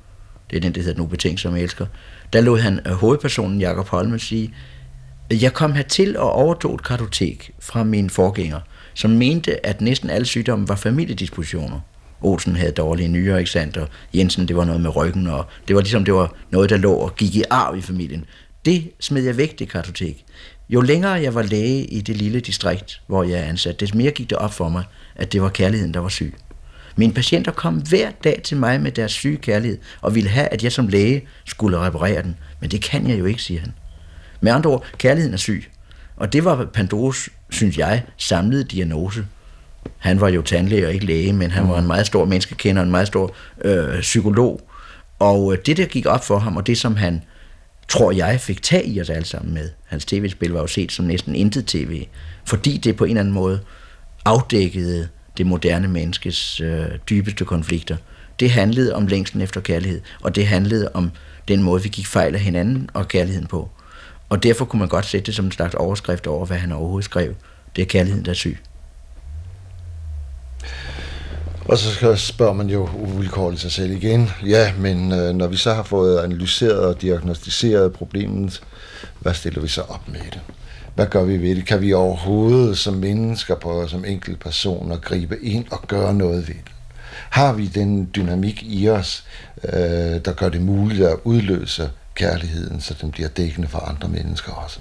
det 0.50 0.56
er 0.56 0.60
den, 0.60 0.74
der 0.74 0.82
hedder 0.82 0.98
Nu 0.98 1.06
betænkt 1.06 1.40
som 1.40 1.56
elsker, 1.56 1.86
der 2.32 2.40
lod 2.40 2.58
han 2.58 2.80
øh, 2.86 2.92
hovedpersonen 2.92 3.60
Jakob 3.60 3.88
Holme 3.88 4.18
sige, 4.18 4.54
jeg 5.30 5.52
kom 5.52 5.72
hertil 5.72 6.16
og 6.16 6.32
overtog 6.32 6.74
et 6.74 6.82
kartotek 6.82 7.50
fra 7.60 7.84
min 7.84 8.10
forgænger, 8.10 8.60
som 8.94 9.10
mente, 9.10 9.66
at 9.66 9.80
næsten 9.80 10.10
alle 10.10 10.26
sygdomme 10.26 10.68
var 10.68 10.74
familiedispositioner. 10.76 11.80
Olsen 12.20 12.56
havde 12.56 12.72
dårlige 12.72 13.08
nyere, 13.08 13.38
ikke 13.38 13.50
sandt? 13.50 13.76
Og 13.76 13.88
Jensen, 14.14 14.48
det 14.48 14.56
var 14.56 14.64
noget 14.64 14.80
med 14.80 14.96
ryggen, 14.96 15.26
og 15.26 15.46
det 15.68 15.76
var 15.76 15.82
ligesom, 15.82 16.04
det 16.04 16.14
var 16.14 16.34
noget, 16.50 16.70
der 16.70 16.76
lå 16.76 16.92
og 16.92 17.16
gik 17.16 17.36
i 17.36 17.42
arv 17.50 17.76
i 17.76 17.80
familien. 17.80 18.24
Det 18.64 18.90
smed 19.00 19.22
jeg 19.22 19.36
væk, 19.36 19.58
det 19.58 19.68
kartotek. 19.68 20.24
Jo 20.72 20.80
længere 20.80 21.12
jeg 21.12 21.34
var 21.34 21.42
læge 21.42 21.84
i 21.84 22.00
det 22.00 22.16
lille 22.16 22.40
distrikt, 22.40 23.02
hvor 23.06 23.22
jeg 23.22 23.38
er 23.38 23.44
ansat, 23.44 23.80
des 23.80 23.94
mere 23.94 24.10
gik 24.10 24.30
det 24.30 24.38
op 24.38 24.52
for 24.52 24.68
mig, 24.68 24.84
at 25.16 25.32
det 25.32 25.42
var 25.42 25.48
kærligheden, 25.48 25.94
der 25.94 26.00
var 26.00 26.08
syg. 26.08 26.34
Mine 26.96 27.12
patienter 27.12 27.52
kom 27.52 27.74
hver 27.74 28.10
dag 28.24 28.40
til 28.44 28.56
mig 28.56 28.80
med 28.80 28.92
deres 28.92 29.12
syge 29.12 29.36
kærlighed, 29.36 29.78
og 30.00 30.14
ville 30.14 30.30
have, 30.30 30.46
at 30.48 30.64
jeg 30.64 30.72
som 30.72 30.88
læge 30.88 31.22
skulle 31.44 31.78
reparere 31.78 32.22
den. 32.22 32.36
Men 32.60 32.70
det 32.70 32.82
kan 32.82 33.10
jeg 33.10 33.18
jo 33.18 33.24
ikke, 33.24 33.42
siger 33.42 33.60
han. 33.60 33.72
Med 34.40 34.52
andre 34.52 34.70
ord, 34.70 34.84
kærligheden 34.98 35.34
er 35.34 35.38
syg. 35.38 35.64
Og 36.16 36.32
det 36.32 36.44
var 36.44 36.64
Pandoros, 36.64 37.28
synes 37.50 37.78
jeg, 37.78 38.04
samlede 38.16 38.64
diagnose. 38.64 39.26
Han 39.98 40.20
var 40.20 40.28
jo 40.28 40.42
tandlæge 40.42 40.86
og 40.86 40.92
ikke 40.92 41.06
læge, 41.06 41.32
men 41.32 41.50
han 41.50 41.68
var 41.68 41.78
en 41.78 41.86
meget 41.86 42.06
stor 42.06 42.24
menneskekender, 42.24 42.82
en 42.82 42.90
meget 42.90 43.06
stor 43.06 43.34
øh, 43.64 44.00
psykolog. 44.00 44.60
Og 45.18 45.52
øh, 45.52 45.58
det, 45.66 45.76
der 45.76 45.86
gik 45.86 46.06
op 46.06 46.24
for 46.24 46.38
ham, 46.38 46.56
og 46.56 46.66
det, 46.66 46.78
som 46.78 46.96
han 46.96 47.22
tror 47.90 48.12
jeg, 48.12 48.40
fik 48.40 48.62
tag 48.62 48.86
i 48.86 49.00
os 49.00 49.10
alle 49.10 49.24
sammen 49.24 49.54
med. 49.54 49.70
Hans 49.86 50.04
tv-spil 50.04 50.50
var 50.50 50.60
jo 50.60 50.66
set 50.66 50.92
som 50.92 51.04
næsten 51.04 51.34
intet 51.34 51.66
tv, 51.66 52.06
fordi 52.44 52.76
det 52.76 52.96
på 52.96 53.04
en 53.04 53.10
eller 53.10 53.20
anden 53.20 53.34
måde 53.34 53.60
afdækkede 54.24 55.08
det 55.38 55.46
moderne 55.46 55.88
menneskes 55.88 56.60
øh, 56.60 56.86
dybeste 57.10 57.44
konflikter. 57.44 57.96
Det 58.40 58.50
handlede 58.50 58.94
om 58.94 59.06
længslen 59.06 59.42
efter 59.42 59.60
kærlighed, 59.60 60.00
og 60.22 60.34
det 60.34 60.46
handlede 60.46 60.90
om 60.94 61.10
den 61.48 61.62
måde, 61.62 61.82
vi 61.82 61.88
gik 61.88 62.06
fejl 62.06 62.34
af 62.34 62.40
hinanden 62.40 62.90
og 62.94 63.08
kærligheden 63.08 63.46
på. 63.46 63.70
Og 64.28 64.42
derfor 64.42 64.64
kunne 64.64 64.80
man 64.80 64.88
godt 64.88 65.06
sætte 65.06 65.26
det 65.26 65.34
som 65.34 65.44
en 65.44 65.52
slags 65.52 65.74
overskrift 65.74 66.26
over, 66.26 66.46
hvad 66.46 66.56
han 66.56 66.72
overhovedet 66.72 67.04
skrev. 67.04 67.34
Det 67.76 67.82
er 67.82 67.86
kærligheden, 67.86 68.24
der 68.24 68.30
er 68.30 68.34
syg. 68.34 68.58
Og 71.70 71.78
så 71.78 72.16
spørger 72.16 72.52
man 72.52 72.70
jo 72.70 72.88
uvilkårligt 72.94 73.62
sig 73.62 73.72
selv 73.72 73.92
igen, 73.92 74.30
ja, 74.46 74.72
men 74.78 75.12
øh, 75.12 75.34
når 75.34 75.46
vi 75.46 75.56
så 75.56 75.74
har 75.74 75.82
fået 75.82 76.18
analyseret 76.18 76.80
og 76.80 77.02
diagnostiseret 77.02 77.92
problemet, 77.92 78.62
hvad 79.20 79.34
stiller 79.34 79.60
vi 79.60 79.68
så 79.68 79.80
op 79.80 80.08
med 80.08 80.20
det? 80.20 80.40
Hvad 80.94 81.06
gør 81.06 81.24
vi 81.24 81.42
ved 81.42 81.56
det? 81.56 81.66
Kan 81.66 81.80
vi 81.80 81.92
overhovedet 81.92 82.78
som 82.78 82.94
mennesker, 82.94 83.54
på, 83.54 83.86
som 83.88 84.04
personer, 84.40 84.96
gribe 84.96 85.36
ind 85.42 85.64
og 85.70 85.88
gøre 85.88 86.14
noget 86.14 86.48
ved 86.48 86.54
det? 86.54 86.72
Har 87.30 87.52
vi 87.52 87.66
den 87.66 88.10
dynamik 88.16 88.62
i 88.62 88.88
os, 88.88 89.24
øh, 89.64 89.72
der 90.24 90.32
gør 90.32 90.48
det 90.48 90.62
muligt 90.62 91.06
at 91.06 91.16
udløse 91.24 91.90
kærligheden, 92.14 92.80
så 92.80 92.94
den 93.00 93.10
bliver 93.10 93.28
dækkende 93.28 93.68
for 93.68 93.78
andre 93.78 94.08
mennesker 94.08 94.52
også? 94.52 94.78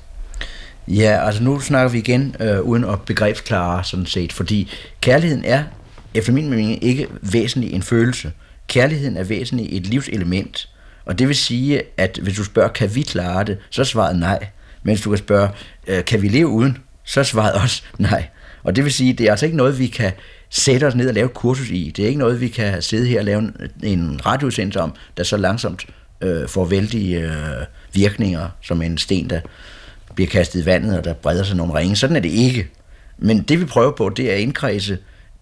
Ja, 0.88 1.26
altså 1.26 1.44
nu 1.44 1.60
snakker 1.60 1.92
vi 1.92 1.98
igen 1.98 2.36
øh, 2.40 2.62
uden 2.62 2.84
at 2.84 3.02
begrebsklare 3.02 3.84
sådan 3.84 4.06
set, 4.06 4.34
fordi 4.34 4.72
kærligheden 5.02 5.46
er 5.46 5.64
efter 6.14 6.34
min 6.34 6.50
mening 6.50 6.84
ikke 6.84 7.08
væsentlig 7.22 7.74
en 7.74 7.82
følelse. 7.82 8.32
Kærligheden 8.68 9.18
er 9.18 9.24
væsentlig 9.24 9.78
et 9.78 9.88
livselement. 9.88 10.70
Og 11.06 11.20
det 11.20 11.28
vil 11.28 11.36
sige, 11.36 11.82
at 11.98 12.20
hvis 12.22 12.36
du 12.36 12.44
spørger, 12.44 12.70
kan 12.70 12.96
vi 12.96 13.02
klare 13.02 13.44
det, 13.44 13.58
så 13.70 13.82
er 13.82 13.86
svaret 13.86 14.20
nej. 14.20 14.48
Men 14.84 14.96
hvis 14.96 15.04
du 15.04 15.10
kan 15.10 15.18
spørge, 15.18 15.50
øh, 15.88 16.06
kan 16.06 16.22
vi 16.22 16.28
leve 16.28 16.48
uden, 16.48 16.78
så 17.04 17.20
er 17.20 17.24
svaret 17.24 17.54
også 17.64 17.84
nej. 17.98 18.28
Og 18.64 18.76
det 18.76 18.84
vil 18.84 18.94
sige, 18.94 19.14
det 19.14 19.28
er 19.28 19.32
altså 19.32 19.46
ikke 19.46 19.58
noget, 19.58 19.80
vi 19.80 19.88
kan 19.88 20.12
sætte 20.50 20.86
os 20.86 20.96
ned 20.96 21.08
og 21.08 21.14
lave 21.14 21.26
et 21.26 21.34
kursus 21.34 21.70
i. 21.70 21.94
Det 21.96 22.04
er 22.04 22.08
ikke 22.08 22.20
noget, 22.20 22.42
vi 22.42 22.48
kan 22.48 22.82
sidde 22.82 23.08
her 23.08 23.20
og 23.20 23.26
lave 23.26 23.40
en, 23.40 23.56
en 23.84 24.26
radiosendelse 24.26 24.82
om, 24.82 24.94
der 25.18 25.24
så 25.24 25.38
langsomt 25.38 25.86
øh, 26.22 26.48
får 26.48 26.66
vældige 26.66 27.20
øh, 27.20 27.66
virkninger, 27.94 28.50
som 28.62 28.82
en 28.82 28.98
sten, 28.98 29.30
der 29.30 29.40
bliver 30.16 30.30
kastet 30.30 30.62
i 30.62 30.66
vandet, 30.66 30.98
og 30.98 31.04
der 31.04 31.14
breder 31.14 31.44
sig 31.44 31.58
nogle 31.58 31.74
ringe. 31.74 31.96
Sådan 31.96 32.16
er 32.16 32.20
det 32.20 32.32
ikke. 32.32 32.68
Men 33.18 33.42
det 33.42 33.60
vi 33.60 33.66
prøver 33.66 33.92
på, 33.92 34.10
det 34.10 34.30
er 34.32 34.34
at 34.34 34.40
indkredse 34.40 34.98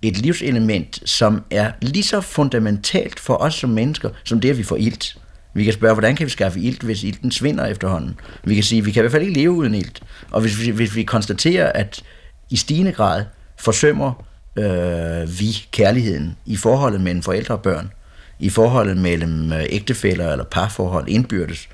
et 0.08 0.17
livselement, 0.17 1.10
som 1.10 1.43
er 1.52 1.72
lige 1.82 2.04
så 2.04 2.22
fundamentalt 2.22 3.20
for 3.20 3.34
os 3.38 3.56
som 3.56 3.70
mennesker, 3.70 4.10
som 4.24 4.39
det, 4.41 4.50
at 4.50 4.58
vi 4.58 4.63
får 4.63 4.76
ilt. 4.76 5.17
Vi 5.54 5.63
kan 5.63 5.74
spørge, 5.74 5.93
hvordan 5.93 6.15
kan 6.15 6.26
vi 6.26 6.32
skaffe 6.32 6.60
ilt, 6.60 6.84
hvis 6.84 7.04
ilten 7.04 7.32
svinder 7.32 7.65
efterhånden? 7.65 8.20
Vi 8.43 8.56
kan 8.56 8.63
sige, 8.63 8.80
at 8.80 8.86
vi 8.86 8.91
kan 8.91 9.00
i 9.00 9.04
hvert 9.04 9.12
fald 9.12 9.24
ikke 9.24 9.39
leve 9.39 9.52
uden 9.52 9.76
ilt. 9.76 10.02
Og 10.32 10.41
hvis 10.41 10.62
vi, 10.62 10.70
hvis 10.70 10.96
vi 10.96 11.04
konstaterer, 11.04 11.72
at 11.72 12.04
i 12.50 12.56
stigende 12.56 12.91
grad 12.91 13.26
forsømmer 13.60 14.26
øh, 14.58 15.39
vi 15.39 15.65
kærligheden 15.72 16.38
i 16.46 16.56
forholdet 16.56 17.02
mellem 17.02 17.24
forældre 17.24 17.56
og 17.56 17.62
børn, 17.62 17.91
i 18.39 18.50
forholdet 18.50 18.98
mellem 18.98 19.54
øh, 19.54 19.65
ægtefæller 19.70 20.32
eller 20.32 20.46
parforhold 20.46 21.10
indbyrdes, 21.10 21.70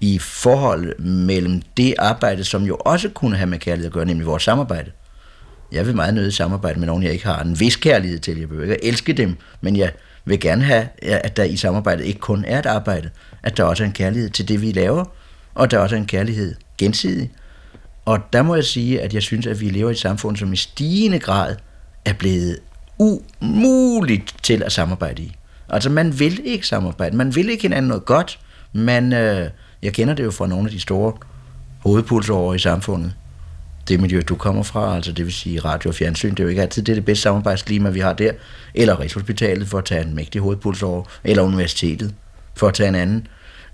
i 0.00 0.18
forhold 0.18 0.98
mellem 0.98 1.62
det 1.76 1.94
arbejde, 1.98 2.44
som 2.44 2.62
jo 2.62 2.76
også 2.76 3.08
kunne 3.08 3.36
have 3.36 3.46
med 3.46 3.58
kærlighed 3.58 3.86
at 3.86 3.92
gøre, 3.92 4.04
nemlig 4.04 4.26
vores 4.26 4.42
samarbejde, 4.42 4.90
jeg 5.74 5.86
vil 5.86 5.96
meget 5.96 6.14
nødigt 6.14 6.34
samarbejde 6.34 6.78
med 6.78 6.86
nogen, 6.86 7.02
jeg 7.02 7.12
ikke 7.12 7.26
har 7.26 7.42
en 7.42 7.60
vis 7.60 7.76
kærlighed 7.76 8.18
til. 8.18 8.38
Jeg 8.38 8.48
behøver 8.48 8.72
ikke 8.72 8.84
elske 8.84 9.12
dem, 9.12 9.36
men 9.60 9.76
jeg 9.76 9.92
vil 10.24 10.40
gerne 10.40 10.64
have, 10.64 10.88
at 11.02 11.36
der 11.36 11.44
i 11.44 11.56
samarbejdet 11.56 12.04
ikke 12.04 12.20
kun 12.20 12.44
er 12.44 12.58
et 12.58 12.66
arbejde, 12.66 13.10
at 13.42 13.56
der 13.56 13.64
også 13.64 13.82
er 13.82 13.86
en 13.86 13.92
kærlighed 13.92 14.30
til 14.30 14.48
det, 14.48 14.62
vi 14.62 14.72
laver, 14.72 15.04
og 15.54 15.70
der 15.70 15.78
også 15.78 15.96
er 15.96 16.00
en 16.00 16.06
kærlighed 16.06 16.54
gensidig. 16.78 17.30
Og 18.04 18.18
der 18.32 18.42
må 18.42 18.54
jeg 18.54 18.64
sige, 18.64 19.00
at 19.02 19.14
jeg 19.14 19.22
synes, 19.22 19.46
at 19.46 19.60
vi 19.60 19.68
lever 19.68 19.88
i 19.88 19.92
et 19.92 19.98
samfund, 19.98 20.36
som 20.36 20.52
i 20.52 20.56
stigende 20.56 21.18
grad 21.18 21.56
er 22.04 22.12
blevet 22.12 22.58
umuligt 22.98 24.34
til 24.42 24.62
at 24.62 24.72
samarbejde 24.72 25.22
i. 25.22 25.36
Altså, 25.68 25.90
man 25.90 26.18
vil 26.18 26.40
ikke 26.44 26.66
samarbejde. 26.66 27.16
Man 27.16 27.34
vil 27.34 27.48
ikke 27.48 27.62
hinanden 27.62 27.88
noget 27.88 28.04
godt. 28.04 28.40
Man, 28.72 29.12
øh, 29.12 29.50
jeg 29.82 29.92
kender 29.92 30.14
det 30.14 30.24
jo 30.24 30.30
fra 30.30 30.46
nogle 30.46 30.64
af 30.64 30.70
de 30.70 30.80
store 30.80 31.12
hovedpulsårer 31.78 32.54
i 32.54 32.58
samfundet 32.58 33.12
det 33.88 34.00
miljø, 34.00 34.22
du 34.28 34.36
kommer 34.36 34.62
fra, 34.62 34.96
altså 34.96 35.12
det 35.12 35.24
vil 35.24 35.32
sige 35.32 35.60
radio 35.60 35.88
og 35.88 35.94
fjernsyn, 35.94 36.30
det 36.30 36.40
er 36.40 36.44
jo 36.44 36.48
ikke 36.48 36.62
altid 36.62 36.82
det, 36.82 36.92
er 36.92 36.96
det 36.96 37.04
bedste 37.04 37.22
samarbejdsklima, 37.22 37.90
vi 37.90 38.00
har 38.00 38.12
der, 38.12 38.32
eller 38.74 39.00
Rigshospitalet 39.00 39.68
for 39.68 39.78
at 39.78 39.84
tage 39.84 40.02
en 40.02 40.14
mægtig 40.14 40.40
hovedpuls 40.40 40.82
over, 40.82 41.04
eller 41.24 41.42
universitetet 41.42 42.14
for 42.54 42.68
at 42.68 42.74
tage 42.74 42.88
en 42.88 42.94
anden. 42.94 43.26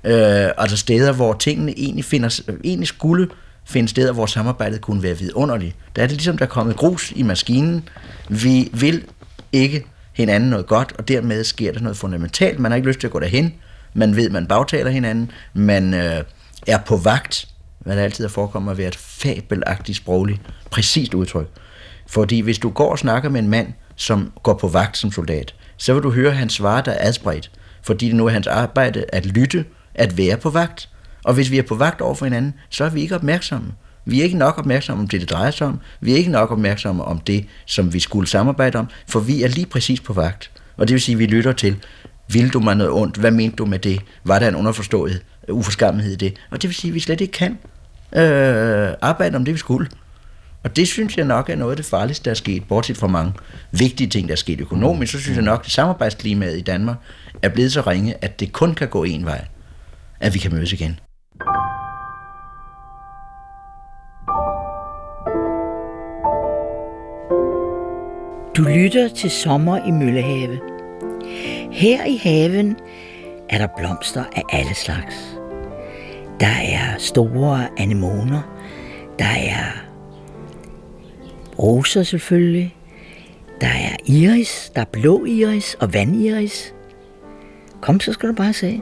Øh, 0.05 0.51
altså 0.59 0.77
steder, 0.77 1.13
hvor 1.13 1.33
tingene 1.33 1.79
egentlig, 1.79 2.05
finder, 2.05 2.41
egentlig 2.65 2.89
skulle 2.89 3.29
finde 3.65 3.89
steder, 3.89 4.13
hvor 4.13 4.27
samarbejdet 4.27 4.81
kunne 4.81 5.03
være 5.03 5.19
vidunderligt. 5.19 5.77
Der 5.97 6.03
er 6.03 6.07
det 6.07 6.17
ligesom, 6.17 6.39
der 6.39 6.45
er 6.45 6.49
kommet 6.51 6.77
grus 6.77 7.13
i 7.17 7.23
maskinen. 7.23 7.89
Vi 8.29 8.71
vil 8.73 9.05
ikke 9.53 9.85
hinanden 10.13 10.51
noget 10.51 10.67
godt, 10.67 10.93
og 10.99 11.09
dermed 11.09 11.45
sker 11.45 11.73
der 11.73 11.81
noget 11.81 11.97
fundamentalt. 11.97 12.59
Man 12.59 12.71
har 12.71 12.77
ikke 12.77 12.89
lyst 12.89 13.01
til 13.01 13.07
at 13.07 13.13
gå 13.13 13.21
derhen, 13.21 13.55
man 13.95 14.17
ved, 14.17 14.31
man 14.31 14.47
bagtaler 14.47 14.91
hinanden, 14.91 15.31
man 15.55 15.95
øh, 15.95 16.25
er 16.67 16.79
på 16.79 16.97
vagt, 16.97 17.49
hvad 17.81 17.97
der 17.97 18.03
altid 18.03 18.25
er 18.25 18.29
forekommet 18.29 18.71
at 18.71 18.79
være 18.79 18.89
et 18.89 18.97
fabelagtigt 18.97 19.97
sprogligt, 19.97 20.41
præcist 20.71 21.15
udtryk. 21.15 21.49
Fordi 22.07 22.41
hvis 22.41 22.59
du 22.59 22.71
går 22.71 22.91
og 22.91 22.99
snakker 22.99 23.29
med 23.29 23.41
en 23.41 23.49
mand, 23.49 23.73
som 23.97 24.33
går 24.43 24.55
på 24.55 24.69
vagt 24.69 24.97
som 24.97 25.13
soldat, 25.13 25.55
så 25.77 25.95
vil 25.95 26.03
du 26.03 26.11
høre 26.11 26.31
hans 26.31 26.53
svar, 26.53 26.81
der 26.81 26.93
er 26.93 27.09
adspredt. 27.09 27.51
Fordi 27.83 28.07
det 28.07 28.15
nu 28.15 28.27
er 28.27 28.31
hans 28.31 28.47
arbejde 28.47 29.05
at 29.09 29.27
lytte, 29.27 29.65
at 29.95 30.19
være 30.19 30.37
på 30.37 30.51
vagt. 30.51 30.89
Og 31.25 31.35
hvis 31.35 31.51
vi 31.51 31.59
er 31.59 31.63
på 31.63 31.75
vagt 31.75 32.01
over 32.01 32.15
for 32.15 32.27
hinanden, 32.27 32.55
så 32.71 32.85
er 32.85 32.91
vi 32.91 33.01
ikke 33.01 33.15
opmærksomme. 33.15 33.73
Vi 34.05 34.21
er 34.21 34.25
ikke 34.25 34.39
nok 34.39 34.59
opmærksomme 34.59 35.03
om 35.03 35.09
det, 35.09 35.21
det 35.21 35.31
drejer 35.31 35.51
sig 35.51 35.67
om. 35.67 35.81
Vi 36.01 36.13
er 36.13 36.17
ikke 36.17 36.31
nok 36.31 36.51
opmærksomme 36.51 37.05
om 37.05 37.19
det, 37.19 37.47
som 37.67 37.93
vi 37.93 38.01
skulle 38.01 38.29
samarbejde 38.29 38.79
om, 38.79 38.89
for 39.09 39.21
vi 39.21 39.43
er 39.43 39.49
lige 39.49 39.67
præcis 39.67 40.01
på 40.01 40.13
vagt. 40.13 40.51
Og 40.77 40.89
det 40.89 40.95
vil 40.95 41.01
sige, 41.01 41.15
at 41.15 41.19
vi 41.19 41.27
lytter 41.27 41.53
til, 41.53 41.77
vil 42.33 42.53
du 42.53 42.61
mig 42.61 42.77
noget 42.77 42.93
ondt? 42.93 43.17
Hvad 43.17 43.31
mente 43.31 43.57
du 43.57 43.67
med 43.67 43.79
det? 43.79 44.01
Var 44.25 44.39
der 44.39 44.49
en 44.49 44.57
underforstået 44.57 45.23
øh, 45.49 45.55
uforskammenhed 45.55 46.13
i 46.13 46.17
det? 46.17 46.35
Og 46.51 46.63
det 46.63 46.69
vil 46.69 46.75
sige, 46.75 46.91
at 46.91 46.95
vi 46.95 47.01
slet 47.01 47.21
ikke 47.21 47.33
kan 47.33 47.59
øh, 48.13 48.95
arbejde 49.03 49.37
om 49.37 49.45
det, 49.45 49.55
vi 49.55 49.59
skulle. 49.59 49.89
Og 50.65 50.77
det 50.77 50.89
synes 50.89 51.17
jeg 51.17 51.25
nok 51.25 51.51
er 51.51 51.57
noget 51.57 51.73
af 51.73 51.77
det 51.77 51.87
farligste, 51.87 52.25
der 52.25 52.31
er 52.31 52.35
sket, 52.35 52.65
bortset 52.69 52.97
fra 52.97 53.07
mange 53.07 53.33
vigtige 53.73 54.09
ting, 54.09 54.29
der 54.29 54.33
er 54.33 54.37
sket 54.37 54.61
økonomisk, 54.61 55.13
så 55.13 55.21
synes 55.21 55.37
jeg 55.37 55.45
nok, 55.45 55.63
at 55.65 55.71
samarbejdsklimaet 55.71 56.59
i 56.59 56.61
Danmark 56.61 56.97
er 57.43 57.49
blevet 57.49 57.73
så 57.73 57.81
ringe, 57.81 58.25
at 58.25 58.41
det 58.41 58.53
kun 58.53 58.75
kan 58.75 58.89
gå 58.89 59.05
en 59.05 59.25
vej, 59.25 59.45
at 60.21 60.35
vi 60.35 60.39
kan 60.39 60.55
mødes 60.55 60.73
igen. 60.73 61.01
Du 68.57 68.63
lytter 68.63 69.09
til 69.17 69.31
Sommer 69.31 69.87
i 69.87 69.91
Møllehave. 69.91 70.80
Her 71.71 72.05
i 72.05 72.17
haven 72.17 72.77
er 73.49 73.59
der 73.59 73.67
blomster 73.77 74.25
af 74.37 74.43
alle 74.51 74.75
slags. 74.75 75.39
Der 76.41 76.47
er 76.47 76.99
store 76.99 77.69
anemoner, 77.77 78.43
der 79.19 79.25
er 79.25 79.65
roser 81.59 82.03
selvfølgelig, 82.03 82.77
der 83.61 83.67
er 83.67 83.97
iris, 84.07 84.73
der 84.75 84.81
er 84.81 84.85
blå 84.85 85.25
iris 85.25 85.75
og 85.75 85.95
vandiris. 85.95 86.75
Kom, 87.81 88.01
så 88.01 88.13
skal 88.13 88.29
du 88.29 88.35
bare 88.35 88.53
se. 88.53 88.81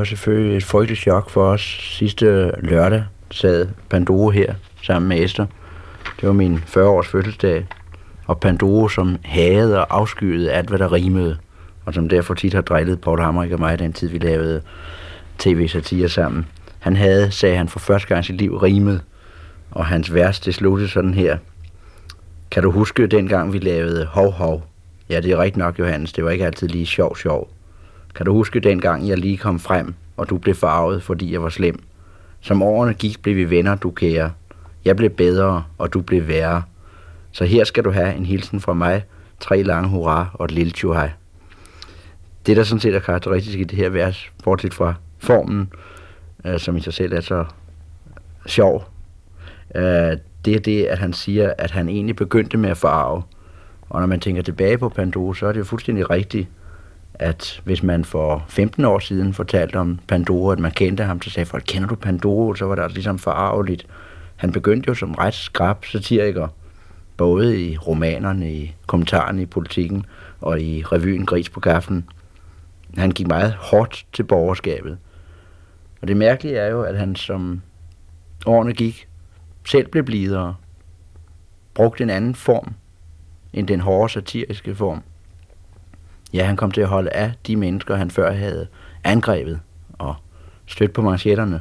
Var 0.00 0.04
selvfølgelig 0.04 0.56
et 0.56 0.64
frygteligt 0.64 1.00
chok 1.00 1.30
for 1.30 1.44
os. 1.44 1.60
Sidste 1.98 2.52
lørdag 2.58 3.04
sad 3.30 3.68
Pandoro 3.90 4.30
her 4.30 4.54
sammen 4.82 5.08
med 5.08 5.24
Esther. 5.24 5.46
Det 6.20 6.26
var 6.26 6.32
min 6.32 6.58
40-års 6.66 7.08
fødselsdag. 7.08 7.66
Og 8.26 8.40
Pandoro, 8.40 8.88
som 8.88 9.16
havde 9.24 9.78
og 9.78 9.96
afskyede 9.96 10.52
alt, 10.52 10.68
hvad 10.68 10.78
der 10.78 10.92
rimede. 10.92 11.38
Og 11.84 11.94
som 11.94 12.08
derfor 12.08 12.34
tit 12.34 12.54
har 12.54 12.60
drillet 12.60 13.00
Paul 13.00 13.20
Hamrik 13.20 13.52
og 13.52 13.60
mig 13.60 13.78
den 13.78 13.92
tid, 13.92 14.08
vi 14.08 14.18
lavede 14.18 14.62
tv-satire 15.38 16.08
sammen. 16.08 16.46
Han 16.78 16.96
havde, 16.96 17.30
sagde 17.30 17.56
han, 17.56 17.68
for 17.68 17.78
første 17.78 18.08
gang 18.08 18.20
i 18.20 18.26
sit 18.26 18.36
liv 18.36 18.56
rimet. 18.56 19.02
Og 19.70 19.86
hans 19.86 20.14
vers, 20.14 20.40
det 20.40 20.54
sluttede 20.54 20.88
sådan 20.88 21.14
her. 21.14 21.38
Kan 22.50 22.62
du 22.62 22.70
huske 22.70 23.06
dengang, 23.06 23.52
vi 23.52 23.58
lavede 23.58 24.06
Hov 24.06 24.32
Hov? 24.32 24.66
Ja, 25.10 25.20
det 25.20 25.30
er 25.30 25.38
rigtigt 25.38 25.56
nok, 25.56 25.78
Johannes. 25.78 26.12
Det 26.12 26.24
var 26.24 26.30
ikke 26.30 26.46
altid 26.46 26.68
lige 26.68 26.86
sjov 26.86 27.16
sjov. 27.16 27.50
Kan 28.14 28.26
du 28.26 28.32
huske 28.32 28.60
dengang, 28.60 29.08
jeg 29.08 29.18
lige 29.18 29.36
kom 29.36 29.58
frem, 29.58 29.94
og 30.16 30.30
du 30.30 30.38
blev 30.38 30.54
farvet, 30.54 31.02
fordi 31.02 31.32
jeg 31.32 31.42
var 31.42 31.48
slem? 31.48 31.82
Som 32.40 32.62
årene 32.62 32.94
gik, 32.94 33.22
blev 33.22 33.36
vi 33.36 33.50
venner, 33.50 33.74
du 33.74 33.90
kære. 33.90 34.32
Jeg 34.84 34.96
blev 34.96 35.10
bedre, 35.10 35.64
og 35.78 35.92
du 35.92 36.00
blev 36.00 36.28
værre. 36.28 36.62
Så 37.32 37.44
her 37.44 37.64
skal 37.64 37.84
du 37.84 37.90
have 37.90 38.14
en 38.14 38.26
hilsen 38.26 38.60
fra 38.60 38.74
mig, 38.74 39.04
tre 39.40 39.62
lange 39.62 39.88
hurra 39.88 40.30
og 40.34 40.44
et 40.44 40.50
lille 40.50 40.72
tjuhej. 40.72 41.10
Det, 42.46 42.56
der 42.56 42.64
sådan 42.64 42.80
set 42.80 42.94
er 42.94 43.00
karakteristisk 43.00 43.58
i 43.58 43.64
det 43.64 43.78
her 43.78 43.88
vers, 43.88 44.30
bortset 44.44 44.74
fra 44.74 44.94
formen, 45.18 45.72
øh, 46.44 46.58
som 46.58 46.76
i 46.76 46.80
sig 46.80 46.94
selv 46.94 47.12
er 47.12 47.20
så 47.20 47.44
sjov, 48.46 48.84
øh, 49.74 50.16
det 50.44 50.54
er 50.54 50.60
det, 50.60 50.84
at 50.84 50.98
han 50.98 51.12
siger, 51.12 51.52
at 51.58 51.70
han 51.70 51.88
egentlig 51.88 52.16
begyndte 52.16 52.56
med 52.56 52.70
at 52.70 52.76
farve. 52.76 53.22
Og 53.88 54.00
når 54.00 54.06
man 54.06 54.20
tænker 54.20 54.42
tilbage 54.42 54.78
på 54.78 54.88
Pandora, 54.88 55.34
så 55.34 55.46
er 55.46 55.52
det 55.52 55.58
jo 55.58 55.64
fuldstændig 55.64 56.10
rigtigt, 56.10 56.48
at 57.14 57.60
hvis 57.64 57.82
man 57.82 58.04
for 58.04 58.44
15 58.48 58.84
år 58.84 58.98
siden 58.98 59.34
fortalte 59.34 59.76
om 59.76 59.98
Pandora, 60.08 60.52
at 60.52 60.58
man 60.58 60.70
kendte 60.70 61.04
ham, 61.04 61.22
så 61.22 61.30
sagde 61.30 61.46
folk, 61.46 61.64
kender 61.66 61.88
du 61.88 61.94
Pandora? 61.94 62.56
Så 62.56 62.64
var 62.64 62.74
det 62.74 62.82
altså 62.82 62.94
ligesom 62.94 63.18
forarveligt. 63.18 63.86
Han 64.36 64.52
begyndte 64.52 64.88
jo 64.88 64.94
som 64.94 65.14
ret 65.14 65.34
skrab 65.34 65.84
satiriker, 65.84 66.48
både 67.16 67.60
i 67.60 67.76
romanerne, 67.76 68.52
i 68.52 68.74
kommentarerne 68.86 69.42
i 69.42 69.46
politikken 69.46 70.04
og 70.40 70.60
i 70.60 70.82
revyen 70.82 71.26
Gris 71.26 71.48
på 71.48 71.60
kaffen. 71.60 72.08
Han 72.96 73.10
gik 73.10 73.26
meget 73.26 73.52
hårdt 73.52 74.06
til 74.12 74.22
borgerskabet. 74.22 74.98
Og 76.02 76.08
det 76.08 76.16
mærkelige 76.16 76.56
er 76.56 76.70
jo, 76.70 76.82
at 76.82 76.98
han 76.98 77.16
som 77.16 77.62
årene 78.46 78.72
gik, 78.72 79.08
selv 79.64 79.88
blev 79.88 80.04
blidere, 80.04 80.54
brugte 81.74 82.02
en 82.02 82.10
anden 82.10 82.34
form 82.34 82.74
end 83.52 83.68
den 83.68 83.80
hårde 83.80 84.12
satiriske 84.12 84.74
form. 84.74 85.02
Ja, 86.32 86.44
han 86.44 86.56
kom 86.56 86.70
til 86.70 86.80
at 86.80 86.88
holde 86.88 87.10
af 87.10 87.32
de 87.46 87.56
mennesker, 87.56 87.96
han 87.96 88.10
før 88.10 88.32
havde 88.32 88.66
angrebet 89.04 89.60
og 89.92 90.14
stødt 90.66 90.92
på 90.92 91.02
manchetterne. 91.02 91.60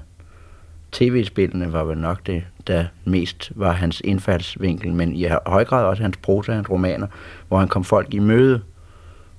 TV-spillene 0.91 1.73
var 1.73 1.83
vel 1.83 1.97
nok 1.97 2.27
det, 2.27 2.43
der 2.67 2.85
mest 3.05 3.51
var 3.55 3.71
hans 3.71 4.01
indfaldsvinkel, 4.05 4.93
men 4.93 5.15
i 5.15 5.27
høj 5.45 5.65
grad 5.65 5.85
også 5.85 6.03
hans 6.03 6.17
prosa, 6.17 6.53
hans 6.53 6.69
romaner, 6.69 7.07
hvor 7.47 7.59
han 7.59 7.67
kom 7.67 7.83
folk 7.83 8.13
i 8.13 8.19
møde. 8.19 8.61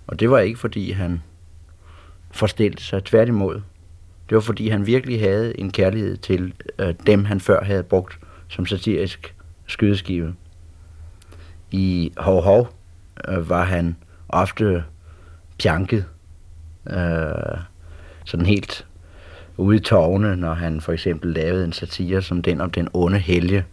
Og 0.06 0.20
det 0.20 0.30
var 0.30 0.38
ikke, 0.38 0.58
fordi 0.58 0.92
han 0.92 1.22
forstilte 2.30 2.82
sig 2.82 3.04
tværtimod. 3.04 3.54
Det 4.28 4.34
var, 4.34 4.40
fordi 4.40 4.68
han 4.68 4.86
virkelig 4.86 5.20
havde 5.20 5.60
en 5.60 5.70
kærlighed 5.70 6.16
til 6.16 6.54
øh, 6.78 6.94
dem, 7.06 7.24
han 7.24 7.40
før 7.40 7.64
havde 7.64 7.82
brugt 7.82 8.18
som 8.48 8.66
satirisk 8.66 9.34
skydeskive. 9.66 10.34
I 11.70 12.12
Hov 12.16 12.42
Hov 12.42 12.68
øh, 13.28 13.48
var 13.48 13.64
han 13.64 13.96
ofte 14.28 14.84
pjanket, 15.60 16.04
øh, 16.90 17.58
sådan 18.24 18.46
helt 18.46 18.86
ude 19.56 19.76
i 19.76 19.80
tårne, 19.80 20.36
når 20.36 20.54
han 20.54 20.80
for 20.80 20.92
eksempel 20.92 21.32
lavede 21.32 21.64
en 21.64 21.72
satire 21.72 22.22
som 22.22 22.42
den 22.42 22.60
om 22.60 22.70
den 22.70 22.88
onde 22.92 23.18
helge. 23.18 23.64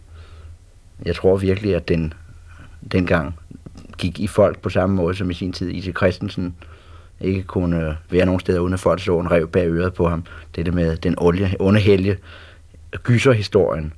Jeg 1.04 1.14
tror 1.14 1.36
virkelig, 1.36 1.74
at 1.74 1.88
den 1.88 2.14
dengang 2.92 3.34
gik 3.98 4.20
i 4.20 4.26
folk 4.26 4.58
på 4.58 4.70
samme 4.70 4.96
måde 4.96 5.14
som 5.14 5.30
i 5.30 5.34
sin 5.34 5.52
tid 5.52 5.70
I.T. 5.70 5.96
Christensen 5.96 6.54
ikke 7.20 7.42
kunne 7.42 7.96
være 8.10 8.26
nogen 8.26 8.40
steder 8.40 8.60
uden 8.60 8.74
at 8.74 8.80
folk 8.80 9.02
så 9.02 9.20
en 9.20 9.30
rev 9.30 9.48
bag 9.48 9.68
øret 9.68 9.94
på 9.94 10.08
ham. 10.08 10.24
Det 10.56 10.66
der 10.66 10.72
med 10.72 10.96
den 10.96 11.14
olie, 11.18 11.54
onde 11.60 11.80
helge, 11.80 12.16
gyserhistorien 13.02 13.92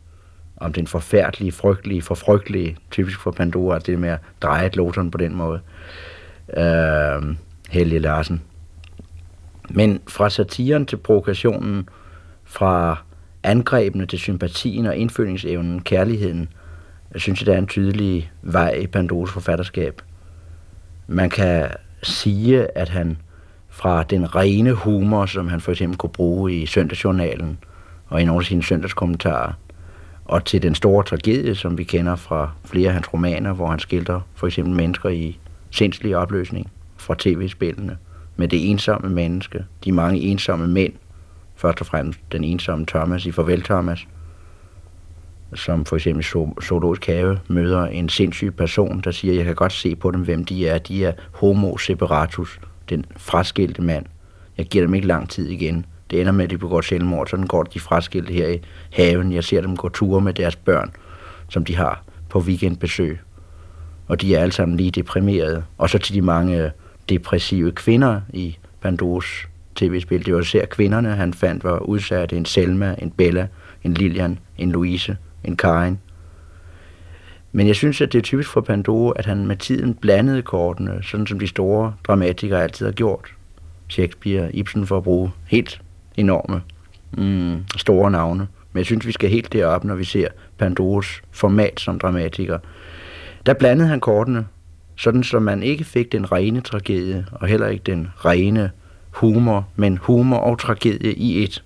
om 0.56 0.72
den 0.72 0.86
forfærdelige, 0.86 1.52
frygtelige, 1.52 2.02
forfrygtelige, 2.02 2.76
typisk 2.90 3.20
for 3.20 3.30
Pandora, 3.30 3.78
det 3.78 3.98
med 3.98 4.08
at 4.08 4.18
dreje 4.42 4.66
et 4.66 4.76
loton 4.76 5.10
på 5.10 5.18
den 5.18 5.34
måde. 5.34 5.60
Øh, 6.56 7.34
Helge 7.70 7.98
Larsen. 7.98 8.42
Men 9.70 10.00
fra 10.08 10.30
satiren 10.30 10.86
til 10.86 10.96
provokationen, 10.96 11.88
fra 12.44 13.02
angrebene 13.42 14.06
til 14.06 14.18
sympatien 14.18 14.86
og 14.86 14.96
indfølingsevnen, 14.96 15.82
kærligheden, 15.82 16.48
jeg 17.12 17.20
synes 17.20 17.40
jeg, 17.40 17.46
der 17.46 17.52
er 17.52 17.58
en 17.58 17.66
tydelig 17.66 18.30
vej 18.42 18.72
i 18.72 18.86
Pandoras 18.86 19.30
forfatterskab. 19.30 20.02
Man 21.06 21.30
kan 21.30 21.68
sige, 22.02 22.78
at 22.78 22.88
han 22.88 23.18
fra 23.68 24.02
den 24.02 24.36
rene 24.36 24.72
humor, 24.72 25.26
som 25.26 25.48
han 25.48 25.60
for 25.60 25.72
eksempel 25.72 25.98
kunne 25.98 26.12
bruge 26.12 26.62
i 26.62 26.66
Søndagsjournalen 26.66 27.58
og 28.06 28.22
i 28.22 28.24
nogle 28.24 28.40
af 28.40 28.46
sine 28.46 28.62
søndagskommentarer, 28.62 29.52
og 30.24 30.44
til 30.44 30.62
den 30.62 30.74
store 30.74 31.04
tragedie, 31.04 31.54
som 31.54 31.78
vi 31.78 31.84
kender 31.84 32.16
fra 32.16 32.50
flere 32.64 32.88
af 32.88 32.94
hans 32.94 33.12
romaner, 33.12 33.52
hvor 33.52 33.66
han 33.66 33.78
skildrer 33.78 34.20
for 34.34 34.46
eksempel 34.46 34.74
mennesker 34.74 35.08
i 35.08 35.38
sindslig 35.70 36.16
opløsning 36.16 36.70
fra 37.00 37.14
tv-spillene, 37.18 37.98
med 38.36 38.48
det 38.48 38.70
ensomme 38.70 39.10
menneske, 39.10 39.64
de 39.84 39.92
mange 39.92 40.20
ensomme 40.20 40.68
mænd, 40.68 40.92
først 41.56 41.80
og 41.80 41.86
fremmest 41.86 42.20
den 42.32 42.44
ensomme 42.44 42.86
Thomas 42.86 43.26
i 43.26 43.32
Farvel 43.32 43.62
Thomas, 43.62 44.06
som 45.54 45.84
for 45.84 45.96
eksempel 45.96 46.24
Zoologisk 46.62 47.06
Have 47.06 47.38
møder 47.48 47.86
en 47.86 48.08
sindssyg 48.08 48.54
person, 48.54 49.00
der 49.04 49.10
siger, 49.10 49.34
jeg 49.34 49.44
kan 49.44 49.54
godt 49.54 49.72
se 49.72 49.96
på 49.96 50.10
dem, 50.10 50.20
hvem 50.20 50.44
de 50.44 50.68
er. 50.68 50.78
De 50.78 51.04
er 51.04 51.12
homo 51.32 51.76
separatus, 51.76 52.60
den 52.88 53.04
fraskilte 53.16 53.82
mand. 53.82 54.06
Jeg 54.58 54.66
giver 54.66 54.84
dem 54.84 54.94
ikke 54.94 55.06
lang 55.06 55.30
tid 55.30 55.48
igen. 55.48 55.86
Det 56.10 56.20
ender 56.20 56.32
med, 56.32 56.44
at 56.44 56.50
de 56.50 56.58
begår 56.58 56.80
selvmord, 56.80 57.26
sådan 57.26 57.46
går 57.46 57.62
de 57.62 57.80
fraskilte 57.80 58.32
her 58.32 58.48
i 58.48 58.60
haven. 58.92 59.32
Jeg 59.32 59.44
ser 59.44 59.60
dem 59.60 59.76
gå 59.76 59.88
ture 59.88 60.20
med 60.20 60.34
deres 60.34 60.56
børn, 60.56 60.92
som 61.48 61.64
de 61.64 61.76
har 61.76 62.02
på 62.28 62.38
weekendbesøg. 62.38 63.18
Og 64.08 64.20
de 64.20 64.34
er 64.34 64.40
alle 64.40 64.52
sammen 64.52 64.76
lige 64.76 64.90
deprimerede. 64.90 65.64
Og 65.78 65.90
så 65.90 65.98
til 65.98 66.14
de 66.14 66.22
mange 66.22 66.64
øh, 66.64 66.70
depressive 67.10 67.72
kvinder 67.72 68.20
i 68.32 68.58
Pandos 68.80 69.48
tv-spil. 69.74 70.26
Det 70.26 70.34
var 70.34 70.40
især 70.40 70.66
kvinderne, 70.66 71.08
han 71.08 71.34
fandt 71.34 71.64
var 71.64 71.78
udsatte. 71.78 72.36
En 72.36 72.44
Selma, 72.44 72.94
en 72.98 73.10
Bella, 73.10 73.46
en 73.84 73.94
Lilian, 73.94 74.38
en 74.58 74.72
Louise, 74.72 75.16
en 75.44 75.56
Karin. 75.56 75.98
Men 77.52 77.66
jeg 77.66 77.76
synes, 77.76 78.00
at 78.00 78.12
det 78.12 78.18
er 78.18 78.22
typisk 78.22 78.50
for 78.50 78.60
Pandora, 78.60 79.12
at 79.16 79.26
han 79.26 79.46
med 79.46 79.56
tiden 79.56 79.94
blandede 79.94 80.42
kortene, 80.42 81.02
sådan 81.02 81.26
som 81.26 81.38
de 81.38 81.46
store 81.46 81.94
dramatikere 82.06 82.62
altid 82.62 82.86
har 82.86 82.92
gjort. 82.92 83.34
Shakespeare, 83.88 84.56
Ibsen 84.56 84.86
for 84.86 84.96
at 84.96 85.02
bruge 85.02 85.30
helt 85.46 85.80
enorme, 86.16 86.62
mm, 87.12 87.64
store 87.76 88.10
navne. 88.10 88.48
Men 88.72 88.78
jeg 88.78 88.86
synes, 88.86 89.06
vi 89.06 89.12
skal 89.12 89.30
helt 89.30 89.52
derop, 89.52 89.84
når 89.84 89.94
vi 89.94 90.04
ser 90.04 90.28
Pandoras 90.58 91.22
format 91.30 91.80
som 91.80 91.98
dramatiker. 91.98 92.58
Der 93.46 93.54
blandede 93.54 93.88
han 93.88 94.00
kortene, 94.00 94.46
sådan 95.00 95.22
så 95.22 95.38
man 95.38 95.62
ikke 95.62 95.84
fik 95.84 96.12
den 96.12 96.32
rene 96.32 96.60
tragedie, 96.60 97.26
og 97.32 97.48
heller 97.48 97.66
ikke 97.66 97.84
den 97.86 98.08
rene 98.24 98.70
humor, 99.10 99.68
men 99.76 99.96
humor 99.96 100.36
og 100.36 100.58
tragedie 100.58 101.12
i 101.12 101.44
et. 101.44 101.62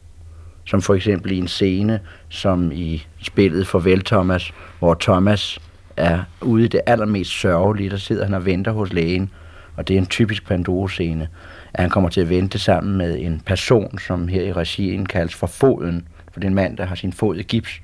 Som 0.64 0.82
for 0.82 0.95
eksempel 0.95 1.32
i 1.32 1.39
en 1.39 1.49
scene, 1.49 2.01
som 2.28 2.72
i 2.72 3.07
spillet 3.22 3.66
Farvel 3.66 4.05
Thomas, 4.05 4.53
hvor 4.78 4.97
Thomas 5.01 5.59
er 5.97 6.18
ude 6.41 6.64
i 6.64 6.68
det 6.68 6.80
allermest 6.87 7.30
sørgelige, 7.30 7.91
der 7.91 7.97
sidder 7.97 8.24
han 8.24 8.35
og 8.35 8.47
venter 8.47 8.72
hos 8.72 8.93
lægen, 8.93 9.30
og 9.76 9.89
det 9.89 9.95
er 9.95 9.99
en 9.99 10.07
typisk 10.07 10.51
Pandora-scene, 10.51 11.28
at 11.74 11.80
han 11.80 11.91
kommer 11.91 12.11
til 12.11 12.20
at 12.20 12.28
vente 12.28 12.59
sammen 12.59 12.97
med 12.97 13.18
en 13.18 13.43
person, 13.47 13.99
som 13.99 14.28
her 14.28 14.43
i 14.43 14.53
regien 14.53 15.07
kaldes 15.07 15.35
for 15.35 15.47
foden, 15.47 16.09
for 16.32 16.41
den 16.41 16.55
mand, 16.55 16.76
der 16.76 16.85
har 16.85 16.95
sin 16.95 17.12
fod 17.12 17.37
i 17.37 17.43
gips, 17.43 17.80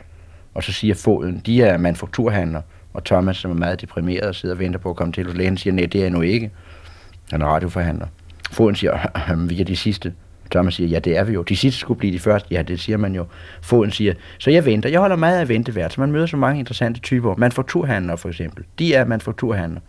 og 0.55 0.63
så 0.63 0.73
siger 0.73 0.95
foden, 0.95 1.43
de 1.47 1.63
er 1.63 1.79
manufakturhandler, 1.79 2.63
og 2.95 3.05
Thomas, 3.05 3.37
som 3.37 3.51
er 3.51 3.55
meget 3.55 3.81
deprimeret 3.81 4.23
og 4.23 4.35
sidder 4.35 4.55
og 4.55 4.59
venter 4.59 4.79
på 4.79 4.91
at 4.91 4.97
komme 4.97 5.13
til 5.13 5.27
hos 5.27 5.35
lægen, 5.35 5.57
siger, 5.57 5.75
nej, 5.75 5.87
det 5.87 5.99
er 5.99 6.03
jeg 6.03 6.11
nu 6.11 6.21
ikke. 6.21 6.51
Han 7.31 7.43
er 7.43 7.47
radioforhandler. 7.47 8.07
Foden 8.51 8.75
siger, 8.75 9.47
vi 9.49 9.61
er 9.61 9.65
de 9.65 9.77
sidste. 9.77 10.15
Thomas 10.51 10.75
siger, 10.75 10.89
ja, 10.89 10.99
det 10.99 11.17
er 11.17 11.25
vi 11.25 11.33
jo. 11.33 11.43
De 11.43 11.57
sidste 11.57 11.81
skulle 11.81 11.99
blive 11.99 12.13
de 12.13 12.19
første. 12.19 12.55
Ja, 12.55 12.63
det 12.63 12.81
siger 12.81 12.97
man 12.97 13.15
jo. 13.15 13.27
Foden 13.63 13.91
siger, 13.91 14.15
så 14.39 14.51
jeg 14.51 14.65
venter. 14.65 14.89
Jeg 14.89 15.01
holder 15.01 15.17
meget 15.17 15.41
af 15.41 15.49
ventevært, 15.49 15.93
så 15.93 16.01
man 16.01 16.13
møder 16.13 16.27
så 16.27 16.37
mange 16.37 16.59
interessante 16.59 17.01
typer. 17.01 17.35
Manufakturhandlere 17.39 18.19
for 18.19 18.29
eksempel. 18.29 18.65
De 18.79 18.95
er 18.95 19.05
manufakturhandlere. 19.05 19.83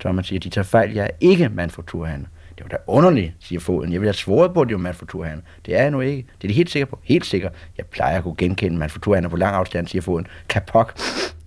Thomas 0.00 0.26
siger, 0.26 0.40
de 0.40 0.48
tager 0.48 0.64
fejl. 0.64 0.92
Jeg 0.92 1.04
er 1.04 1.10
ikke 1.20 1.48
manufakturhandler. 1.48 2.28
Det 2.58 2.64
var 2.64 2.68
da 2.68 2.76
underligt, 2.86 3.32
siger 3.40 3.60
foden. 3.60 3.92
Jeg 3.92 4.00
vil 4.00 4.06
have 4.06 4.14
svoret 4.14 4.54
på, 4.54 4.60
at 4.60 4.68
det 4.68 4.74
er 4.74 4.78
manufakturhandler. 4.78 5.44
Det 5.66 5.76
er 5.76 5.82
jeg 5.82 5.90
nu 5.90 6.00
ikke. 6.00 6.26
Det 6.42 6.48
er 6.48 6.48
de 6.48 6.54
helt 6.54 6.70
sikker 6.70 6.86
på. 6.86 6.98
Helt 7.02 7.26
sikker. 7.26 7.50
Jeg 7.78 7.86
plejer 7.86 8.16
at 8.16 8.22
kunne 8.22 8.36
genkende 8.36 8.78
manufakturhandler 8.78 9.30
på 9.30 9.36
lang 9.36 9.56
afstand, 9.56 9.86
siger 9.86 10.02
foden. 10.02 10.26
Kapok. 10.48 10.98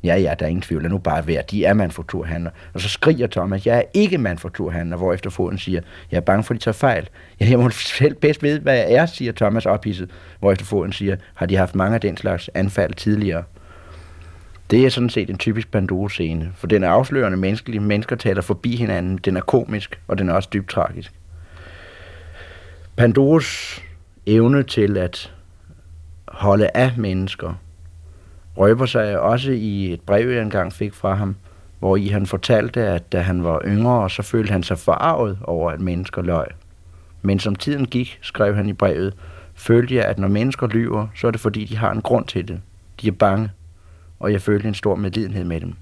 Ja, 0.03 0.16
ja, 0.16 0.34
der 0.39 0.45
er 0.45 0.49
ingen 0.49 0.62
tvivl. 0.62 0.82
Lad 0.82 0.89
nu 0.89 0.97
bare 0.97 1.28
være. 1.28 1.43
De 1.51 1.66
er 1.66 1.74
manufakturhandler. 1.74 2.51
Og 2.74 2.82
så 2.82 2.89
skriger 2.89 3.28
Thomas, 3.28 3.66
jeg 3.66 3.78
er 3.78 3.84
ikke 3.93 4.18
manufakturhandler, 4.18 4.97
hvor 4.97 5.14
efter 5.14 5.30
foden 5.30 5.57
siger, 5.57 5.82
jeg 6.12 6.18
er 6.18 6.22
bange 6.22 6.43
for, 6.43 6.53
at 6.53 6.60
de 6.60 6.64
tager 6.64 6.74
fejl. 6.74 7.10
Ja, 7.39 7.49
jeg 7.49 7.60
må 7.60 7.70
selv 7.70 8.16
bedst 8.16 8.43
vide, 8.43 8.60
hvad 8.60 8.76
jeg 8.76 8.91
er, 8.93 9.05
siger 9.05 9.32
Thomas 9.32 9.66
ophidset, 9.66 10.10
hvor 10.39 10.51
efter 10.51 10.66
foden 10.66 10.93
siger, 10.93 11.16
har 11.34 11.45
de 11.45 11.55
haft 11.55 11.76
mange 11.76 11.95
af 11.95 12.01
den 12.01 12.18
slags 12.18 12.49
anfald 12.53 12.93
tidligere. 12.93 13.43
Det 14.72 14.86
er 14.86 14.89
sådan 14.89 15.09
set 15.09 15.30
en 15.30 15.38
typisk 15.38 15.72
Pandora-scene, 15.72 16.51
for 16.55 16.67
den 16.67 16.84
er 16.84 16.89
afslørende 16.89 17.38
menneskelig. 17.38 17.82
Mennesker 17.82 18.15
taler 18.15 18.41
forbi 18.41 18.76
hinanden. 18.76 19.17
Den 19.17 19.38
er 19.38 19.41
komisk, 19.41 19.99
og 20.07 20.17
den 20.17 20.30
er 20.30 20.34
også 20.34 20.49
dybt 20.53 20.70
tragisk. 20.70 21.13
Pandoras 22.95 23.82
evne 24.26 24.63
til 24.63 24.97
at 24.97 25.34
holde 26.28 26.70
af 26.74 26.93
mennesker 26.97 27.53
røber 28.57 28.86
sig 28.86 29.20
også 29.20 29.51
i 29.51 29.93
et 29.93 30.01
brev, 30.01 30.30
jeg 30.30 30.41
engang 30.41 30.74
fik 30.74 30.93
fra 30.93 31.13
ham, 31.13 31.36
hvor 31.80 31.95
i 31.95 32.07
han 32.07 32.26
fortalte, 32.26 32.82
at 32.82 33.11
da 33.11 33.20
han 33.20 33.43
var 33.43 33.61
yngre, 33.65 34.09
så 34.09 34.22
følte 34.22 34.51
han 34.51 34.63
sig 34.63 34.78
forarvet 34.78 35.38
over, 35.43 35.72
at 35.72 35.80
mennesker 35.80 36.22
løg. 36.22 36.47
Men 37.22 37.39
som 37.39 37.55
tiden 37.55 37.86
gik, 37.86 38.20
skrev 38.22 38.55
han 38.55 38.70
i 38.70 38.74
brevet, 38.74 39.13
følte 39.55 39.95
jeg, 39.95 40.05
at 40.05 40.20
når 40.20 40.28
mennesker 40.28 40.67
lyver, 40.67 41.07
så 41.15 41.28
er 41.28 41.32
det 41.32 41.39
fordi, 41.39 41.65
de 41.65 41.78
har 41.78 41.91
en 41.91 42.01
grund 42.01 42.26
til 42.26 42.47
det. 42.47 42.61
De 43.01 43.07
er 43.07 43.11
bange, 43.11 43.49
og 44.20 44.32
jeg 44.32 44.41
følte 44.41 44.67
en 44.67 44.74
stor 44.74 44.95
medlidenhed 44.95 45.43
med 45.43 45.61
dem. 45.61 45.74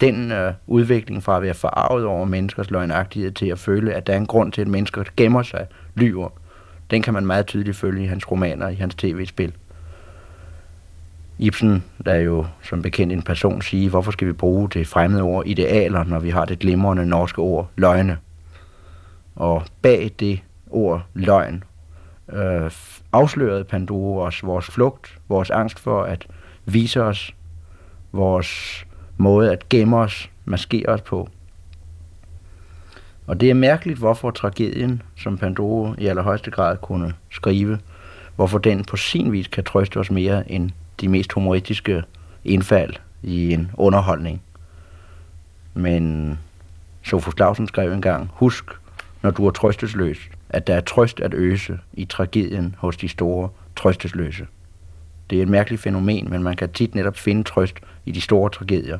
Den 0.00 0.32
øh, 0.32 0.52
udvikling 0.66 1.22
fra 1.22 1.36
at 1.36 1.42
være 1.42 1.54
forarvet 1.54 2.04
over 2.04 2.24
menneskers 2.24 2.70
løgnagtighed 2.70 3.32
til 3.32 3.46
at 3.46 3.58
føle, 3.58 3.94
at 3.94 4.06
der 4.06 4.12
er 4.12 4.16
en 4.16 4.26
grund 4.26 4.52
til, 4.52 4.60
at 4.60 4.68
mennesker 4.68 5.04
gemmer 5.16 5.42
sig, 5.42 5.66
lyver, 5.94 6.28
den 6.90 7.02
kan 7.02 7.14
man 7.14 7.26
meget 7.26 7.46
tydeligt 7.46 7.76
følge 7.76 8.04
i 8.04 8.06
hans 8.06 8.30
romaner 8.30 8.66
og 8.66 8.72
i 8.72 8.76
hans 8.76 8.94
tv-spil. 8.94 9.52
Ibsen 11.38 11.84
der 12.04 12.12
er 12.12 12.20
jo 12.20 12.46
som 12.62 12.82
bekendt 12.82 13.12
en 13.12 13.22
person 13.22 13.62
sige, 13.62 13.90
hvorfor 13.90 14.10
skal 14.10 14.28
vi 14.28 14.32
bruge 14.32 14.68
det 14.68 14.86
fremmede 14.86 15.22
ord 15.22 15.46
idealer, 15.46 16.04
når 16.04 16.18
vi 16.18 16.30
har 16.30 16.44
det 16.44 16.58
glimrende 16.58 17.06
norske 17.06 17.38
ord 17.38 17.70
løgne. 17.76 18.18
Og 19.36 19.62
bag 19.82 20.10
det 20.20 20.40
ord 20.70 21.02
løgn 21.14 21.64
øh, 22.32 22.70
afslørede 23.12 23.64
Pandora 23.64 24.26
os 24.26 24.42
vores 24.42 24.66
flugt, 24.66 25.18
vores 25.28 25.50
angst 25.50 25.78
for 25.78 26.02
at 26.02 26.26
vise 26.64 27.02
os, 27.02 27.34
vores 28.12 28.84
måde 29.16 29.52
at 29.52 29.68
gemme 29.68 29.96
os, 29.96 30.30
maskere 30.44 30.88
os 30.88 31.00
på. 31.00 31.28
Og 33.26 33.40
det 33.40 33.50
er 33.50 33.54
mærkeligt, 33.54 33.98
hvorfor 33.98 34.30
tragedien, 34.30 35.02
som 35.16 35.38
Pandoro 35.38 35.94
i 35.98 36.06
allerhøjeste 36.06 36.50
grad 36.50 36.76
kunne 36.76 37.14
skrive, 37.30 37.78
hvorfor 38.36 38.58
den 38.58 38.84
på 38.84 38.96
sin 38.96 39.32
vis 39.32 39.46
kan 39.46 39.64
trøste 39.64 39.96
os 39.96 40.10
mere 40.10 40.50
end 40.52 40.70
de 41.00 41.08
mest 41.08 41.32
humoristiske 41.32 42.02
indfald 42.44 42.94
i 43.22 43.52
en 43.52 43.70
underholdning. 43.74 44.42
Men 45.74 46.38
Sofus 47.02 47.34
Clausen 47.36 47.68
skrev 47.68 47.92
engang, 47.92 48.30
husk, 48.32 48.64
når 49.22 49.30
du 49.30 49.46
er 49.46 49.50
trøstesløs, 49.50 50.18
at 50.48 50.66
der 50.66 50.74
er 50.74 50.80
trøst 50.80 51.20
at 51.20 51.34
øse 51.34 51.78
i 51.92 52.04
tragedien 52.04 52.74
hos 52.78 52.96
de 52.96 53.08
store 53.08 53.48
trøstesløse. 53.76 54.46
Det 55.30 55.38
er 55.38 55.42
et 55.42 55.48
mærkeligt 55.48 55.82
fænomen, 55.82 56.30
men 56.30 56.42
man 56.42 56.56
kan 56.56 56.72
tit 56.72 56.94
netop 56.94 57.16
finde 57.16 57.42
trøst 57.42 57.76
i 58.06 58.12
de 58.12 58.20
store 58.20 58.50
tragedier. 58.50 58.98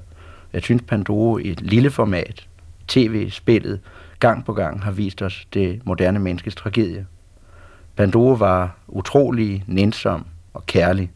Jeg 0.53 0.63
synes, 0.63 0.83
Pandora 0.83 1.41
i 1.41 1.49
et 1.49 1.61
lille 1.61 1.91
format, 1.91 2.49
tv-spillet, 2.89 3.81
gang 4.19 4.45
på 4.45 4.53
gang 4.53 4.83
har 4.83 4.91
vist 4.91 5.23
os 5.23 5.47
det 5.55 5.83
moderne 5.85 6.19
menneskes 6.19 6.55
tragedie. 6.55 7.07
Pandora 7.97 8.37
var 8.37 8.77
utrolig 8.89 9.65
nænsom 9.67 10.27
og 10.55 10.67
kærlig, 10.67 11.11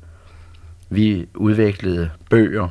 vi 0.88 1.26
udviklede 1.34 2.10
bøger. 2.30 2.68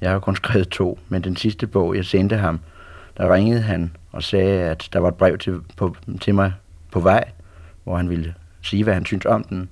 Jeg 0.00 0.10
har 0.10 0.18
kun 0.18 0.36
skrevet 0.36 0.68
to, 0.68 0.98
men 1.08 1.24
den 1.24 1.36
sidste 1.36 1.66
bog, 1.66 1.96
jeg 1.96 2.04
sendte 2.04 2.36
ham, 2.36 2.60
der 3.16 3.34
ringede 3.34 3.60
han 3.62 3.96
og 4.12 4.22
sagde, 4.22 4.60
at 4.60 4.88
der 4.92 4.98
var 4.98 5.08
et 5.08 5.14
brev 5.14 5.38
til, 5.38 5.60
på, 5.76 5.96
til 6.20 6.34
mig 6.34 6.52
på 6.92 7.00
vej, 7.00 7.30
hvor 7.84 7.96
han 7.96 8.10
ville 8.10 8.34
sige, 8.62 8.84
hvad 8.84 8.94
han 8.94 9.04
syntes 9.04 9.26
om 9.26 9.44
den. 9.44 9.68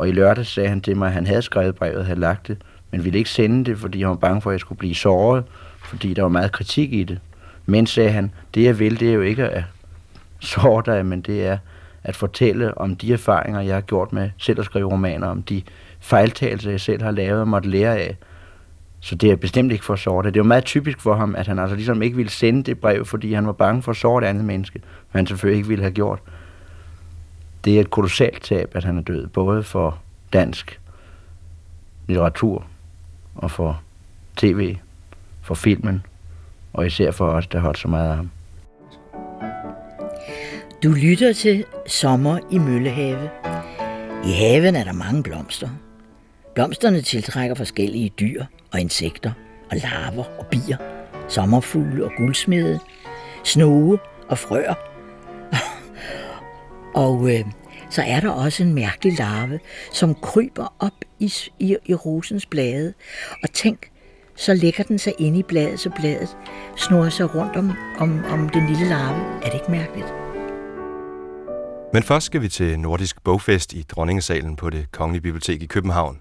Og 0.00 0.08
i 0.08 0.12
lørdag 0.12 0.46
sagde 0.46 0.68
han 0.68 0.80
til 0.80 0.96
mig, 0.96 1.06
at 1.06 1.12
han 1.12 1.26
havde 1.26 1.42
skrevet 1.42 1.74
brevet 1.74 1.96
og 1.96 2.04
havde 2.04 2.20
lagt 2.20 2.48
det, 2.48 2.58
men 2.90 3.04
ville 3.04 3.18
ikke 3.18 3.30
sende 3.30 3.64
det, 3.64 3.78
fordi 3.78 4.00
han 4.00 4.08
var 4.08 4.16
bange 4.16 4.40
for, 4.40 4.50
at 4.50 4.52
jeg 4.52 4.60
skulle 4.60 4.78
blive 4.78 4.94
såret, 4.94 5.44
fordi 5.84 6.14
der 6.14 6.22
var 6.22 6.28
meget 6.28 6.52
kritik 6.52 6.92
i 6.92 7.04
det. 7.04 7.18
Men 7.66 7.86
sagde 7.86 8.10
han, 8.10 8.32
det 8.54 8.64
jeg 8.64 8.78
vil, 8.78 9.00
det 9.00 9.08
er 9.08 9.12
jo 9.12 9.20
ikke 9.20 9.48
at 9.48 9.64
såre 10.38 10.82
dig, 10.86 11.06
men 11.06 11.20
det 11.20 11.46
er 11.46 11.58
at 12.04 12.16
fortælle 12.16 12.78
om 12.78 12.96
de 12.96 13.12
erfaringer, 13.12 13.60
jeg 13.60 13.74
har 13.74 13.80
gjort 13.80 14.12
med 14.12 14.30
selv 14.38 14.58
at 14.58 14.64
skrive 14.64 14.92
romaner, 14.92 15.26
om 15.26 15.42
de 15.42 15.62
fejltagelser, 16.00 16.70
jeg 16.70 16.80
selv 16.80 17.02
har 17.02 17.10
lavet 17.10 17.40
og 17.40 17.48
måtte 17.48 17.68
lære 17.68 17.98
af. 17.98 18.16
Så 19.00 19.14
det 19.14 19.30
er 19.30 19.36
bestemt 19.36 19.72
ikke 19.72 19.84
for 19.84 19.96
sorte. 19.96 20.28
Det 20.28 20.36
er 20.36 20.40
jo 20.40 20.48
meget 20.48 20.64
typisk 20.64 21.00
for 21.00 21.14
ham, 21.14 21.34
at 21.34 21.46
han 21.46 21.58
altså 21.58 21.76
ligesom 21.76 22.02
ikke 22.02 22.16
ville 22.16 22.30
sende 22.30 22.62
det 22.62 22.78
brev, 22.78 23.04
fordi 23.04 23.32
han 23.32 23.46
var 23.46 23.52
bange 23.52 23.82
for 23.82 23.90
at 23.90 23.96
såre 23.96 24.22
et 24.24 24.28
andet 24.28 24.44
menneske, 24.44 24.80
men 25.12 25.18
han 25.18 25.26
selvfølgelig 25.26 25.56
ikke 25.56 25.68
ville 25.68 25.82
have 25.82 25.94
gjort. 25.94 26.18
Det 27.64 27.76
er 27.76 27.80
et 27.80 27.90
kolossalt 27.90 28.42
tab, 28.42 28.76
at 28.76 28.84
han 28.84 28.98
er 28.98 29.02
død, 29.02 29.26
både 29.26 29.62
for 29.62 29.98
dansk 30.32 30.80
litteratur 32.06 32.66
og 33.34 33.50
for 33.50 33.82
tv, 34.36 34.76
for 35.42 35.54
filmen, 35.54 36.06
og 36.72 36.86
især 36.86 37.10
for 37.10 37.26
os, 37.26 37.46
der 37.46 37.60
holdt 37.60 37.78
så 37.78 37.88
meget 37.88 38.10
af 38.10 38.16
ham. 38.16 38.30
Du 40.82 40.92
lytter 40.92 41.32
til 41.32 41.64
Sommer 41.86 42.38
i 42.50 42.58
Møllehave. 42.58 43.30
I 44.24 44.32
haven 44.32 44.76
er 44.76 44.84
der 44.84 44.92
mange 44.92 45.22
blomster. 45.22 45.68
Blomsterne 46.54 47.00
tiltrækker 47.00 47.54
forskellige 47.54 48.08
dyr 48.20 48.44
og 48.72 48.80
insekter 48.80 49.32
og 49.70 49.76
larver 49.76 50.24
og 50.38 50.46
bier, 50.46 50.76
sommerfugle 51.28 52.04
og 52.04 52.10
guldsmede, 52.16 52.80
snoge 53.44 53.98
og 54.28 54.38
frøer 54.38 54.89
og 56.94 57.30
øh, 57.34 57.44
så 57.90 58.02
er 58.06 58.20
der 58.20 58.30
også 58.30 58.62
en 58.62 58.74
mærkelig 58.74 59.18
larve, 59.18 59.60
som 59.92 60.14
kryber 60.14 60.74
op 60.78 60.92
i, 61.18 61.32
i, 61.58 61.76
i 61.84 61.94
rosens 61.94 62.46
blade. 62.46 62.94
Og 63.42 63.52
tænk, 63.52 63.90
så 64.36 64.54
lægger 64.54 64.84
den 64.84 64.98
sig 64.98 65.12
ind 65.18 65.36
i 65.36 65.42
bladet, 65.42 65.80
så 65.80 65.90
bladet 65.90 66.36
snurrer 66.76 67.10
sig 67.10 67.34
rundt 67.34 67.56
om, 67.56 67.72
om, 67.98 68.24
om 68.24 68.48
den 68.48 68.66
lille 68.66 68.88
larve. 68.88 69.42
Er 69.42 69.46
det 69.46 69.54
ikke 69.54 69.70
mærkeligt? 69.70 70.14
Men 71.92 72.02
først 72.02 72.26
skal 72.26 72.42
vi 72.42 72.48
til 72.48 72.80
Nordisk 72.80 73.24
Bogfest 73.24 73.72
i 73.72 73.82
Dronningesalen 73.82 74.56
på 74.56 74.70
det 74.70 74.92
Kongelige 74.92 75.22
Bibliotek 75.22 75.62
i 75.62 75.66
København. 75.66 76.20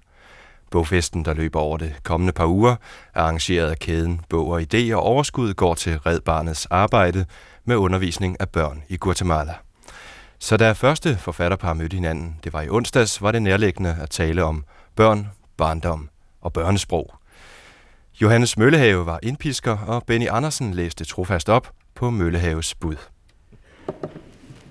Bogfesten, 0.71 1.25
der 1.25 1.33
løber 1.33 1.59
over 1.59 1.77
det 1.77 1.95
kommende 2.03 2.33
par 2.33 2.45
uger, 2.45 2.75
er 3.15 3.21
arrangeret 3.21 3.69
af 3.69 3.79
kæden 3.79 4.21
Bog 4.29 4.47
og 4.47 4.61
Idé, 4.61 4.93
og 4.93 5.03
overskuddet 5.03 5.55
går 5.55 5.73
til 5.73 5.97
Red 5.97 6.19
Barnets 6.19 6.65
arbejde 6.65 7.25
med 7.65 7.75
undervisning 7.75 8.37
af 8.39 8.49
børn 8.49 8.83
i 8.89 8.97
Guatemala. 8.97 9.53
Så 10.39 10.57
da 10.57 10.71
første 10.71 11.17
forfatterpar 11.17 11.73
mødte 11.73 11.95
hinanden, 11.95 12.35
det 12.43 12.53
var 12.53 12.61
i 12.61 12.69
onsdags, 12.69 13.21
var 13.21 13.31
det 13.31 13.41
nærliggende 13.41 13.97
at 14.01 14.09
tale 14.09 14.43
om 14.43 14.63
børn, 14.95 15.27
barndom 15.57 16.09
og 16.41 16.53
børnesprog. 16.53 17.13
Johannes 18.21 18.57
Møllehave 18.57 19.05
var 19.05 19.19
indpisker, 19.23 19.77
og 19.77 20.03
Benny 20.03 20.27
Andersen 20.29 20.73
læste 20.73 21.05
trofast 21.05 21.49
op 21.49 21.67
på 21.95 22.09
Møllehaves 22.09 22.75
bud. 22.75 22.95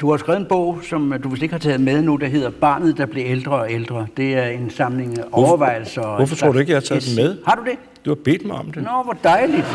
Du 0.00 0.10
har 0.10 0.16
skrevet 0.18 0.40
en 0.40 0.46
bog, 0.48 0.80
som 0.88 1.14
du 1.22 1.28
vist 1.28 1.42
ikke 1.42 1.52
har 1.52 1.58
taget 1.58 1.80
med 1.80 2.02
nu, 2.02 2.16
der 2.16 2.26
hedder 2.26 2.50
Barnet, 2.50 2.96
der 2.96 3.06
bliver 3.06 3.26
ældre 3.30 3.52
og 3.52 3.72
ældre. 3.72 4.06
Det 4.16 4.34
er 4.34 4.46
en 4.46 4.70
samling 4.70 5.34
overvejelser. 5.34 6.16
Hvorfor 6.16 6.36
tror 6.36 6.52
du 6.52 6.58
ikke, 6.58 6.72
jeg 6.72 6.76
har 6.76 6.80
taget 6.80 7.06
den 7.06 7.16
med? 7.24 7.38
Har 7.46 7.54
du 7.54 7.64
det? 7.64 7.78
Du 8.04 8.10
har 8.10 8.18
bedt 8.24 8.46
mig 8.46 8.56
om 8.56 8.72
det. 8.72 8.82
Nå, 8.82 9.02
hvor 9.04 9.16
dejligt. 9.24 9.66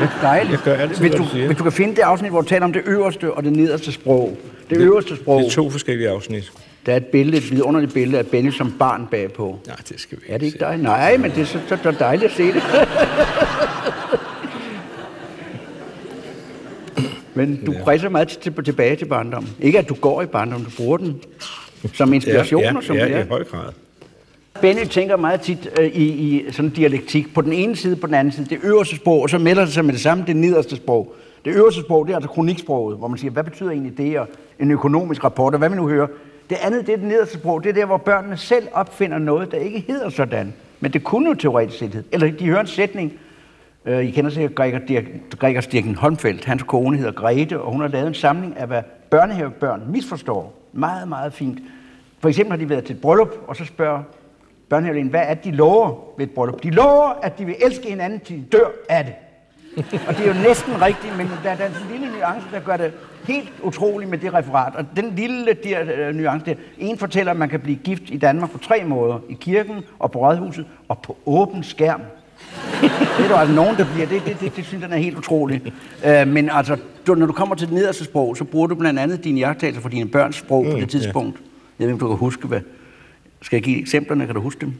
Det 0.00 0.08
er 0.08 0.20
dejligt. 0.22 0.52
Jeg 0.52 0.60
gør 0.64 0.74
altid, 0.74 0.96
hvis 0.96 1.08
hvad 1.10 1.18
du, 1.18 1.24
du 1.24 1.28
siger. 1.28 1.46
hvis 1.46 1.56
du 1.58 1.62
kan 1.62 1.72
finde 1.72 1.96
det 1.96 2.02
afsnit, 2.02 2.30
hvor 2.30 2.40
du 2.40 2.48
taler 2.48 2.64
om 2.64 2.72
det 2.72 2.82
øverste 2.86 3.34
og 3.34 3.42
det 3.42 3.52
nederste 3.52 3.92
sprog. 3.92 4.38
Det, 4.74 4.80
øverste 4.84 5.16
sprog, 5.16 5.40
Det 5.40 5.46
er 5.46 5.50
to 5.50 5.70
forskellige 5.70 6.08
afsnit. 6.10 6.52
der 6.86 6.92
er 6.92 6.96
et 6.96 7.06
billede, 7.06 7.36
et 7.36 7.50
vidunderligt 7.50 7.94
billede 7.94 8.18
af 8.18 8.26
Benny 8.26 8.50
som 8.50 8.72
barn 8.78 9.08
bagpå. 9.10 9.58
Nej, 9.66 9.76
det 9.88 10.00
skal 10.00 10.18
vi 10.18 10.24
Er 10.28 10.38
det 10.38 10.46
ikke 10.46 10.58
dig? 10.58 10.76
Nej, 10.78 11.16
men 11.16 11.30
det 11.30 11.40
er 11.40 11.44
så, 11.44 11.58
så, 11.68 11.78
så 11.82 11.90
dejligt 11.90 12.30
at 12.30 12.36
se 12.36 12.46
det. 12.46 12.62
men 17.34 17.64
du 17.66 17.74
presser 17.84 18.08
meget 18.08 18.28
til, 18.28 18.54
tilbage 18.64 18.96
til 18.96 19.04
barndommen. 19.04 19.52
Ikke 19.60 19.78
at 19.78 19.88
du 19.88 19.94
går 19.94 20.22
i 20.22 20.26
barndommen, 20.26 20.70
du 20.70 20.76
bruger 20.76 20.96
den 20.96 21.20
som 21.94 22.12
inspiration. 22.12 22.62
ja, 22.62 22.76
og 22.76 22.82
som 22.82 22.96
ja, 22.96 23.04
det 23.04 23.14
er. 23.14 23.24
i 23.24 23.28
høj 23.28 23.44
grad. 23.44 23.72
Benny 24.60 24.84
tænker 24.84 25.16
meget 25.16 25.40
tit 25.40 25.70
øh, 25.80 25.86
i, 25.86 26.04
i 26.04 26.44
sådan 26.52 26.64
en 26.64 26.70
dialektik. 26.70 27.34
På 27.34 27.40
den 27.40 27.52
ene 27.52 27.76
side, 27.76 27.96
på 27.96 28.06
den 28.06 28.14
anden 28.14 28.32
side. 28.32 28.46
Det 28.50 28.58
øverste 28.62 28.96
sprog, 28.96 29.22
og 29.22 29.30
så 29.30 29.38
melder 29.38 29.64
det 29.64 29.74
sig 29.74 29.84
med 29.84 29.92
det 29.92 30.00
samme, 30.00 30.24
det 30.26 30.36
nederste 30.36 30.76
sprog. 30.76 31.14
Det 31.44 31.54
øverste 31.54 31.80
sprog, 31.80 32.06
det 32.06 32.12
er 32.12 32.16
altså 32.16 32.30
kroniksproget, 32.30 32.98
hvor 32.98 33.08
man 33.08 33.18
siger, 33.18 33.30
hvad 33.30 33.44
betyder 33.44 33.70
egentlig 33.70 33.98
det, 33.98 34.18
og 34.18 34.28
en 34.58 34.70
økonomisk 34.70 35.24
rapport, 35.24 35.54
og 35.54 35.58
hvad 35.58 35.68
vi 35.68 35.76
nu 35.76 35.88
hører. 35.88 36.06
Det 36.50 36.58
andet, 36.62 36.86
det 36.86 36.92
er 36.92 36.96
det 36.96 37.06
nederste 37.06 37.38
sprog, 37.38 37.64
det 37.64 37.70
er 37.70 37.74
der, 37.74 37.86
hvor 37.86 37.96
børnene 37.96 38.36
selv 38.36 38.68
opfinder 38.72 39.18
noget, 39.18 39.52
der 39.52 39.58
ikke 39.58 39.84
hedder 39.88 40.08
sådan. 40.08 40.54
Men 40.80 40.92
det 40.92 41.04
kunne 41.04 41.28
jo 41.28 41.34
teoretisk 41.34 41.78
set 41.78 41.94
hedde. 41.94 42.08
Eller 42.12 42.30
de 42.30 42.46
hører 42.46 42.60
en 42.60 42.66
sætning, 42.66 43.12
Øh, 43.84 44.04
I 44.04 44.10
kender 44.10 44.30
sikkert 44.30 44.54
Gregers 44.54 44.82
Dirk, 44.88 45.04
Gregor 45.38 45.60
Stirken 45.60 45.94
Holmfeldt. 45.94 46.44
Hans 46.44 46.62
kone 46.62 46.96
hedder 46.96 47.12
Grete, 47.12 47.60
og 47.60 47.72
hun 47.72 47.80
har 47.80 47.88
lavet 47.88 48.06
en 48.06 48.14
samling 48.14 48.56
af, 48.56 48.66
hvad 48.66 48.82
børnehavebørn 49.10 49.82
misforstår. 49.88 50.54
Meget, 50.72 51.08
meget 51.08 51.32
fint. 51.32 51.58
For 52.20 52.28
eksempel 52.28 52.50
har 52.50 52.58
de 52.58 52.68
været 52.68 52.84
til 52.84 52.94
et 52.94 53.00
bryllup, 53.00 53.34
og 53.46 53.56
så 53.56 53.64
spørger 53.64 54.02
børnehaven, 54.68 55.08
hvad 55.08 55.22
er 55.26 55.34
det, 55.34 55.44
de 55.44 55.50
lover 55.50 55.94
ved 56.18 56.26
et 56.26 56.32
bryllup? 56.32 56.62
De 56.62 56.70
lover, 56.70 57.08
at 57.22 57.38
de 57.38 57.44
vil 57.44 57.54
elske 57.64 57.88
hinanden, 57.88 58.20
til 58.20 58.36
de 58.36 58.42
dør 58.42 58.66
af 58.88 59.04
det 59.04 59.14
og 59.76 60.16
det 60.16 60.20
er 60.20 60.34
jo 60.34 60.42
næsten 60.48 60.82
rigtigt, 60.82 61.16
men 61.16 61.30
der, 61.44 61.54
der 61.54 61.64
er 61.64 61.68
en 61.68 61.74
lille 61.90 62.06
nuance, 62.18 62.46
der 62.52 62.60
gør 62.60 62.76
det 62.76 62.92
helt 63.28 63.52
utroligt 63.62 64.10
med 64.10 64.18
det 64.18 64.34
referat. 64.34 64.76
Og 64.76 64.84
den 64.96 65.12
lille 65.16 65.56
der, 65.64 66.08
øh, 66.08 66.14
nuance 66.14 66.46
der, 66.46 66.54
en 66.78 66.98
fortæller, 66.98 67.32
at 67.32 67.38
man 67.38 67.48
kan 67.48 67.60
blive 67.60 67.76
gift 67.76 68.02
i 68.08 68.16
Danmark 68.16 68.50
på 68.50 68.58
tre 68.58 68.84
måder. 68.84 69.18
I 69.28 69.36
kirken 69.40 69.76
og 69.98 70.10
på 70.10 70.18
rådhuset 70.18 70.66
og 70.88 70.98
på 70.98 71.16
åben 71.26 71.64
skærm. 71.64 72.00
Det 72.80 73.24
er 73.24 73.28
der 73.28 73.36
altså 73.36 73.54
nogen, 73.54 73.76
der 73.76 73.86
bliver. 73.94 74.06
Det, 74.06 74.22
det, 74.26 74.40
det, 74.40 74.56
det 74.56 74.64
synes 74.64 74.82
jeg 74.82 74.92
er 74.92 74.96
helt 74.96 75.18
utroligt. 75.18 75.66
Uh, 75.66 76.28
men 76.28 76.50
altså, 76.50 76.76
du, 77.06 77.14
når 77.14 77.26
du 77.26 77.32
kommer 77.32 77.54
til 77.54 77.66
det 77.66 77.74
nederste 77.74 78.04
sprog, 78.04 78.36
så 78.36 78.44
bruger 78.44 78.66
du 78.66 78.74
blandt 78.74 79.00
andet 79.00 79.24
dine 79.24 79.40
jagttagelser 79.40 79.82
for 79.82 79.88
dine 79.88 80.08
børns 80.08 80.36
sprog 80.36 80.64
mm, 80.64 80.70
på 80.70 80.78
det 80.78 80.88
tidspunkt. 80.88 81.38
Jeg 81.78 81.86
ved 81.88 81.94
ikke, 81.94 82.04
om 82.04 82.10
du 82.10 82.16
kan 82.16 82.16
huske, 82.16 82.48
hvad... 82.48 82.60
Skal 83.42 83.56
jeg 83.56 83.62
give 83.62 83.80
eksemplerne? 83.80 84.26
Kan 84.26 84.34
du 84.34 84.40
huske 84.40 84.60
dem? 84.60 84.74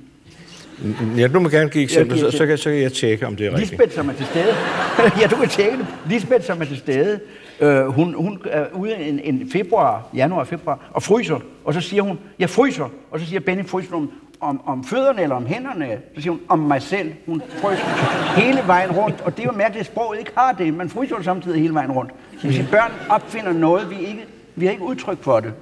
Ja, 1.17 1.29
du 1.29 1.41
må 1.41 1.49
gerne 1.49 1.71
give 1.71 1.85
eksempler, 1.85 2.17
så, 2.19 2.31
så, 2.31 2.47
kan, 2.47 2.59
så 2.59 2.71
kan 2.71 2.79
jeg 2.79 2.93
tjekke, 2.93 3.27
om 3.27 3.37
det 3.37 3.47
er 3.47 3.51
rigtigt. 3.51 3.71
Lisbeth, 3.71 3.95
som 3.95 4.09
er 4.09 4.13
til 4.13 4.27
stede. 4.27 4.55
ja, 5.21 5.27
du 5.27 5.37
kan 5.37 5.49
tjekke 5.49 5.79
det. 5.79 5.87
Lisbeth, 6.09 6.45
som 6.45 6.61
er 6.61 6.65
til 6.65 6.77
stede. 6.77 7.21
Øh, 7.61 7.87
hun, 7.87 8.15
hun 8.15 8.39
er 8.51 8.65
ude 8.73 8.97
en, 8.97 9.21
en 9.25 9.51
februar, 9.53 10.09
januar, 10.15 10.45
februar, 10.45 10.91
og 10.93 11.03
fryser. 11.03 11.41
Og 11.65 11.75
så 11.75 11.81
siger 11.81 12.03
hun, 12.03 12.19
jeg 12.39 12.51
fryser. 12.51 12.89
Og 13.11 13.21
så 13.21 13.27
siger 13.27 13.41
Benny, 13.41 13.67
fryser 13.67 13.95
om, 13.95 14.11
om, 14.41 14.61
om 14.67 14.85
fødderne 14.85 15.23
eller 15.23 15.37
om 15.37 15.47
hænderne? 15.47 15.99
Så 16.15 16.23
siger 16.23 16.33
hun, 16.33 16.41
om 16.49 16.59
mig 16.59 16.83
selv. 16.83 17.13
Hun 17.27 17.43
fryser 17.61 17.85
hele 18.41 18.63
vejen 18.67 18.91
rundt. 18.91 19.21
Og 19.21 19.37
det 19.37 19.43
er 19.43 19.47
jo 19.47 19.53
mærkeligt, 19.53 19.81
at 19.81 19.87
sproget 19.87 20.19
ikke 20.19 20.33
har 20.37 20.53
det. 20.53 20.75
Man 20.75 20.89
fryser 20.89 21.17
jo 21.17 21.23
samtidig 21.23 21.61
hele 21.61 21.75
vejen 21.75 21.93
rundt. 21.93 22.11
Så 22.39 22.47
hvis 22.47 22.65
børn 22.71 22.93
opfinder 23.09 23.53
noget, 23.53 23.91
vi 23.91 24.07
ikke, 24.07 24.25
vi 24.57 24.65
har 24.65 24.73
ikke 24.73 24.85
udtryk 24.85 25.19
for 25.23 25.41
det. 25.41 25.53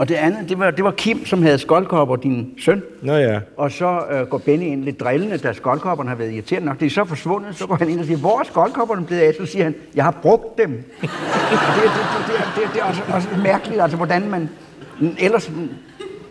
Og 0.00 0.08
det 0.08 0.14
andet, 0.14 0.48
det 0.48 0.58
var, 0.58 0.70
det 0.70 0.84
var 0.84 0.90
Kim, 0.90 1.26
som 1.26 1.42
havde 1.42 1.58
skoldkopper, 1.58 2.16
din 2.16 2.50
søn. 2.58 2.82
Nå 3.02 3.12
ja. 3.14 3.40
Og 3.56 3.70
så 3.72 4.00
øh, 4.12 4.20
går 4.26 4.38
Benny 4.38 4.64
ind 4.66 4.84
lidt 4.84 5.00
drillende, 5.00 5.38
da 5.38 5.52
skoldkopperne 5.52 6.08
har 6.10 6.16
været 6.16 6.32
irriterende 6.32 6.68
nok. 6.68 6.80
Det 6.80 6.86
er 6.86 6.90
så 6.90 7.04
forsvundet, 7.04 7.56
så 7.56 7.66
går 7.66 7.74
han 7.74 7.88
ind 7.88 8.00
og 8.00 8.06
siger, 8.06 8.18
hvor 8.18 8.40
er 8.40 8.44
skoldkopperne 8.44 9.06
blevet 9.06 9.22
af? 9.22 9.34
Så 9.34 9.46
siger 9.46 9.64
han, 9.64 9.74
jeg 9.94 10.04
har 10.04 10.10
brugt 10.22 10.58
dem. 10.58 10.70
det, 10.70 10.82
det, 11.00 11.10
det, 11.10 11.10
det, 12.26 12.62
det, 12.64 12.70
det 12.74 12.80
er 12.80 12.84
også, 12.84 13.02
også 13.14 13.28
mærkeligt, 13.42 13.82
altså 13.82 13.96
hvordan 13.96 14.30
man 14.30 14.48
ellers 15.18 15.50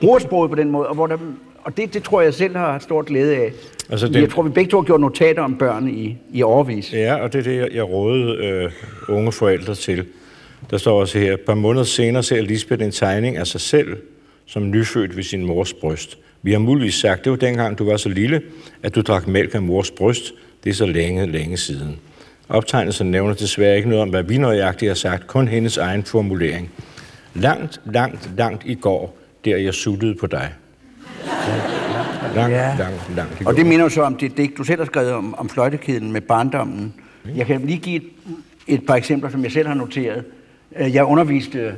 bruger 0.01 0.20
sproget 0.20 0.49
på 0.49 0.55
den 0.55 0.72
måde. 0.72 0.88
Og, 0.88 0.95
hvor 0.95 1.07
der, 1.07 1.17
og 1.63 1.78
det, 1.78 1.93
det 1.93 2.03
tror 2.03 2.22
jeg 2.22 2.34
selv 2.34 2.55
har 2.57 2.80
stor 2.80 3.01
glæde 3.01 3.36
af. 3.36 3.51
Altså, 3.89 4.07
den- 4.07 4.15
Jeg 4.22 4.30
tror, 4.30 4.43
vi 4.43 4.49
begge 4.49 4.72
to 4.72 4.78
har 4.78 4.84
gjort 4.86 5.01
notater 5.01 5.41
om 5.41 5.55
børn 5.55 5.88
i, 5.88 6.17
i 6.34 6.43
overvis. 6.43 6.93
Ja, 6.93 7.15
og 7.15 7.34
det 7.34 7.39
er 7.39 7.43
det, 7.43 7.57
jeg- 7.57 7.70
jeg 7.74 7.89
rådede 7.89 8.45
øh, 8.45 8.72
unge 9.09 9.32
forældre 9.32 9.76
til. 9.76 10.05
Der 10.70 10.78
står 10.78 10.99
også 11.01 11.20
her, 11.20 11.34
et 11.34 11.39
par 11.41 11.53
måneder 11.55 11.86
senere 11.86 12.24
ser 12.24 12.41
Lisbeth 12.41 12.84
en 12.84 12.91
tegning 12.91 13.38
af 13.38 13.47
sig 13.47 13.61
selv 13.61 13.97
som 14.45 14.70
nyfødt 14.72 15.15
ved 15.15 15.24
sin 15.24 15.45
mors 15.45 15.74
bryst. 15.74 16.17
Vi 16.41 16.51
har 16.51 16.59
muligvis 16.59 16.95
sagt, 16.95 17.24
det 17.24 17.30
var 17.32 17.38
dengang, 17.38 17.78
du 17.78 17.86
var 17.86 17.97
så 17.97 18.09
lille, 18.09 18.41
at 18.84 18.95
du 18.95 19.01
drak 19.01 19.28
mælk 19.28 19.55
af 19.55 19.61
mors 19.61 19.91
bryst. 19.91 20.34
Det 20.63 20.70
er 20.70 20.74
så 20.74 20.86
længe, 20.86 21.26
længe 21.32 21.57
siden. 21.57 21.99
Optegnelsen 22.49 23.11
nævner 23.11 23.34
desværre 23.34 23.78
ikke 23.78 23.89
noget 23.89 24.01
om, 24.01 24.09
hvad 24.09 24.24
vi 24.24 24.38
nøjagtigt 24.38 24.89
har 24.89 24.95
sagt, 24.95 25.28
kun 25.28 25.47
hendes 25.47 25.78
egen 25.78 26.03
formulering. 26.03 26.72
Langt, 27.34 27.82
langt, 27.86 28.30
langt 28.38 28.63
i 28.65 28.74
går, 28.76 29.17
der 29.45 29.57
jeg 29.57 29.74
suttede 29.74 30.15
på 30.15 30.28
dig. 30.28 30.53
Langt, 32.36 32.55
Ja. 32.55 32.76
langt, 32.80 33.15
langt 33.15 33.41
i 33.41 33.43
går. 33.43 33.51
Og 33.51 33.57
det 33.57 33.65
minder 33.65 33.86
jo 33.86 33.89
så 33.89 34.01
om 34.01 34.15
det 34.15 34.38
digt, 34.38 34.57
du 34.57 34.63
selv 34.63 34.80
har 34.80 34.86
skrevet 34.86 35.11
om, 35.11 35.36
om 35.36 35.49
fløjtekæden 35.49 36.11
med 36.11 36.22
barndommen. 36.22 36.93
Jeg 37.36 37.45
kan 37.45 37.61
lige 37.65 37.78
give 37.80 37.95
et, 37.95 38.03
et 38.67 38.86
par 38.86 38.95
eksempler, 38.95 39.30
som 39.30 39.43
jeg 39.43 39.51
selv 39.51 39.67
har 39.67 39.76
noteret. 39.76 40.24
Jeg 40.76 41.03
underviste, 41.03 41.76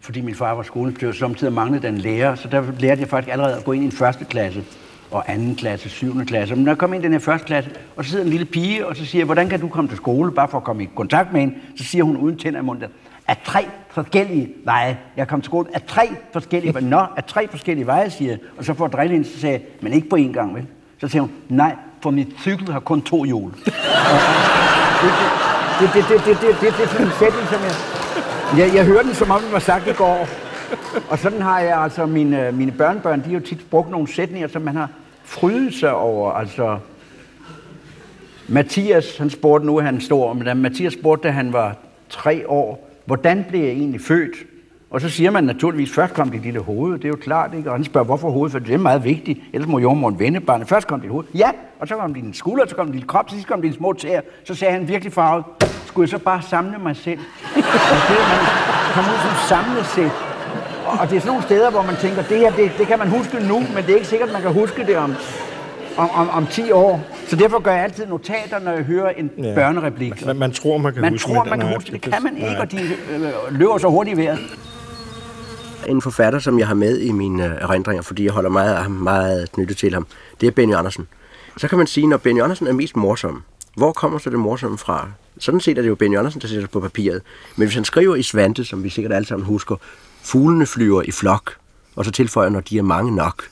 fordi 0.00 0.20
min 0.20 0.34
far 0.34 0.54
var 0.54 0.62
skolebestyrelse, 0.62 1.18
samtidig 1.18 1.52
manglede 1.52 1.86
den 1.86 1.98
lærer, 1.98 2.34
så 2.34 2.48
der 2.48 2.62
lærte 2.78 3.00
jeg 3.00 3.08
faktisk 3.08 3.32
allerede 3.32 3.56
at 3.56 3.64
gå 3.64 3.72
ind 3.72 3.82
i 3.82 3.86
en 3.86 3.92
første 3.92 4.24
klasse 4.24 4.64
og 5.10 5.32
anden 5.32 5.54
klasse, 5.54 5.88
syvende 5.88 6.26
klasse. 6.26 6.54
Men 6.54 6.64
når 6.64 6.72
jeg 6.72 6.78
kom 6.78 6.94
ind 6.94 7.02
i 7.02 7.04
den 7.04 7.12
her 7.12 7.18
første 7.18 7.46
klasse, 7.46 7.70
og 7.96 8.04
så 8.04 8.10
sidder 8.10 8.24
en 8.24 8.30
lille 8.30 8.46
pige, 8.46 8.86
og 8.86 8.96
så 8.96 9.04
siger 9.04 9.20
jeg, 9.20 9.26
hvordan 9.26 9.48
kan 9.48 9.60
du 9.60 9.68
komme 9.68 9.90
til 9.90 9.96
skole, 9.96 10.32
bare 10.32 10.48
for 10.48 10.58
at 10.58 10.64
komme 10.64 10.82
i 10.82 10.88
kontakt 10.94 11.32
med 11.32 11.40
hende? 11.40 11.54
Så 11.76 11.84
siger 11.84 12.04
hun 12.04 12.16
uden 12.16 12.38
tænder 12.38 12.60
i 12.60 12.62
munden, 12.62 12.84
af 13.28 13.36
tre 13.44 13.66
forskellige 13.90 14.48
veje. 14.64 14.98
Jeg 15.16 15.28
kom 15.28 15.40
til 15.40 15.44
skole 15.44 15.68
af 15.74 15.82
tre 15.82 16.08
forskellige 16.32 16.74
veje. 16.74 16.84
Nå, 16.84 17.06
af 17.16 17.24
tre 17.24 17.48
forskellige 17.48 17.86
veje, 17.86 18.10
siger 18.10 18.30
jeg. 18.30 18.38
Og 18.58 18.64
så 18.64 18.74
får 18.74 18.84
jeg 18.84 18.92
drille 18.92 19.12
hende, 19.12 19.28
så 19.28 19.40
sagde 19.40 19.52
jeg, 19.52 19.62
men 19.80 19.92
ikke 19.92 20.08
på 20.08 20.16
én 20.16 20.32
gang, 20.32 20.54
vel? 20.54 20.66
Så 21.00 21.08
siger 21.08 21.22
hun, 21.22 21.30
nej, 21.48 21.74
for 22.02 22.10
mit 22.10 22.28
cykel 22.40 22.72
har 22.72 22.80
kun 22.80 23.02
to 23.02 23.24
hjul. 23.24 23.50
det, 23.50 23.64
det, 25.94 26.04
det, 26.08 26.08
det, 26.08 26.26
det, 26.26 26.40
det, 26.40 26.60
det, 26.60 26.72
det, 26.72 26.78
det 26.78 26.88
det, 26.88 26.88
det, 26.88 26.88
det, 26.88 27.00
det, 27.00 27.10
det, 27.10 27.20
det, 27.20 27.20
det, 27.20 27.20
det, 27.20 27.20
det, 27.20 27.20
det, 27.20 27.20
det, 27.20 27.30
det, 27.30 27.60
det, 27.60 27.60
det, 27.60 28.05
jeg, 28.54 28.74
jeg 28.74 28.84
hørte 28.84 29.06
den, 29.06 29.14
som 29.14 29.30
om 29.30 29.40
det 29.40 29.52
var 29.52 29.58
sagt 29.58 29.86
i 29.86 29.92
går. 29.92 30.28
Og 31.08 31.18
sådan 31.18 31.42
har 31.42 31.60
jeg 31.60 31.82
altså, 31.82 32.06
mine, 32.06 32.46
øh, 32.46 32.54
mine 32.54 32.72
børnebørn, 32.72 33.20
de 33.20 33.24
har 33.24 33.32
jo 33.32 33.40
tit 33.40 33.70
brugt 33.70 33.90
nogle 33.90 34.08
sætninger, 34.08 34.48
som 34.48 34.62
man 34.62 34.76
har 34.76 34.90
frydet 35.24 35.74
sig 35.74 35.94
over. 35.94 36.32
Altså, 36.32 36.78
Mathias, 38.48 39.16
han 39.16 39.30
spurgte 39.30 39.66
nu, 39.66 39.80
han 39.80 40.00
stor, 40.00 40.32
men 40.32 40.44
da 40.44 40.54
Mathias 40.54 40.92
spurgte, 40.92 41.28
da 41.28 41.32
han 41.32 41.52
var 41.52 41.76
tre 42.08 42.48
år, 42.48 42.90
hvordan 43.04 43.44
blev 43.48 43.60
jeg 43.60 43.70
egentlig 43.70 44.00
født? 44.00 44.36
Og 44.90 45.00
så 45.00 45.08
siger 45.08 45.30
man 45.30 45.44
naturligvis, 45.44 45.92
først 45.92 46.14
kom 46.14 46.30
dit 46.30 46.42
lille 46.42 46.60
hoved, 46.60 46.98
det 46.98 47.04
er 47.04 47.08
jo 47.08 47.16
klart, 47.16 47.54
ikke? 47.56 47.70
Og 47.70 47.76
han 47.76 47.84
spørger, 47.84 48.04
hvorfor 48.04 48.30
hovedet, 48.30 48.52
for 48.52 48.58
det 48.58 48.74
er 48.74 48.78
meget 48.78 49.04
vigtigt, 49.04 49.40
ellers 49.52 49.68
må 49.68 49.78
jordmoren 49.78 50.18
vende 50.18 50.40
barnet. 50.40 50.68
Først 50.68 50.86
kom 50.86 51.00
dit 51.00 51.10
hoved, 51.10 51.24
ja, 51.34 51.50
og 51.80 51.88
så 51.88 51.94
kom 51.96 52.14
din 52.14 52.34
skulder, 52.34 52.66
så 52.68 52.76
kom 52.76 52.86
din 52.86 52.94
lille 52.94 53.08
krop, 53.08 53.30
sidst 53.30 53.46
kom 53.46 53.62
dine 53.62 53.74
små 53.74 53.92
tæer. 53.92 54.20
Så 54.44 54.54
sagde 54.54 54.72
han 54.74 54.88
virkelig 54.88 55.12
farvet, 55.12 55.44
skulle 55.86 56.04
jeg 56.04 56.08
så 56.08 56.24
bare 56.24 56.42
samle 56.42 56.78
mig 56.78 56.96
selv? 56.96 57.18
og 57.56 57.98
det 58.08 58.18
man 58.32 58.40
kommer 58.94 59.12
ud 59.12 59.18
som 59.18 59.34
samlet 59.48 59.86
set. 59.86 60.12
Og 61.00 61.10
det 61.10 61.16
er 61.16 61.20
sådan 61.20 61.26
nogle 61.26 61.42
steder, 61.42 61.70
hvor 61.70 61.82
man 61.82 61.96
tænker, 61.96 62.22
det 62.22 62.38
her, 62.38 62.50
det, 62.50 62.72
det 62.78 62.86
kan 62.86 62.98
man 62.98 63.08
huske 63.08 63.36
nu, 63.48 63.58
men 63.58 63.76
det 63.84 63.90
er 63.90 63.94
ikke 63.94 64.06
sikkert, 64.06 64.32
man 64.32 64.42
kan 64.42 64.52
huske 64.52 64.86
det 64.86 64.96
om, 64.96 65.14
om, 65.96 66.10
om, 66.10 66.28
om 66.30 66.46
10 66.46 66.72
år. 66.72 67.00
Så 67.28 67.36
derfor 67.36 67.58
gør 67.60 67.72
jeg 67.72 67.84
altid 67.84 68.06
notater, 68.06 68.58
når 68.58 68.72
jeg 68.72 68.82
hører 68.82 69.10
en 69.10 69.30
ja. 69.38 69.54
børnereplik. 69.54 70.26
Man, 70.26 70.36
man 70.36 70.52
tror, 70.52 70.78
man 70.78 70.92
kan 70.92 71.02
Man 71.02 71.12
huske 71.12 71.28
tror, 71.28 71.44
man 71.44 71.60
kan 71.60 71.74
huske 71.74 71.92
det. 71.92 72.04
Det 72.04 72.12
kan 72.12 72.22
man 72.22 72.36
ikke, 72.36 72.58
og 72.60 72.72
de 72.72 72.78
øh, 72.82 73.22
løber 73.50 73.78
så 73.78 73.88
hurtigt 73.88 74.18
i 74.18 74.22
vejret. 74.22 74.38
En 75.86 76.02
forfatter, 76.02 76.38
som 76.38 76.58
jeg 76.58 76.66
har 76.66 76.74
med 76.74 77.00
i 77.00 77.12
mine 77.12 77.44
øh, 77.44 77.50
erindringer, 77.60 78.02
fordi 78.02 78.24
jeg 78.24 78.32
holder 78.32 78.50
meget 78.50 78.74
af 78.74 78.82
ham, 78.82 78.92
meget 78.92 79.52
knyttet 79.52 79.76
til 79.76 79.94
ham, 79.94 80.06
det 80.40 80.46
er 80.46 80.50
Benny 80.50 80.74
Andersen. 80.74 81.08
Så 81.56 81.68
kan 81.68 81.78
man 81.78 81.86
sige, 81.86 82.06
når 82.06 82.16
Benny 82.16 82.42
Andersen 82.42 82.66
er 82.66 82.72
mest 82.72 82.96
morsom, 82.96 83.42
hvor 83.76 83.92
kommer 83.92 84.18
så 84.18 84.30
det 84.30 84.38
morsomme 84.38 84.78
fra? 84.78 85.08
Sådan 85.38 85.60
set 85.60 85.78
er 85.78 85.82
det 85.82 85.88
jo 85.88 85.94
Benny 85.94 86.18
Andersen, 86.18 86.40
der 86.40 86.48
sætter 86.48 86.68
på 86.68 86.80
papiret. 86.80 87.22
Men 87.56 87.66
hvis 87.68 87.74
han 87.74 87.84
skriver 87.84 88.16
i 88.16 88.22
Svante, 88.22 88.64
som 88.64 88.84
vi 88.84 88.88
sikkert 88.88 89.12
alle 89.12 89.26
sammen 89.26 89.46
husker, 89.46 89.76
fuglene 90.22 90.66
flyver 90.66 91.02
i 91.02 91.10
flok, 91.10 91.56
og 91.96 92.04
så 92.04 92.10
tilføjer, 92.10 92.48
når 92.48 92.60
de 92.60 92.78
er 92.78 92.82
mange 92.82 93.14
nok, 93.14 93.44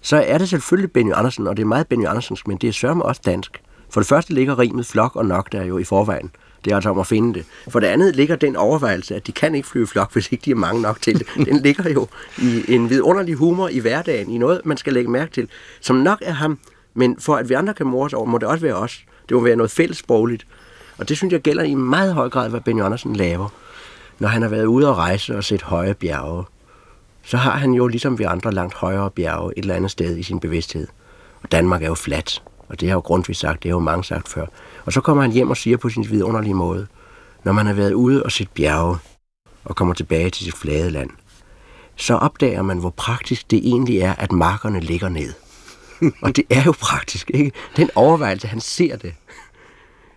så 0.00 0.16
er 0.16 0.38
det 0.38 0.48
selvfølgelig 0.48 0.92
Benny 0.92 1.12
Andersen, 1.14 1.46
og 1.46 1.56
det 1.56 1.62
er 1.62 1.66
meget 1.66 1.86
Benny 1.86 2.06
Andersens, 2.06 2.46
men 2.46 2.56
det 2.56 2.68
er 2.68 2.72
sørme 2.72 3.04
også 3.04 3.20
dansk. 3.24 3.62
For 3.90 4.00
det 4.00 4.08
første 4.08 4.34
ligger 4.34 4.58
rimet 4.58 4.86
flok 4.86 5.16
og 5.16 5.26
nok 5.26 5.52
der 5.52 5.64
jo 5.64 5.78
i 5.78 5.84
forvejen. 5.84 6.30
Det 6.64 6.70
er 6.70 6.74
altså 6.74 6.90
om 6.90 6.98
at 6.98 7.06
finde 7.06 7.34
det. 7.34 7.44
For 7.68 7.80
det 7.80 7.86
andet 7.86 8.16
ligger 8.16 8.36
den 8.36 8.56
overvejelse, 8.56 9.16
at 9.16 9.26
de 9.26 9.32
kan 9.32 9.54
ikke 9.54 9.68
flyve 9.68 9.86
flok, 9.86 10.12
hvis 10.14 10.32
ikke 10.32 10.44
de 10.44 10.50
er 10.50 10.54
mange 10.54 10.82
nok 10.82 11.00
til 11.00 11.18
det. 11.18 11.26
Den 11.46 11.62
ligger 11.62 11.90
jo 11.90 12.08
i 12.38 12.74
en 12.74 12.90
vidunderlig 12.90 13.34
humor 13.34 13.68
i 13.68 13.78
hverdagen, 13.78 14.30
i 14.30 14.38
noget, 14.38 14.60
man 14.64 14.76
skal 14.76 14.92
lægge 14.92 15.10
mærke 15.10 15.32
til, 15.32 15.48
som 15.80 15.96
nok 15.96 16.18
er 16.22 16.32
ham, 16.32 16.58
men 16.94 17.16
for 17.20 17.36
at 17.36 17.48
vi 17.48 17.54
andre 17.54 17.74
kan 17.74 17.86
mores 17.86 18.12
over, 18.12 18.26
må 18.26 18.38
det 18.38 18.48
også 18.48 18.62
være 18.62 18.74
os. 18.74 19.04
Det 19.28 19.36
må 19.36 19.42
være 19.42 19.56
noget 19.56 19.70
fællessprogligt. 19.70 20.46
Og 20.98 21.08
det 21.08 21.16
synes 21.16 21.32
jeg 21.32 21.40
gælder 21.40 21.62
i 21.62 21.74
meget 21.74 22.14
høj 22.14 22.28
grad, 22.28 22.50
hvad 22.50 22.60
Benny 22.60 22.82
Andersen 22.82 23.16
laver. 23.16 23.48
Når 24.18 24.28
han 24.28 24.42
har 24.42 24.48
været 24.48 24.64
ude 24.64 24.88
at 24.88 24.94
rejse 24.94 25.36
og 25.36 25.44
set 25.44 25.62
høje 25.62 25.94
bjerge, 25.94 26.44
så 27.22 27.36
har 27.36 27.50
han 27.50 27.72
jo 27.72 27.86
ligesom 27.86 28.18
vi 28.18 28.24
andre 28.24 28.52
langt 28.52 28.74
højere 28.74 29.10
bjerge 29.10 29.52
et 29.56 29.62
eller 29.62 29.74
andet 29.74 29.90
sted 29.90 30.16
i 30.16 30.22
sin 30.22 30.40
bevidsthed. 30.40 30.86
Og 31.42 31.52
Danmark 31.52 31.82
er 31.82 31.86
jo 31.86 31.94
fladt, 31.94 32.42
og 32.68 32.80
det 32.80 32.88
har 32.88 32.96
jo 32.96 33.00
grundvis 33.00 33.36
sagt, 33.36 33.62
det 33.62 33.70
har 33.70 33.76
jo 33.76 33.80
mange 33.80 34.04
sagt 34.04 34.28
før. 34.28 34.46
Og 34.84 34.92
så 34.92 35.00
kommer 35.00 35.22
han 35.22 35.32
hjem 35.32 35.50
og 35.50 35.56
siger 35.56 35.76
på 35.76 35.88
sin 35.88 36.10
vidunderlige 36.10 36.54
måde, 36.54 36.86
når 37.44 37.52
man 37.52 37.66
har 37.66 37.74
været 37.74 37.92
ude 37.92 38.22
og 38.22 38.32
set 38.32 38.50
bjerge 38.50 38.96
og 39.64 39.76
kommer 39.76 39.94
tilbage 39.94 40.30
til 40.30 40.44
sit 40.44 40.56
flade 40.56 40.90
land, 40.90 41.10
så 41.96 42.14
opdager 42.14 42.62
man, 42.62 42.78
hvor 42.78 42.90
praktisk 42.90 43.50
det 43.50 43.58
egentlig 43.58 43.98
er, 43.98 44.14
at 44.14 44.32
markerne 44.32 44.80
ligger 44.80 45.08
ned. 45.08 45.32
og 46.22 46.36
det 46.36 46.44
er 46.50 46.62
jo 46.62 46.72
praktisk, 46.80 47.30
ikke? 47.34 47.52
Den 47.76 47.90
overvejelse, 47.94 48.48
han 48.48 48.60
ser 48.60 48.96
det. 48.96 49.14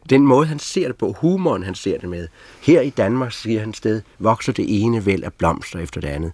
Den 0.10 0.28
måde, 0.28 0.48
han 0.48 0.60
ser 0.60 0.88
det 0.88 0.98
på, 0.98 1.12
humoren, 1.12 1.64
han 1.64 1.76
ser 1.76 2.00
det 2.00 2.10
med. 2.10 2.28
Her 2.62 2.82
i 2.82 2.90
Danmark, 2.90 3.34
siger 3.34 3.60
han 3.60 3.74
sted, 3.74 4.02
vokser 4.20 4.54
det 4.54 4.84
ene 4.84 5.06
vel 5.06 5.24
af 5.24 5.34
blomster 5.34 5.80
efter 5.80 6.02
det 6.02 6.08
andet. 6.08 6.32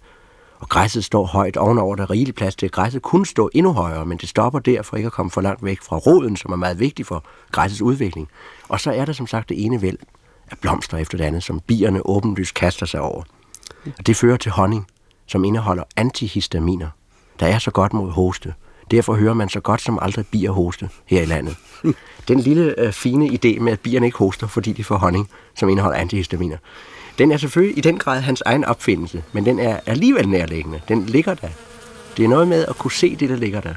Og 0.62 0.70
græsset 0.70 1.06
står 1.06 1.26
højt 1.26 1.58
ovenover, 1.58 1.96
der 1.96 2.04
er 2.04 2.10
rigelig 2.10 2.36
plads 2.36 2.56
til. 2.56 2.72
Græsset 2.72 3.02
kunne 3.02 3.26
stå 3.26 3.50
endnu 3.54 3.74
højere, 3.74 4.06
men 4.06 4.18
det 4.18 4.30
stopper 4.30 4.60
der 4.60 4.82
for 4.82 4.98
ikke 4.98 5.08
at 5.08 5.14
komme 5.14 5.32
for 5.32 5.42
langt 5.42 5.66
væk 5.66 5.82
fra 5.82 5.98
roden, 5.98 6.38
som 6.38 6.52
er 6.52 6.56
meget 6.56 6.80
vigtig 6.80 7.06
for 7.06 7.24
græssets 7.52 7.82
udvikling. 7.82 8.30
Og 8.70 8.80
så 8.80 8.92
er 8.92 9.06
der 9.06 9.14
som 9.14 9.28
sagt 9.28 9.50
det 9.50 9.66
ene 9.66 9.82
væld 9.82 9.98
af 10.52 10.58
blomster 10.58 10.98
efter 10.98 11.18
det 11.18 11.26
andet, 11.26 11.44
som 11.44 11.60
bierne 11.60 12.06
åbenlyst 12.06 12.54
kaster 12.54 12.86
sig 12.86 13.02
over. 13.02 13.24
Og 13.98 14.08
det 14.08 14.16
fører 14.16 14.38
til 14.38 14.52
honning, 14.52 14.88
som 15.28 15.44
indeholder 15.44 15.84
antihistaminer, 15.96 16.90
der 17.40 17.48
er 17.48 17.60
så 17.60 17.72
godt 17.72 17.94
mod 17.94 18.12
hoste. 18.12 18.54
Derfor 18.92 19.14
hører 19.14 19.34
man 19.34 19.50
så 19.50 19.60
godt 19.60 19.82
som 19.82 20.00
aldrig 20.02 20.26
bier 20.28 20.52
hoste 20.52 20.90
her 21.06 21.22
i 21.22 21.26
landet. 21.26 21.58
Den 22.28 22.40
lille 22.40 22.80
øh, 22.80 22.92
fine 22.92 23.26
idé 23.26 23.60
med, 23.60 23.72
at 23.72 23.80
bierne 23.80 24.06
ikke 24.06 24.18
hoster, 24.18 24.48
fordi 24.48 24.74
de 24.74 24.84
får 24.84 24.98
honning, 24.98 25.30
som 25.56 25.70
indeholder 25.70 26.00
antihistaminer, 26.00 26.58
den 27.22 27.32
er 27.32 27.38
selvfølgelig 27.38 27.78
i 27.78 27.82
den 27.82 27.98
grad 27.98 28.22
hans 28.22 28.44
egen 28.46 28.66
opfindelse, 28.66 29.24
men 29.32 29.46
den 29.46 29.60
er 29.60 29.80
alligevel 29.86 30.30
nærliggende. 30.30 30.82
Den 30.88 31.06
ligger 31.06 31.34
der. 31.34 31.48
Det 32.18 32.26
er 32.26 32.30
noget 32.30 32.48
med 32.48 32.66
at 32.66 32.76
kunne 32.76 32.92
se 32.92 33.16
det, 33.16 33.30
der 33.30 33.36
ligger 33.36 33.62
der. 33.62 33.74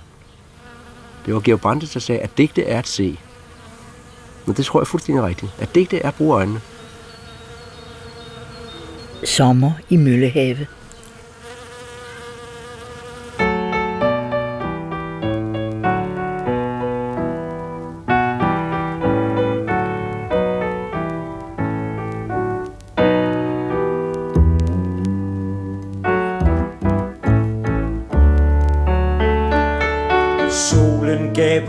Det 1.26 1.34
var 1.34 1.40
Georg 1.40 1.60
Brandes, 1.60 1.90
der 1.90 2.00
sagde, 2.00 2.20
at 2.20 2.38
digte 2.38 2.64
er 2.64 2.78
at 2.78 2.86
se. 2.86 3.18
Men 4.46 4.56
det 4.56 4.64
tror 4.64 4.80
jeg 4.80 4.86
fuldstændig 4.86 5.24
rigtigt. 5.24 5.52
At 5.58 5.74
digte 5.74 5.98
er 5.98 6.08
at 6.08 6.14
bruge 6.14 6.34
øjnene. 6.34 6.60
Sommer 9.24 9.72
i 9.90 9.96
Møllehave. 9.96 10.66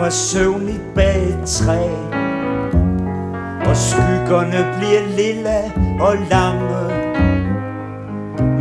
Solen 0.09 0.11
søvnig 0.11 0.81
bag 0.95 1.23
et 1.23 1.47
træ 1.47 1.89
Og 3.69 3.77
skyggerne 3.77 4.75
bliver 4.77 5.01
lilla 5.17 5.71
og 5.99 6.15
lange 6.29 6.75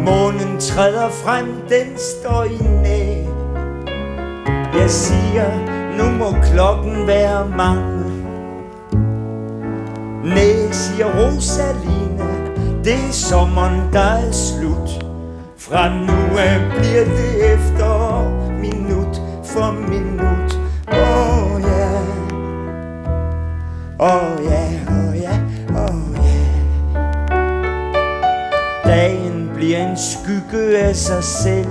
Månen 0.05 0.61
træder 0.61 1.09
frem, 1.09 1.47
den 1.69 1.99
står 1.99 2.45
i 2.45 2.67
næ. 2.83 3.25
Jeg 4.81 4.91
siger, 4.91 5.51
nu 5.99 6.19
må 6.19 6.41
klokken 6.43 7.07
være 7.07 7.49
mange 7.57 8.05
Næ, 10.25 10.73
siger 10.73 11.07
Rosaline, 11.07 12.29
det 12.85 13.09
er 13.09 13.13
sommeren, 13.13 13.93
der 13.93 14.01
er 14.01 14.33
slut. 14.33 15.05
Fra 15.59 15.89
nu 15.89 16.39
af 16.39 16.61
bliver 16.79 17.05
det 17.05 17.55
efter 17.55 18.29
minut 18.61 19.21
for 19.45 19.73
minut. 19.89 20.14
Oh 23.99 24.45
ja, 24.45 24.65
oh 24.89 25.17
ja, 25.17 25.39
oh 25.77 26.15
ja. 26.17 26.35
Dagen 28.85 29.51
bliver 29.55 29.91
en 29.91 29.97
skygge 29.97 30.79
af 30.79 30.97
sig 30.97 31.25
selv. 31.25 31.69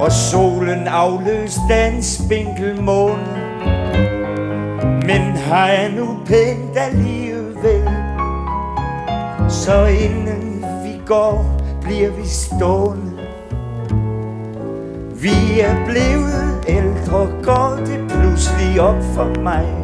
Og 0.00 0.12
solen 0.12 0.86
afløser 0.86 1.60
af 1.70 1.86
en 1.86 2.02
spinkel 2.02 2.82
måne 2.82 3.26
Men 5.06 5.36
har 5.36 5.68
jeg 5.68 5.92
nu 5.96 6.18
pænt 6.26 6.76
alligevel? 6.76 7.90
Så 9.48 9.86
inden 9.86 10.64
vi 10.84 11.00
går, 11.06 11.60
bliver 11.82 12.10
vi 12.10 12.26
stående. 12.26 13.18
Vi 15.22 15.60
er 15.60 15.84
blevet 15.84 16.64
ældre, 16.68 17.28
går 17.42 17.76
det 17.86 18.08
pludselig 18.08 18.80
op 18.80 19.02
for 19.14 19.40
mig. 19.42 19.79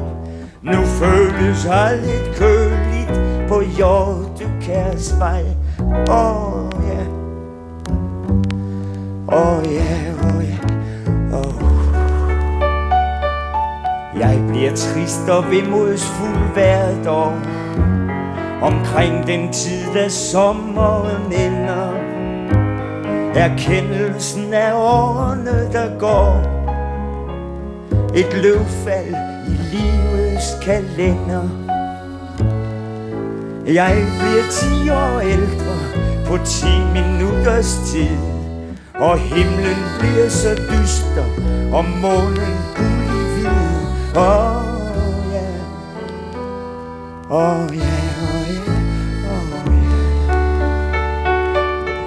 Nu 0.66 0.84
føles 0.84 1.64
her 1.64 1.96
lidt 1.96 2.36
køligt 2.36 3.20
på 3.48 3.60
Hjortekærs 3.76 5.18
vej 5.18 5.44
Åh 6.08 6.52
oh, 6.54 6.70
ja. 6.88 7.02
Åh 9.36 9.58
oh, 9.58 9.72
ja, 9.72 10.12
åh 10.22 10.36
oh, 10.36 10.44
ja. 10.44 10.58
Oh. 11.38 11.62
Jeg 14.20 14.44
bliver 14.48 14.70
trist 14.70 15.28
og 15.28 15.44
vemodsfuld 15.50 16.52
hvert 16.54 17.06
år. 17.06 17.32
Omkring 18.62 19.26
den 19.26 19.52
tid, 19.52 19.94
da 19.94 20.08
sommeren 20.08 21.32
ender. 21.32 21.92
Erkendelsen 23.34 24.54
af 24.54 24.72
årene, 24.74 25.72
der 25.72 25.98
går. 25.98 26.40
Et 28.14 28.42
løvfald 28.42 29.14
i 29.48 29.76
livet 29.76 30.25
livets 30.36 30.56
kalender. 30.62 31.48
Jeg 33.66 34.06
bliver 34.18 34.44
10 34.84 34.90
år 34.90 35.20
ældre 35.20 35.76
på 36.26 36.38
10 36.44 36.66
minutters 36.92 37.80
tid 37.86 38.18
Og 38.94 39.18
himlen 39.18 39.76
bliver 39.98 40.28
så 40.28 40.54
dyster 40.54 41.24
Og 41.72 41.84
månen 41.84 42.56
gullig 42.76 43.26
hvid. 43.34 43.46
Åh 44.16 44.56
oh, 44.56 44.64
ja. 45.32 45.50
Åh 47.30 47.60
oh, 47.60 47.76
ja, 47.76 47.98
åh 48.22 48.34
oh, 48.34 48.48
ja, 48.54 48.72
åh 49.32 49.74
ja. 49.76 49.94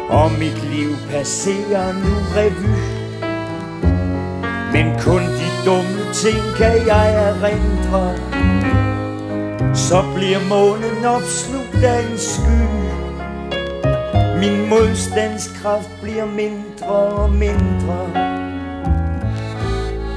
Og 0.10 0.32
mit 0.32 0.64
liv 0.64 0.90
passerer 1.12 1.94
nu 1.94 2.16
revy 2.36 3.00
Men 4.74 5.00
kun 5.00 5.29
dumme 5.70 6.14
ting 6.14 6.56
kan 6.58 6.88
jeg 6.88 7.08
erindre. 7.30 8.16
Så 9.74 10.04
bliver 10.16 10.40
månen 10.50 11.06
opslugt 11.06 11.84
af 11.84 12.00
en 12.12 12.18
sky. 12.18 12.62
Min 14.40 14.70
modstandskraft 14.70 15.90
bliver 16.02 16.26
mindre 16.26 16.88
og 16.88 17.30
mindre. 17.30 18.00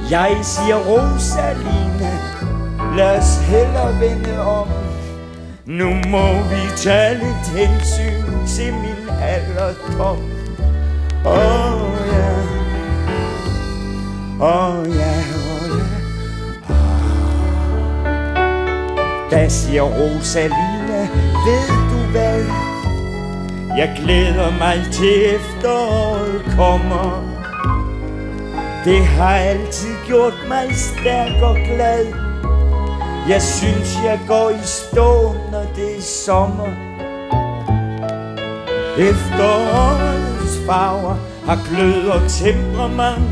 Jeg 0.09 0.37
siger 0.41 0.77
Rosaline 0.77 2.19
Lad 2.97 3.17
os 3.17 3.37
hellere 3.47 3.99
vende 3.99 4.41
om. 4.41 4.67
Nu 5.65 5.89
må 5.89 6.27
vi 6.49 6.61
tage 6.77 7.13
lidt 7.13 7.47
hensyn 7.57 8.47
til 8.47 8.73
min 8.73 9.09
alderdom. 9.21 10.17
Åh 11.25 11.73
oh, 11.73 12.07
ja. 12.07 12.53
Oh, 14.39 14.95
ja, 14.95 15.32
Da 19.33 19.49
siger 19.49 19.81
Rosalina, 19.81 21.01
Ved 21.45 21.67
du 21.91 22.11
hvad? 22.11 22.45
Jeg 23.77 23.95
glæder 24.03 24.51
mig 24.59 24.85
til 24.91 25.35
efteråret 25.35 26.43
kommer. 26.57 27.23
Det 28.85 29.05
har 29.05 29.35
altid 29.35 29.95
gjort 30.07 30.33
mig 30.47 30.75
stærk 30.75 31.41
og 31.41 31.55
glad. 31.55 32.05
Jeg 33.29 33.41
synes 33.41 33.97
jeg 34.05 34.19
går 34.27 34.49
i 34.49 34.63
stå 34.63 35.35
når 35.51 35.65
det 35.75 35.97
er 35.97 36.01
sommer. 36.01 36.69
Efterårets 38.97 40.57
farver 40.65 41.15
har 41.45 41.59
glød 41.69 42.07
og 42.07 42.21
temperament. 42.29 43.29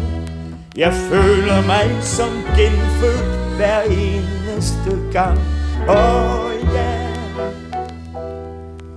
Jeg 0.78 0.94
føler 0.94 1.62
mig 1.68 2.04
som 2.04 2.30
genfødt 2.58 3.56
hver 3.58 3.82
eneste 3.82 4.98
gang 5.14 5.61
oh, 5.88 6.52
yeah. 6.74 7.08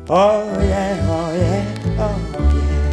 Oh, 0.09 0.61
yeah, 0.61 1.11
oh, 1.11 1.33
yeah, 1.35 1.67
oh, 1.99 2.19
yeah. 2.39 2.85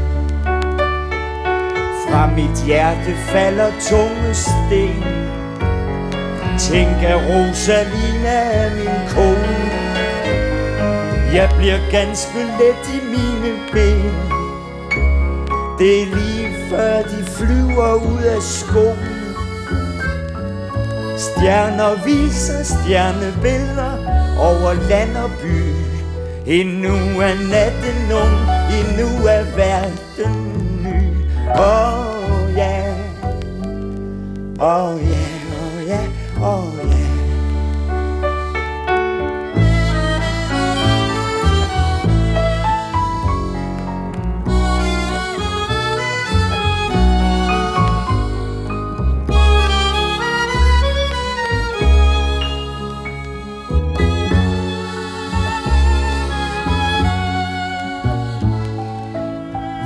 Fra 2.04 2.28
mit 2.36 2.64
hjerte 2.66 3.16
falder 3.32 3.72
tunge 3.90 4.34
sten 4.34 5.04
Tænk 6.60 7.04
at 7.04 7.16
Rosalina 7.16 8.38
er 8.54 8.70
min 8.76 9.10
kone 9.10 9.72
Jeg 11.34 11.50
bliver 11.58 11.80
ganske 11.92 12.38
let 12.38 12.90
i 12.94 13.00
mine 13.06 13.52
ben 13.72 14.14
Det 15.80 16.02
er 16.02 16.06
lige 16.06 16.50
før 16.70 17.02
de 17.02 17.26
flyver 17.26 17.94
ud 17.94 18.24
af 18.24 18.42
skoen. 18.42 19.11
Stjerner 21.32 21.96
viser 22.06 22.64
stjernebilleder 22.64 23.96
over 24.40 24.74
land 24.90 25.18
og 25.18 25.30
by 25.42 25.82
Endnu 26.46 27.22
er 27.22 27.36
natten 27.52 28.12
ung, 28.18 28.38
endnu 28.80 29.28
er 29.28 29.44
verden 29.56 30.36
ny 30.84 30.98
oh, 31.56 32.58
ja, 32.58 32.70
yeah. 32.70 32.98
oh, 34.60 34.98
ja, 35.02 35.10
yeah. 35.10 35.62
oh, 35.62 35.88
ja, 35.88 35.94
yeah. 35.94 36.42
åh 36.42 36.58
oh, 36.58 36.81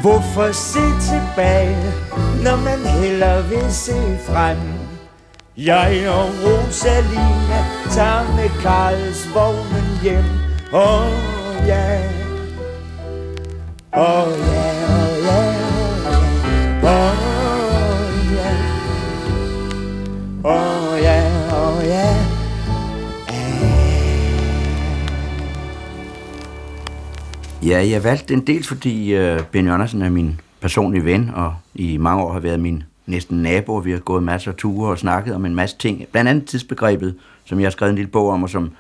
Hvorfor 0.06 0.52
se 0.52 0.80
tilbage, 0.80 1.94
når 2.44 2.56
man 2.56 2.86
heller 2.86 3.42
vil 3.42 3.74
se 3.74 4.18
frem? 4.28 4.58
Jeg 5.58 6.10
og 6.10 6.30
Rosalina 6.44 7.60
tager 7.92 8.36
med 8.36 8.50
Karls 8.62 9.30
vognen 9.34 10.00
hjem. 10.04 10.26
Åh 10.74 11.02
oh, 11.02 11.68
ja, 11.68 12.15
Ja, 27.76 27.90
jeg 27.90 28.04
valgte 28.04 28.34
en 28.34 28.48
del, 28.48 28.64
fordi 28.64 29.18
uh, 29.18 29.44
Benny 29.52 29.70
Andersen 29.70 30.02
er 30.02 30.10
min 30.10 30.40
personlige 30.62 31.06
ven, 31.06 31.32
og 31.34 31.56
i 31.74 31.98
mange 31.98 32.24
år 32.24 32.34
har 32.34 32.40
været 32.40 32.60
min 32.60 32.84
næsten 33.06 33.42
nabo. 33.42 33.76
Vi 33.76 33.92
har 33.92 34.00
gået 34.00 34.24
masser 34.24 34.52
af 34.52 34.58
ture 34.58 34.90
og 34.90 35.00
snakket 35.00 35.36
om 35.36 35.46
en 35.46 35.56
masse 35.56 35.78
ting. 35.78 36.06
Blandt 36.12 36.30
andet 36.30 36.46
tidsbegrebet, 36.46 37.16
som 37.46 37.60
jeg 37.60 37.66
har 37.66 37.72
skrevet 37.72 37.90
en 37.90 37.96
lille 37.96 38.12
bog 38.12 38.30
om, 38.30 38.44
og 38.44 38.50
som 38.50 38.72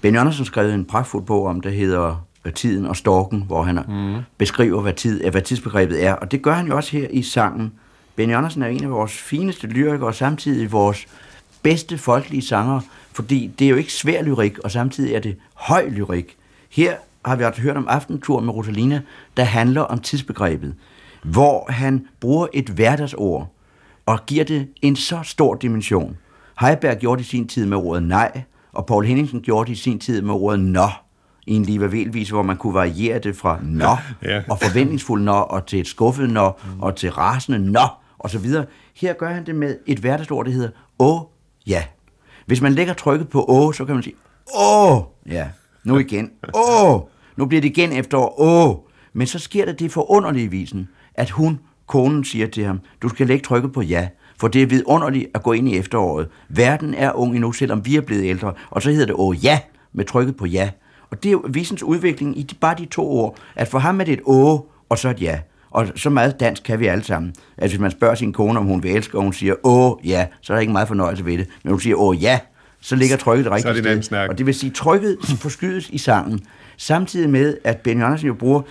Benny 0.00 0.18
Andersen 0.18 0.44
skrev 0.44 0.70
en 0.70 0.84
pragtfuld 0.84 1.24
bog 1.24 1.46
om, 1.46 1.60
der 1.60 1.70
hedder 1.70 2.26
Tiden 2.54 2.86
og 2.86 2.96
Storken, 2.96 3.44
hvor 3.46 3.62
han 3.62 3.78
mm. 3.88 4.22
beskriver, 4.38 4.80
hvad, 4.80 4.92
tid, 4.92 5.30
hvad 5.30 5.42
tidsbegrebet 5.42 6.04
er. 6.04 6.12
Og 6.12 6.30
det 6.30 6.42
gør 6.42 6.52
han 6.52 6.66
jo 6.66 6.76
også 6.76 6.96
her 6.96 7.08
i 7.10 7.22
sangen. 7.22 7.72
Benny 8.16 8.34
Andersen 8.34 8.62
er 8.62 8.66
en 8.66 8.84
af 8.84 8.90
vores 8.90 9.12
fineste 9.12 9.66
lyrikere, 9.66 10.06
og 10.08 10.14
samtidig 10.14 10.72
vores 10.72 11.06
bedste 11.62 11.98
folkelige 11.98 12.42
sanger, 12.42 12.80
fordi 13.12 13.50
det 13.58 13.64
er 13.64 13.68
jo 13.70 13.76
ikke 13.76 13.92
svær 13.92 14.22
lyrik, 14.22 14.58
og 14.58 14.70
samtidig 14.70 15.14
er 15.14 15.20
det 15.20 15.36
høj 15.54 15.88
lyrik. 15.88 16.36
Her 16.70 16.94
har 17.24 17.36
vi 17.36 17.44
hørt 17.62 17.76
om 17.76 17.86
Aftentur 17.88 18.40
med 18.40 18.54
Rosalina, 18.54 19.00
der 19.36 19.44
handler 19.44 19.80
om 19.80 19.98
tidsbegrebet, 19.98 20.74
hvor 21.22 21.72
han 21.72 22.06
bruger 22.20 22.46
et 22.54 22.68
hverdagsord 22.68 23.54
og 24.06 24.26
giver 24.26 24.44
det 24.44 24.68
en 24.82 24.96
så 24.96 25.18
stor 25.22 25.54
dimension. 25.54 26.16
Heiberg 26.60 26.98
gjorde 26.98 27.18
det 27.18 27.26
i 27.26 27.30
sin 27.30 27.48
tid 27.48 27.66
med 27.66 27.76
ordet 27.76 28.02
nej, 28.02 28.42
og 28.72 28.86
Paul 28.86 29.04
Henningsen 29.04 29.40
gjorde 29.40 29.66
det 29.66 29.72
i 29.72 29.80
sin 29.80 29.98
tid 29.98 30.22
med 30.22 30.34
ordet 30.34 30.60
nå, 30.60 30.88
i 31.46 31.54
en 31.54 31.62
liva 31.62 31.86
hvor 31.86 32.42
man 32.42 32.56
kunne 32.56 32.74
variere 32.74 33.18
det 33.18 33.36
fra 33.36 33.58
nå, 33.62 33.96
ja. 34.22 34.42
og 34.50 34.58
forventningsfuld 34.58 35.22
nå, 35.22 35.32
og 35.32 35.66
til 35.66 35.80
et 35.80 35.86
skuffet 35.86 36.30
nå, 36.30 36.52
mm. 36.64 36.80
og 36.80 36.96
til 36.96 37.10
rasende 37.10 37.58
nå, 37.58 37.86
og 38.18 38.30
så 38.30 38.38
videre. 38.38 38.66
Her 38.94 39.12
gør 39.12 39.28
han 39.28 39.46
det 39.46 39.54
med 39.54 39.76
et 39.86 39.98
hverdagsord, 39.98 40.46
der 40.46 40.52
hedder 40.52 40.70
åh, 40.98 41.20
ja. 41.66 41.84
Hvis 42.46 42.60
man 42.60 42.72
lægger 42.72 42.94
trykket 42.94 43.28
på 43.28 43.44
åh, 43.48 43.74
så 43.74 43.84
kan 43.84 43.94
man 43.94 44.02
sige, 44.02 44.16
åh, 44.56 45.02
ja. 45.26 45.48
Nu 45.84 45.98
igen. 45.98 46.30
Åh! 46.54 47.00
Nu 47.36 47.46
bliver 47.46 47.60
det 47.60 47.68
igen 47.68 47.92
efter 47.92 48.40
åh! 48.40 48.74
Men 49.12 49.26
så 49.26 49.38
sker 49.38 49.64
der 49.64 49.72
det 49.72 49.92
forunderlige 49.92 50.50
visen, 50.50 50.88
at 51.14 51.30
hun, 51.30 51.58
konen, 51.86 52.24
siger 52.24 52.46
til 52.46 52.64
ham, 52.64 52.80
du 53.02 53.08
skal 53.08 53.26
lægge 53.26 53.44
trykket 53.44 53.72
på 53.72 53.82
ja, 53.82 54.08
for 54.40 54.48
det 54.48 54.62
er 54.62 54.66
vidunderligt 54.66 55.30
at 55.34 55.42
gå 55.42 55.52
ind 55.52 55.68
i 55.68 55.78
efteråret. 55.78 56.28
Verden 56.48 56.94
er 56.94 57.12
ung 57.12 57.34
endnu, 57.34 57.52
selvom 57.52 57.86
vi 57.86 57.96
er 57.96 58.00
blevet 58.00 58.24
ældre. 58.24 58.52
Og 58.70 58.82
så 58.82 58.90
hedder 58.90 59.06
det 59.06 59.14
åh 59.18 59.44
ja, 59.44 59.60
med 59.92 60.04
trykket 60.04 60.36
på 60.36 60.46
ja. 60.46 60.70
Og 61.10 61.22
det 61.22 61.28
er 61.28 61.32
jo 61.32 61.44
visens 61.48 61.82
udvikling 61.82 62.38
i 62.38 62.42
de, 62.42 62.54
bare 62.54 62.74
de 62.78 62.84
to 62.84 63.10
ord, 63.10 63.36
at 63.56 63.68
for 63.68 63.78
ham 63.78 64.00
er 64.00 64.04
det 64.04 64.12
et 64.12 64.20
åh, 64.24 64.60
og 64.88 64.98
så 64.98 65.08
et 65.08 65.22
ja. 65.22 65.40
Og 65.70 65.86
så 65.96 66.10
meget 66.10 66.40
dansk 66.40 66.62
kan 66.62 66.80
vi 66.80 66.86
alle 66.86 67.04
sammen. 67.04 67.34
Altså 67.58 67.76
hvis 67.76 67.80
man 67.80 67.90
spørger 67.90 68.14
sin 68.14 68.32
kone, 68.32 68.58
om 68.58 68.66
hun 68.66 68.82
vil 68.82 68.96
elske, 68.96 69.18
og 69.18 69.22
hun 69.22 69.32
siger 69.32 69.54
åh 69.64 69.92
ja, 70.04 70.26
så 70.40 70.52
er 70.52 70.54
der 70.54 70.60
ikke 70.60 70.72
meget 70.72 70.88
fornøjelse 70.88 71.24
ved 71.24 71.38
det. 71.38 71.48
Men 71.62 71.70
hun 71.70 71.80
siger 71.80 71.96
åh 71.96 72.22
ja, 72.22 72.38
så 72.80 72.96
ligger 72.96 73.16
trykket 73.16 73.44
det 73.44 73.52
rigtige 73.52 74.02
sted. 74.02 74.18
Og 74.28 74.38
det 74.38 74.46
vil 74.46 74.54
sige, 74.54 74.70
trykket 74.70 75.18
forskydes 75.42 75.90
i 75.90 75.98
sangen, 75.98 76.40
samtidig 76.76 77.30
med, 77.30 77.56
at 77.64 77.76
Benny 77.78 78.02
Andersen 78.02 78.26
jo 78.26 78.34
bruger 78.34 78.62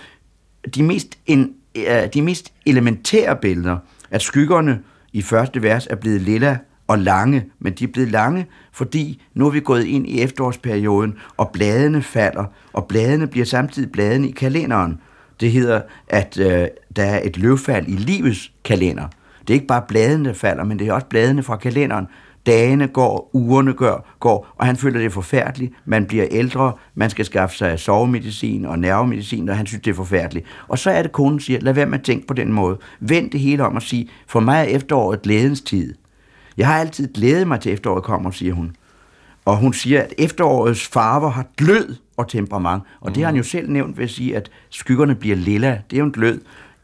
de 0.74 0.82
mest, 0.82 1.18
en, 1.26 1.52
de 2.14 2.22
mest 2.22 2.52
elementære 2.66 3.36
billeder, 3.36 3.76
at 4.10 4.22
skyggerne 4.22 4.80
i 5.12 5.22
første 5.22 5.62
vers 5.62 5.86
er 5.86 5.96
blevet 5.96 6.20
lilla 6.20 6.58
og 6.86 6.98
lange, 6.98 7.44
men 7.58 7.72
de 7.72 7.84
er 7.84 7.88
blevet 7.88 8.10
lange, 8.10 8.46
fordi 8.72 9.22
nu 9.34 9.46
er 9.46 9.50
vi 9.50 9.60
gået 9.60 9.84
ind 9.84 10.06
i 10.06 10.20
efterårsperioden, 10.22 11.14
og 11.36 11.50
bladene 11.52 12.02
falder, 12.02 12.44
og 12.72 12.86
bladene 12.86 13.26
bliver 13.26 13.46
samtidig 13.46 13.92
bladene 13.92 14.28
i 14.28 14.30
kalenderen. 14.30 15.00
Det 15.40 15.52
hedder, 15.52 15.80
at 16.08 16.38
øh, 16.38 16.68
der 16.96 17.04
er 17.04 17.20
et 17.24 17.36
løvfald 17.36 17.88
i 17.88 17.96
livets 17.96 18.52
kalender. 18.64 19.08
Det 19.40 19.50
er 19.50 19.54
ikke 19.54 19.66
bare 19.66 19.82
bladene, 19.88 20.28
der 20.28 20.34
falder, 20.34 20.64
men 20.64 20.78
det 20.78 20.88
er 20.88 20.92
også 20.92 21.06
bladene 21.06 21.42
fra 21.42 21.56
kalenderen, 21.56 22.06
Dagene 22.46 22.88
går, 22.88 23.30
ugerne 23.32 23.72
går, 23.72 24.08
går, 24.20 24.54
og 24.56 24.66
han 24.66 24.76
føler 24.76 25.00
det 25.00 25.12
forfærdeligt. 25.12 25.72
Man 25.84 26.06
bliver 26.06 26.26
ældre, 26.30 26.72
man 26.94 27.10
skal 27.10 27.24
skaffe 27.24 27.56
sig 27.56 27.78
sovemedicin 27.78 28.64
og 28.64 28.78
nervemedicin, 28.78 29.48
og 29.48 29.56
han 29.56 29.66
synes, 29.66 29.82
det 29.82 29.90
er 29.90 29.94
forfærdeligt. 29.94 30.46
Og 30.68 30.78
så 30.78 30.90
er 30.90 31.02
det, 31.02 31.12
konen 31.12 31.40
siger, 31.40 31.60
lad 31.60 31.72
være 31.72 31.86
med 31.86 31.98
at 31.98 32.04
tænke 32.04 32.26
på 32.26 32.34
den 32.34 32.52
måde. 32.52 32.78
Vend 33.00 33.30
det 33.30 33.40
hele 33.40 33.64
om 33.64 33.76
og 33.76 33.82
sige, 33.82 34.08
for 34.26 34.40
mig 34.40 34.58
er 34.58 34.76
efteråret 34.76 35.22
glædens 35.22 35.60
tid. 35.60 35.94
Jeg 36.56 36.66
har 36.66 36.78
altid 36.78 37.12
glædet 37.14 37.48
mig 37.48 37.60
til 37.60 37.72
efteråret 37.72 38.04
kommer, 38.04 38.30
siger 38.30 38.54
hun. 38.54 38.76
Og 39.44 39.56
hun 39.56 39.72
siger, 39.72 40.02
at 40.02 40.14
efterårets 40.18 40.86
farver 40.86 41.30
har 41.30 41.46
glød 41.56 41.96
og 42.16 42.28
temperament. 42.28 42.82
Og 43.00 43.14
det 43.14 43.22
har 43.22 43.26
han 43.26 43.36
jo 43.36 43.42
selv 43.42 43.70
nævnt 43.70 43.96
ved 43.96 44.04
at 44.04 44.10
sige, 44.10 44.36
at 44.36 44.50
skyggerne 44.70 45.14
bliver 45.14 45.36
lilla. 45.36 45.82
Det 45.90 45.96
er 45.96 46.00
jo 46.00 46.04
en 46.04 46.12
glød 46.12 46.40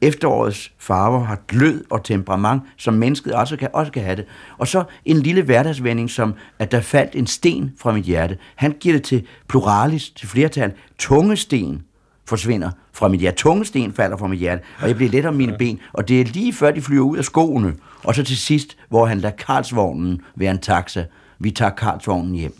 efterårets 0.06 0.72
farver 0.78 1.24
har 1.24 1.38
glød 1.48 1.84
og 1.90 2.04
temperament, 2.04 2.62
som 2.76 2.94
mennesket 2.94 3.32
også 3.32 3.56
kan, 3.56 3.68
også 3.72 3.92
kan 3.92 4.02
have 4.02 4.16
det. 4.16 4.24
Og 4.58 4.68
så 4.68 4.84
en 5.04 5.16
lille 5.16 5.42
hverdagsvending, 5.42 6.10
som 6.10 6.34
at 6.58 6.72
der 6.72 6.80
faldt 6.80 7.14
en 7.14 7.26
sten 7.26 7.72
fra 7.78 7.92
mit 7.92 8.04
hjerte. 8.04 8.38
Han 8.54 8.72
giver 8.80 8.94
det 8.94 9.02
til 9.02 9.26
pluralis, 9.48 10.10
til 10.10 10.28
flertal. 10.28 10.72
Tunge 10.98 11.36
sten 11.36 11.82
forsvinder 12.28 12.70
fra 12.92 13.08
mit 13.08 13.20
hjerte. 13.20 13.36
Tunge 13.36 13.64
sten 13.64 13.92
falder 13.92 14.16
fra 14.16 14.26
mit 14.26 14.38
hjerte, 14.38 14.62
og 14.80 14.88
jeg 14.88 14.96
bliver 14.96 15.10
let 15.10 15.26
om 15.26 15.34
mine 15.34 15.56
ben. 15.58 15.80
Og 15.92 16.08
det 16.08 16.20
er 16.20 16.24
lige 16.24 16.52
før, 16.52 16.70
de 16.70 16.82
flyver 16.82 17.06
ud 17.06 17.16
af 17.16 17.24
skoene. 17.24 17.74
Og 18.04 18.14
så 18.14 18.24
til 18.24 18.36
sidst, 18.36 18.76
hvor 18.88 19.06
han 19.06 19.20
lader 19.20 19.36
Karlsvognen 19.36 20.20
være 20.36 20.50
en 20.50 20.58
taxa. 20.58 21.04
Vi 21.38 21.50
tager 21.50 21.70
Karlsvognen 21.70 22.34
hjem. 22.34 22.54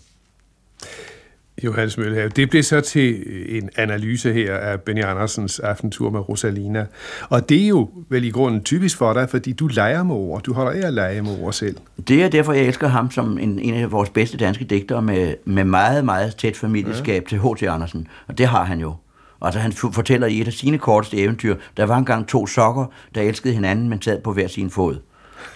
Johannes 1.65 1.99
Møllehave. 1.99 2.29
Det 2.29 2.51
blev 2.51 2.63
så 2.63 2.81
til 2.81 3.23
en 3.59 3.71
analyse 3.77 4.33
her 4.33 4.55
af 4.55 4.81
Benny 4.81 5.05
Andersens 5.05 5.61
aftentur 5.61 6.11
med 6.11 6.29
Rosalina. 6.29 6.87
Og 7.29 7.49
det 7.49 7.65
er 7.65 7.69
jo 7.69 7.91
vel 8.09 8.25
i 8.25 8.31
grunden 8.31 8.65
typisk 8.65 8.99
for 8.99 9.13
dig, 9.13 9.31
fordi 9.31 9.53
du 9.53 9.67
leger 9.67 10.03
med 10.03 10.15
ord. 10.15 10.43
Du 10.43 10.53
holder 10.53 10.73
af 10.73 10.87
at 10.87 10.95
lege 10.95 11.23
med 11.23 11.39
ord 11.43 11.53
selv. 11.53 11.77
Det 12.09 12.23
er 12.23 12.29
derfor, 12.29 12.53
jeg 12.53 12.65
elsker 12.65 12.89
ham 12.89 13.11
som 13.11 13.39
en, 13.39 13.59
en 13.59 13.75
af 13.75 13.93
vores 13.93 14.11
bedste 14.11 14.37
danske 14.37 14.65
digtere 14.65 15.03
med, 15.03 15.35
med 15.45 15.65
meget, 15.65 16.05
meget 16.05 16.37
tæt 16.37 16.57
familieskab 16.57 17.23
ja. 17.23 17.29
til 17.29 17.39
H.T. 17.39 17.63
Andersen. 17.63 18.09
Og 18.27 18.39
det 18.39 18.47
har 18.47 18.65
han 18.65 18.81
jo. 18.81 18.95
Altså 19.43 19.61
han 19.61 19.73
fortæller 19.73 20.27
i 20.27 20.41
et 20.41 20.47
af 20.47 20.53
sine 20.53 20.79
korteste 20.79 21.17
eventyr, 21.17 21.57
der 21.77 21.87
var 21.87 21.97
engang 21.97 22.29
to 22.29 22.47
sokker, 22.47 22.87
der 23.15 23.23
elskede 23.23 23.55
hinanden, 23.55 23.89
men 23.89 24.03
sad 24.03 24.21
på 24.21 24.33
hver 24.33 24.49
sin 24.49 24.71
fod. 24.71 24.97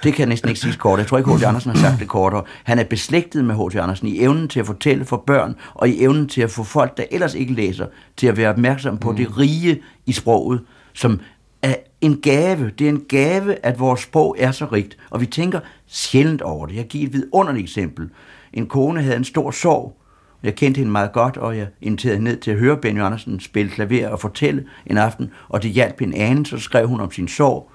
Det 0.02 0.14
kan 0.14 0.28
næsten 0.28 0.48
ikke 0.48 0.60
sige 0.60 0.76
kort. 0.76 0.98
Jeg 0.98 1.06
tror 1.06 1.18
ikke, 1.18 1.34
H.C. 1.34 1.42
Andersen 1.42 1.70
har 1.70 1.78
sagt 1.78 2.00
det 2.00 2.08
kortere. 2.08 2.42
Han 2.64 2.78
er 2.78 2.84
beslægtet 2.84 3.44
med 3.44 3.54
H.C. 3.54 3.76
Andersen 3.76 4.08
i 4.08 4.22
evnen 4.22 4.48
til 4.48 4.60
at 4.60 4.66
fortælle 4.66 5.04
for 5.04 5.16
børn, 5.26 5.54
og 5.74 5.88
i 5.88 6.02
evnen 6.02 6.28
til 6.28 6.42
at 6.42 6.50
få 6.50 6.64
folk, 6.64 6.96
der 6.96 7.04
ellers 7.10 7.34
ikke 7.34 7.52
læser, 7.52 7.86
til 8.16 8.26
at 8.26 8.36
være 8.36 8.50
opmærksom 8.50 8.98
på 8.98 9.10
mm. 9.10 9.16
det 9.16 9.38
rige 9.38 9.80
i 10.06 10.12
sproget, 10.12 10.60
som 10.92 11.20
er 11.62 11.74
en 12.00 12.20
gave. 12.20 12.70
Det 12.78 12.84
er 12.84 12.88
en 12.88 13.04
gave, 13.08 13.66
at 13.66 13.80
vores 13.80 14.00
sprog 14.00 14.36
er 14.38 14.50
så 14.50 14.64
rigt, 14.64 14.96
og 15.10 15.20
vi 15.20 15.26
tænker 15.26 15.60
sjældent 15.86 16.42
over 16.42 16.66
det. 16.66 16.76
Jeg 16.76 16.86
giver 16.86 17.06
et 17.06 17.12
vidunderligt 17.12 17.64
eksempel. 17.64 18.10
En 18.52 18.66
kone 18.66 19.02
havde 19.02 19.16
en 19.16 19.24
stor 19.24 19.50
sorg, 19.50 19.96
Jeg 20.42 20.54
kendte 20.54 20.78
hende 20.78 20.92
meget 20.92 21.12
godt, 21.12 21.36
og 21.36 21.58
jeg 21.58 21.66
inviterede 21.80 22.16
hende 22.16 22.30
ned 22.30 22.40
til 22.40 22.50
at 22.50 22.58
høre 22.58 22.76
Benny 22.76 23.00
Andersen 23.00 23.40
spille 23.40 23.70
klaver 23.70 24.08
og 24.08 24.20
fortælle 24.20 24.64
en 24.86 24.98
aften, 24.98 25.30
og 25.48 25.62
det 25.62 25.70
hjalp 25.70 26.00
hende 26.00 26.16
ane, 26.16 26.46
så 26.46 26.58
skrev 26.58 26.88
hun 26.88 27.00
om 27.00 27.12
sin 27.12 27.28
sorg, 27.28 27.70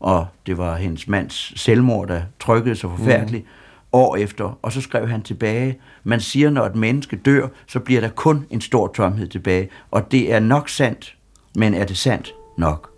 og 0.00 0.26
det 0.46 0.58
var 0.58 0.76
hendes 0.76 1.08
mands 1.08 1.60
selvmord, 1.60 2.08
der 2.08 2.22
trykkede 2.40 2.76
så 2.76 2.88
forfærdeligt 2.88 3.44
mm. 3.44 3.50
år 3.92 4.16
efter, 4.16 4.58
og 4.62 4.72
så 4.72 4.80
skrev 4.80 5.08
han 5.08 5.22
tilbage, 5.22 5.78
man 6.04 6.20
siger, 6.20 6.50
når 6.50 6.66
et 6.66 6.76
menneske 6.76 7.16
dør, 7.16 7.48
så 7.66 7.80
bliver 7.80 8.00
der 8.00 8.08
kun 8.08 8.46
en 8.50 8.60
stor 8.60 8.86
tomhed 8.86 9.28
tilbage, 9.28 9.68
og 9.90 10.12
det 10.12 10.32
er 10.32 10.40
nok 10.40 10.68
sandt, 10.68 11.16
men 11.54 11.74
er 11.74 11.84
det 11.84 11.96
sandt 11.96 12.34
nok? 12.58 12.90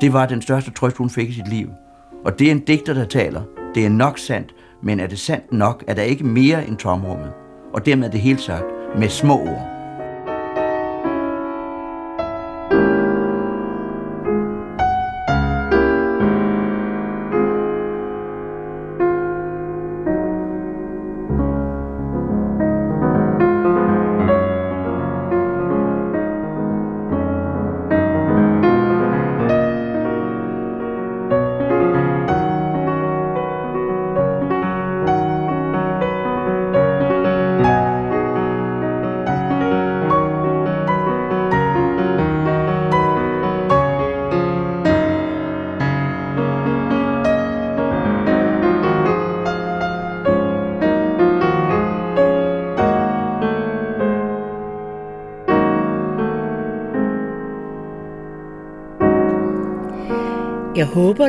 Det 0.00 0.12
var 0.12 0.26
den 0.26 0.42
største 0.42 0.70
trøst, 0.70 0.96
hun 0.96 1.10
fik 1.10 1.28
i 1.28 1.32
sit 1.32 1.48
liv. 1.48 1.68
Og 2.24 2.38
det 2.38 2.46
er 2.46 2.52
en 2.52 2.60
digter, 2.60 2.94
der 2.94 3.04
taler. 3.04 3.42
Det 3.74 3.86
er 3.86 3.90
nok 3.90 4.18
sandt, 4.18 4.54
men 4.82 5.00
er 5.00 5.06
det 5.06 5.18
sandt 5.18 5.52
nok, 5.52 5.84
er 5.86 5.94
der 5.94 6.02
ikke 6.02 6.24
mere 6.24 6.66
end 6.66 6.76
tomrummet. 6.76 7.32
Og 7.74 7.86
dermed 7.86 8.06
er 8.06 8.10
det 8.10 8.20
helt 8.20 8.40
sagt 8.40 8.64
med 8.98 9.08
små 9.08 9.40
ord. 9.40 9.77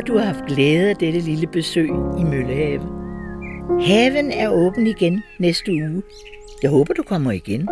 Håber, 0.00 0.06
du 0.06 0.18
har 0.18 0.26
haft 0.26 0.46
glæde 0.46 0.90
af 0.90 0.96
dette 0.96 1.20
lille 1.20 1.46
besøg 1.46 1.88
i 2.18 2.24
Møllehave. 2.24 2.82
Haven 3.80 4.32
er 4.32 4.48
åben 4.48 4.86
igen 4.86 5.22
næste 5.38 5.72
uge. 5.72 6.02
Jeg 6.62 6.70
håber, 6.70 6.94
du 6.94 7.02
kommer 7.02 7.30
igen. 7.30 7.68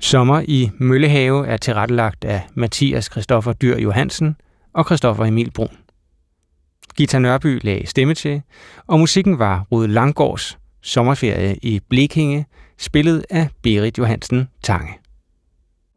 Sommer 0.00 0.42
i 0.48 0.70
Møllehave 0.78 1.46
er 1.46 1.56
tilrettelagt 1.56 2.24
af 2.24 2.42
Mathias 2.54 3.04
Christoffer 3.04 3.52
Dyr 3.52 3.78
Johansen 3.78 4.36
og 4.74 4.84
Christoffer 4.84 5.24
Emil 5.24 5.50
Brun. 5.50 5.76
Gita 6.96 7.18
Nørby 7.18 7.60
lagde 7.62 7.86
stemme 7.86 8.14
til, 8.14 8.42
og 8.86 8.98
musikken 8.98 9.38
var 9.38 9.66
Rud 9.72 9.86
Langgårds 9.88 10.58
Sommerferie 10.82 11.56
i 11.62 11.80
Blekinge, 11.88 12.46
spillet 12.78 13.24
af 13.30 13.48
Berit 13.62 13.98
Johansen 13.98 14.48
Tange. 14.62 15.01